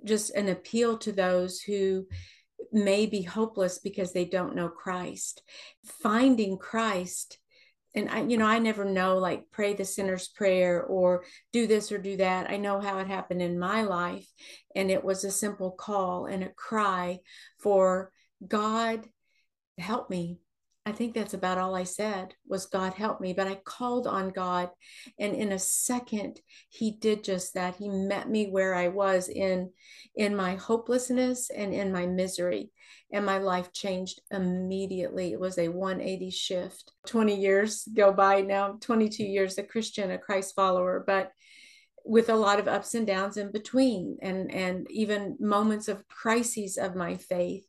just 0.04 0.32
an 0.32 0.50
appeal 0.50 0.98
to 1.00 1.14
those 1.14 1.62
who 1.62 2.08
may 2.74 3.06
be 3.06 3.22
hopeless 3.22 3.80
because 3.80 4.12
they 4.12 4.26
don't 4.26 4.56
know 4.56 4.68
Christ. 4.68 5.44
Finding 6.02 6.58
Christ 6.58 7.38
and 7.96 8.10
I, 8.10 8.22
you 8.22 8.38
know, 8.38 8.46
I 8.46 8.60
never 8.60 8.86
know 8.86 9.18
like 9.18 9.50
pray 9.52 9.74
the 9.74 9.86
sinner's 9.86 10.28
prayer 10.28 10.84
or 10.84 11.24
do 11.52 11.68
this 11.68 11.92
or 11.92 11.98
do 11.98 12.18
that. 12.18 12.50
I 12.50 12.58
know 12.58 12.80
how 12.80 13.00
it 13.00 13.08
happened 13.08 13.42
in 13.42 13.58
my 13.58 13.84
life. 13.84 14.28
And 14.76 14.92
it 14.92 15.04
was 15.04 15.24
a 15.24 15.32
simple 15.32 15.72
call 15.72 16.26
and 16.26 16.44
a 16.44 16.50
cry 16.50 17.20
for 17.60 18.12
God, 18.46 19.06
help 19.78 20.10
me. 20.10 20.40
I 20.88 20.94
think 20.94 21.14
that's 21.14 21.34
about 21.34 21.58
all 21.58 21.76
I 21.76 21.84
said 21.84 22.34
was 22.48 22.66
God 22.66 22.94
help 22.94 23.20
me. 23.20 23.34
But 23.34 23.50
I 23.50 23.56
called 23.56 24.08
on 24.08 24.30
God. 24.30 24.70
And 25.20 25.36
in 25.36 25.52
a 25.52 25.60
second, 25.60 26.40
he 26.70 26.92
did 26.92 27.26
just 27.26 27.56
that. 27.56 27.76
He 27.76 27.90
met 27.90 28.30
me 28.30 28.48
where 28.48 28.74
I 28.74 28.88
was 28.88 29.28
in, 29.28 29.72
in 30.16 30.34
my 30.34 30.56
hopelessness 30.56 31.50
and 31.50 31.74
in 31.74 31.92
my 31.92 32.06
misery 32.06 32.72
and 33.12 33.26
my 33.26 33.38
life 33.38 33.74
changed 33.74 34.22
immediately. 34.32 35.34
It 35.34 35.42
was 35.42 35.58
a 35.58 35.68
180 35.68 36.30
shift. 36.30 36.94
20 37.06 37.36
years 37.36 37.86
go 37.94 38.14
by 38.14 38.40
now, 38.40 38.78
22 38.80 39.26
years 39.26 39.58
a 39.58 39.64
Christian, 39.64 40.12
a 40.12 40.18
Christ 40.18 40.56
follower, 40.56 41.04
but 41.06 41.34
with 42.08 42.30
a 42.30 42.36
lot 42.36 42.60
of 42.60 42.68
ups 42.68 42.94
and 42.94 43.06
downs 43.06 43.38
in 43.38 43.52
between 43.52 44.18
and 44.22 44.52
and 44.54 44.90
even 44.90 45.36
moments 45.40 45.88
of 45.88 46.08
crises 46.08 46.78
of 46.78 46.96
my 46.96 47.16
faith 47.16 47.68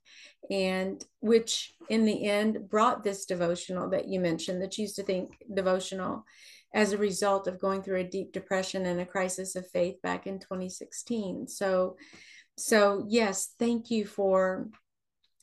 and 0.50 1.04
which 1.20 1.74
in 1.88 2.04
the 2.04 2.26
end 2.26 2.68
brought 2.68 3.02
this 3.02 3.26
devotional 3.26 3.90
that 3.90 4.08
you 4.08 4.20
mentioned, 4.20 4.62
the 4.62 4.68
Choose 4.68 4.94
to 4.94 5.02
Think 5.02 5.30
devotional, 5.52 6.24
as 6.74 6.92
a 6.92 6.98
result 6.98 7.46
of 7.46 7.60
going 7.60 7.82
through 7.82 8.00
a 8.00 8.04
deep 8.04 8.32
depression 8.32 8.86
and 8.86 9.00
a 9.00 9.06
crisis 9.06 9.56
of 9.56 9.68
faith 9.70 10.00
back 10.02 10.26
in 10.26 10.38
2016. 10.38 11.48
So, 11.48 11.96
so 12.56 13.04
yes, 13.08 13.54
thank 13.58 13.90
you 13.90 14.06
for 14.06 14.68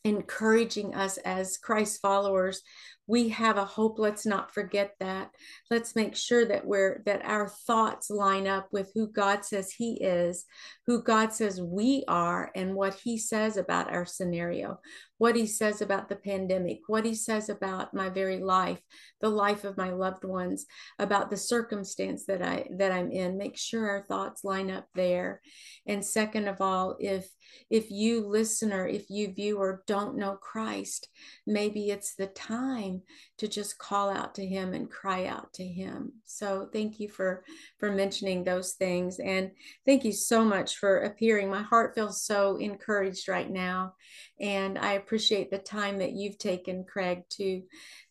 encouraging 0.03 0.93
us 0.93 1.17
as 1.17 1.57
Christ 1.57 1.99
followers 2.01 2.61
we 3.07 3.29
have 3.29 3.57
a 3.57 3.65
hope. 3.65 3.99
Let's 3.99 4.25
not 4.25 4.53
forget 4.53 4.93
that. 4.99 5.29
Let's 5.69 5.95
make 5.95 6.15
sure 6.15 6.45
that 6.45 6.65
we're 6.65 7.03
that 7.05 7.23
our 7.23 7.47
thoughts 7.47 8.09
line 8.09 8.47
up 8.47 8.67
with 8.71 8.91
who 8.93 9.11
god 9.11 9.45
says 9.45 9.71
he 9.71 10.01
is 10.01 10.45
who 10.87 11.01
god 11.01 11.33
says 11.33 11.61
we 11.61 12.03
are 12.07 12.51
and 12.55 12.75
what 12.75 12.95
he 12.95 13.17
says 13.17 13.57
about 13.57 13.91
our 13.91 14.05
scenario 14.05 14.79
what 15.17 15.35
he 15.35 15.47
says 15.47 15.81
about 15.81 16.09
the 16.09 16.15
pandemic 16.15 16.79
what 16.87 17.05
he 17.05 17.15
says 17.15 17.49
about 17.49 17.93
my 17.93 18.09
very 18.09 18.39
life 18.39 18.81
the 19.21 19.29
life 19.29 19.63
of 19.63 19.77
my 19.77 19.91
loved 19.91 20.23
ones 20.23 20.65
about 20.99 21.29
the 21.29 21.37
circumstance 21.37 22.25
that 22.25 22.41
i 22.41 22.67
that 22.71 22.91
i'm 22.91 23.11
in. 23.11 23.37
Make 23.37 23.57
sure 23.57 23.89
our 23.89 24.03
thoughts 24.03 24.43
line 24.43 24.71
up 24.71 24.87
there. 24.95 25.41
And 25.85 26.03
second 26.03 26.47
of 26.47 26.61
all 26.61 26.95
if 26.99 27.27
if 27.69 27.91
you 27.91 28.27
listener 28.27 28.87
if 28.87 29.09
you 29.09 29.33
viewer 29.33 29.83
don't 29.87 30.17
know 30.17 30.35
christ 30.35 31.07
maybe 31.45 31.89
it's 31.89 32.15
the 32.15 32.27
time 32.27 32.94
to 33.37 33.47
just 33.47 33.77
call 33.77 34.09
out 34.09 34.35
to 34.35 34.45
him 34.45 34.73
and 34.73 34.89
cry 34.89 35.25
out 35.25 35.53
to 35.53 35.65
him. 35.65 36.13
So 36.23 36.69
thank 36.71 36.99
you 36.99 37.09
for 37.09 37.43
for 37.79 37.91
mentioning 37.91 38.43
those 38.43 38.73
things. 38.73 39.19
And 39.19 39.51
thank 39.85 40.03
you 40.05 40.11
so 40.11 40.43
much 40.43 40.77
for 40.77 40.99
appearing. 40.99 41.49
My 41.49 41.61
heart 41.61 41.95
feels 41.95 42.21
so 42.23 42.57
encouraged 42.57 43.27
right 43.27 43.49
now 43.49 43.93
and 44.39 44.77
i 44.77 44.93
appreciate 44.93 45.49
the 45.49 45.57
time 45.57 45.97
that 45.97 46.13
you've 46.13 46.37
taken 46.37 46.83
craig 46.83 47.23
to 47.29 47.61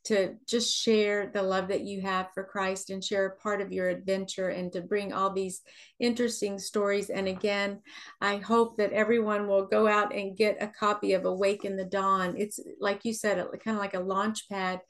to 0.05 0.35
just 0.47 0.75
share 0.77 1.31
the 1.33 1.43
love 1.43 1.69
that 1.69 1.81
you 1.81 2.03
have 2.03 2.29
for 2.35 2.45
Christ 2.45 2.91
and 2.91 3.03
share 3.03 3.27
a 3.27 3.37
part 3.37 3.63
of 3.63 3.73
your 3.73 3.89
adventure 3.89 4.51
and 4.51 4.71
to 4.73 4.83
bring 4.83 5.15
all 5.15 5.31
these 5.31 5.63
interesting 5.99 6.59
stories. 6.59 7.09
And 7.09 7.27
again, 7.27 7.81
I 8.21 8.37
hope 8.37 8.77
that 8.77 8.93
everyone 8.93 9.49
will 9.49 9.65
go 9.65 9.89
out 9.89 10.15
and 10.15 10.37
get 10.37 10.63
a 10.63 10.69
copy 10.69 11.15
of 11.15 11.25
Awaken 11.25 11.77
the 11.77 11.87
Dawn. 11.87 12.35
It's 12.37 12.61
like 12.79 13.05
you 13.05 13.15
said, 13.15 13.39
kind 13.65 13.77
of 13.77 13.81
like 13.81 13.95
a 13.95 14.01
launch 14.01 14.47
pad 14.51 14.81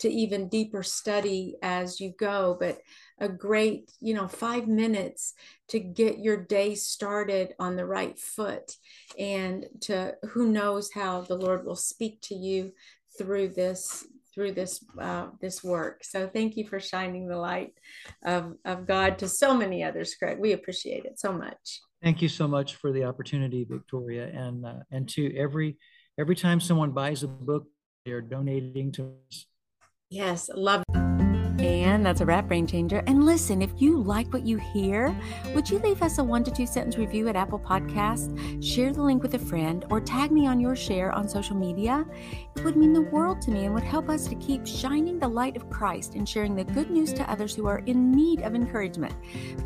to 0.00 0.10
even 0.10 0.48
deeper 0.48 0.82
study 0.82 1.56
as 1.62 2.00
you 2.00 2.12
go, 2.18 2.56
but 2.58 2.78
a 3.18 3.28
great, 3.28 3.90
you 4.00 4.14
know, 4.14 4.28
five 4.28 4.66
minutes 4.66 5.34
to 5.68 5.78
get 5.78 6.18
your 6.18 6.36
day 6.36 6.74
started 6.74 7.54
on 7.58 7.76
the 7.76 7.86
right 7.86 8.18
foot 8.18 8.72
and 9.18 9.66
to 9.82 10.14
who 10.30 10.50
knows 10.50 10.90
how 10.92 11.20
the 11.22 11.36
Lord 11.36 11.64
will 11.64 11.76
speak 11.76 12.20
to 12.22 12.34
you 12.34 12.72
through 13.18 13.48
this 13.48 14.04
through 14.34 14.52
this 14.52 14.84
uh, 15.00 15.28
this 15.40 15.62
work. 15.62 16.02
So 16.02 16.28
thank 16.28 16.56
you 16.56 16.66
for 16.66 16.80
shining 16.80 17.28
the 17.28 17.36
light 17.36 17.72
of, 18.24 18.54
of 18.64 18.86
God 18.86 19.18
to 19.20 19.28
so 19.28 19.54
many 19.54 19.84
others, 19.84 20.14
Craig. 20.16 20.38
We 20.40 20.52
appreciate 20.52 21.04
it 21.04 21.20
so 21.20 21.32
much. 21.32 21.80
Thank 22.02 22.20
you 22.20 22.28
so 22.28 22.48
much 22.48 22.74
for 22.74 22.92
the 22.92 23.04
opportunity, 23.04 23.64
Victoria, 23.64 24.26
and 24.26 24.66
uh, 24.66 24.80
and 24.90 25.08
to 25.10 25.34
every 25.36 25.78
every 26.18 26.36
time 26.36 26.60
someone 26.60 26.90
buys 26.90 27.22
a 27.22 27.28
book, 27.28 27.66
they're 28.04 28.20
donating 28.20 28.92
to 28.92 29.12
us. 29.28 29.46
Yes, 30.10 30.48
love. 30.54 30.82
And 30.94 31.83
that's 32.02 32.20
a 32.20 32.26
wrap, 32.26 32.48
brain 32.48 32.66
changer. 32.66 33.02
And 33.06 33.24
listen, 33.24 33.60
if 33.62 33.70
you 33.76 34.02
like 34.02 34.32
what 34.32 34.46
you 34.46 34.56
hear, 34.56 35.14
would 35.54 35.68
you 35.68 35.78
leave 35.78 36.02
us 36.02 36.18
a 36.18 36.24
one 36.24 36.42
to 36.44 36.50
two 36.50 36.66
sentence 36.66 36.96
review 36.96 37.28
at 37.28 37.36
Apple 37.36 37.58
Podcasts? 37.58 38.32
Share 38.64 38.92
the 38.92 39.02
link 39.02 39.22
with 39.22 39.34
a 39.34 39.38
friend 39.38 39.84
or 39.90 40.00
tag 40.00 40.30
me 40.30 40.46
on 40.46 40.60
your 40.60 40.74
share 40.74 41.12
on 41.12 41.28
social 41.28 41.56
media. 41.56 42.04
It 42.56 42.64
would 42.64 42.76
mean 42.76 42.92
the 42.92 43.02
world 43.02 43.42
to 43.42 43.50
me 43.50 43.66
and 43.66 43.74
would 43.74 43.84
help 43.84 44.08
us 44.08 44.26
to 44.28 44.34
keep 44.36 44.66
shining 44.66 45.18
the 45.18 45.28
light 45.28 45.56
of 45.56 45.68
Christ 45.68 46.14
and 46.14 46.28
sharing 46.28 46.56
the 46.56 46.64
good 46.64 46.90
news 46.90 47.12
to 47.12 47.30
others 47.30 47.54
who 47.54 47.66
are 47.66 47.80
in 47.80 48.10
need 48.10 48.40
of 48.42 48.54
encouragement. 48.54 49.14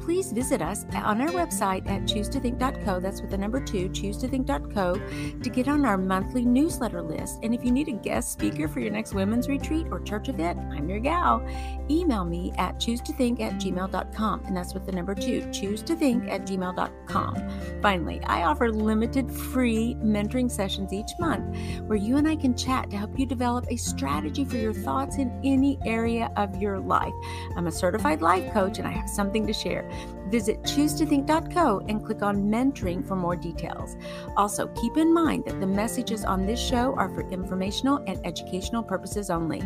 Please 0.01 0.33
visit 0.33 0.61
us 0.61 0.85
on 0.95 1.21
our 1.21 1.29
website 1.29 1.89
at 1.89 2.03
choose2think.co. 2.03 3.01
That's 3.01 3.21
with 3.21 3.31
the 3.31 3.39
number 3.39 3.61
two, 3.61 3.89
choose2think.co, 3.91 4.95
to 5.41 5.51
get 5.51 5.69
on 5.69 5.85
our 5.85 5.97
monthly 5.97 6.45
newsletter 6.45 7.03
list. 7.03 7.39
And 7.43 7.55
if 7.55 7.65
you 7.65 7.71
need 7.71 7.89
a 7.89 7.93
guest 7.93 8.33
speaker 8.33 8.69
for 8.69 8.81
your 8.81 8.91
next 8.91 9.15
women's 9.15 9.49
retreat 9.49 9.87
or 9.91 10.01
church 10.01 10.29
event, 10.29 10.59
I'm 10.73 10.89
your 10.89 11.01
gal 11.01 11.47
email 11.91 12.18
me 12.25 12.53
at 12.57 12.79
choose 12.79 13.01
to 13.03 13.13
think 13.13 13.41
at 13.41 13.55
gmail.com. 13.55 14.45
And 14.47 14.57
that's 14.57 14.75
with 14.75 14.87
the 14.87 14.93
number 14.93 15.15
two, 15.15 15.51
choose 15.53 15.83
to 15.83 15.97
think 15.97 16.29
at 16.29 16.47
gmail.com. 16.47 17.81
Finally, 17.83 18.21
I 18.25 18.45
offer 18.45 18.71
limited 18.71 19.31
free 19.31 19.97
mentoring 20.03 20.51
sessions 20.51 20.93
each 20.93 21.11
month 21.19 21.57
where 21.87 21.99
you 21.99 22.17
and 22.17 22.29
I 22.29 22.37
can 22.37 22.57
chat 22.57 22.91
to 22.91 22.97
help 22.97 23.19
you 23.19 23.27
develop 23.27 23.67
a 23.71 23.77
strategy 23.77 24.45
for 24.45 24.57
your 24.57 24.75
thoughts 24.75 25.17
in 25.17 25.41
any 25.45 25.79
area 25.85 26.31
of 26.37 26.61
your 26.61 26.79
life. 26.79 27.15
I'm 27.57 27.67
a 27.67 27.73
certified 27.73 28.21
life 28.21 28.53
coach 28.53 28.79
and 28.79 28.87
I 28.87 28.93
have 28.93 29.09
something 29.09 29.47
to 29.47 29.53
share. 29.53 29.89
Visit 30.31 30.63
choose2think.co 30.63 31.85
and 31.89 32.05
click 32.05 32.23
on 32.23 32.45
mentoring 32.45 33.07
for 33.07 33.17
more 33.17 33.37
details. 33.37 33.97
Also, 34.37 34.69
keep 34.69 34.97
in 34.97 35.13
mind 35.13 35.45
that 35.47 35.61
the 35.61 35.67
messages 35.67 36.25
on 36.25 36.47
this 36.47 36.61
show 36.61 36.95
are 36.95 37.09
for 37.09 37.29
informational 37.31 38.03
and 38.07 38.25
educational 38.27 38.83
purposes 38.83 39.31
only. 39.31 39.63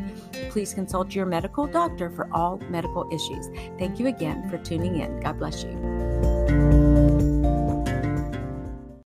Please 0.51 0.75
consult 0.75 1.15
your 1.15 1.27
medical 1.27 1.67
doctor 1.67 2.11
for 2.11 2.29
all 2.33 2.59
medical 2.69 3.09
issues. 3.13 3.49
Thank 3.79 3.99
you 3.99 4.07
again 4.07 4.49
for 4.49 4.59
tuning 4.59 5.01
in. 5.01 5.21
God 5.21 5.39
bless 5.39 5.63
you. 5.65 6.82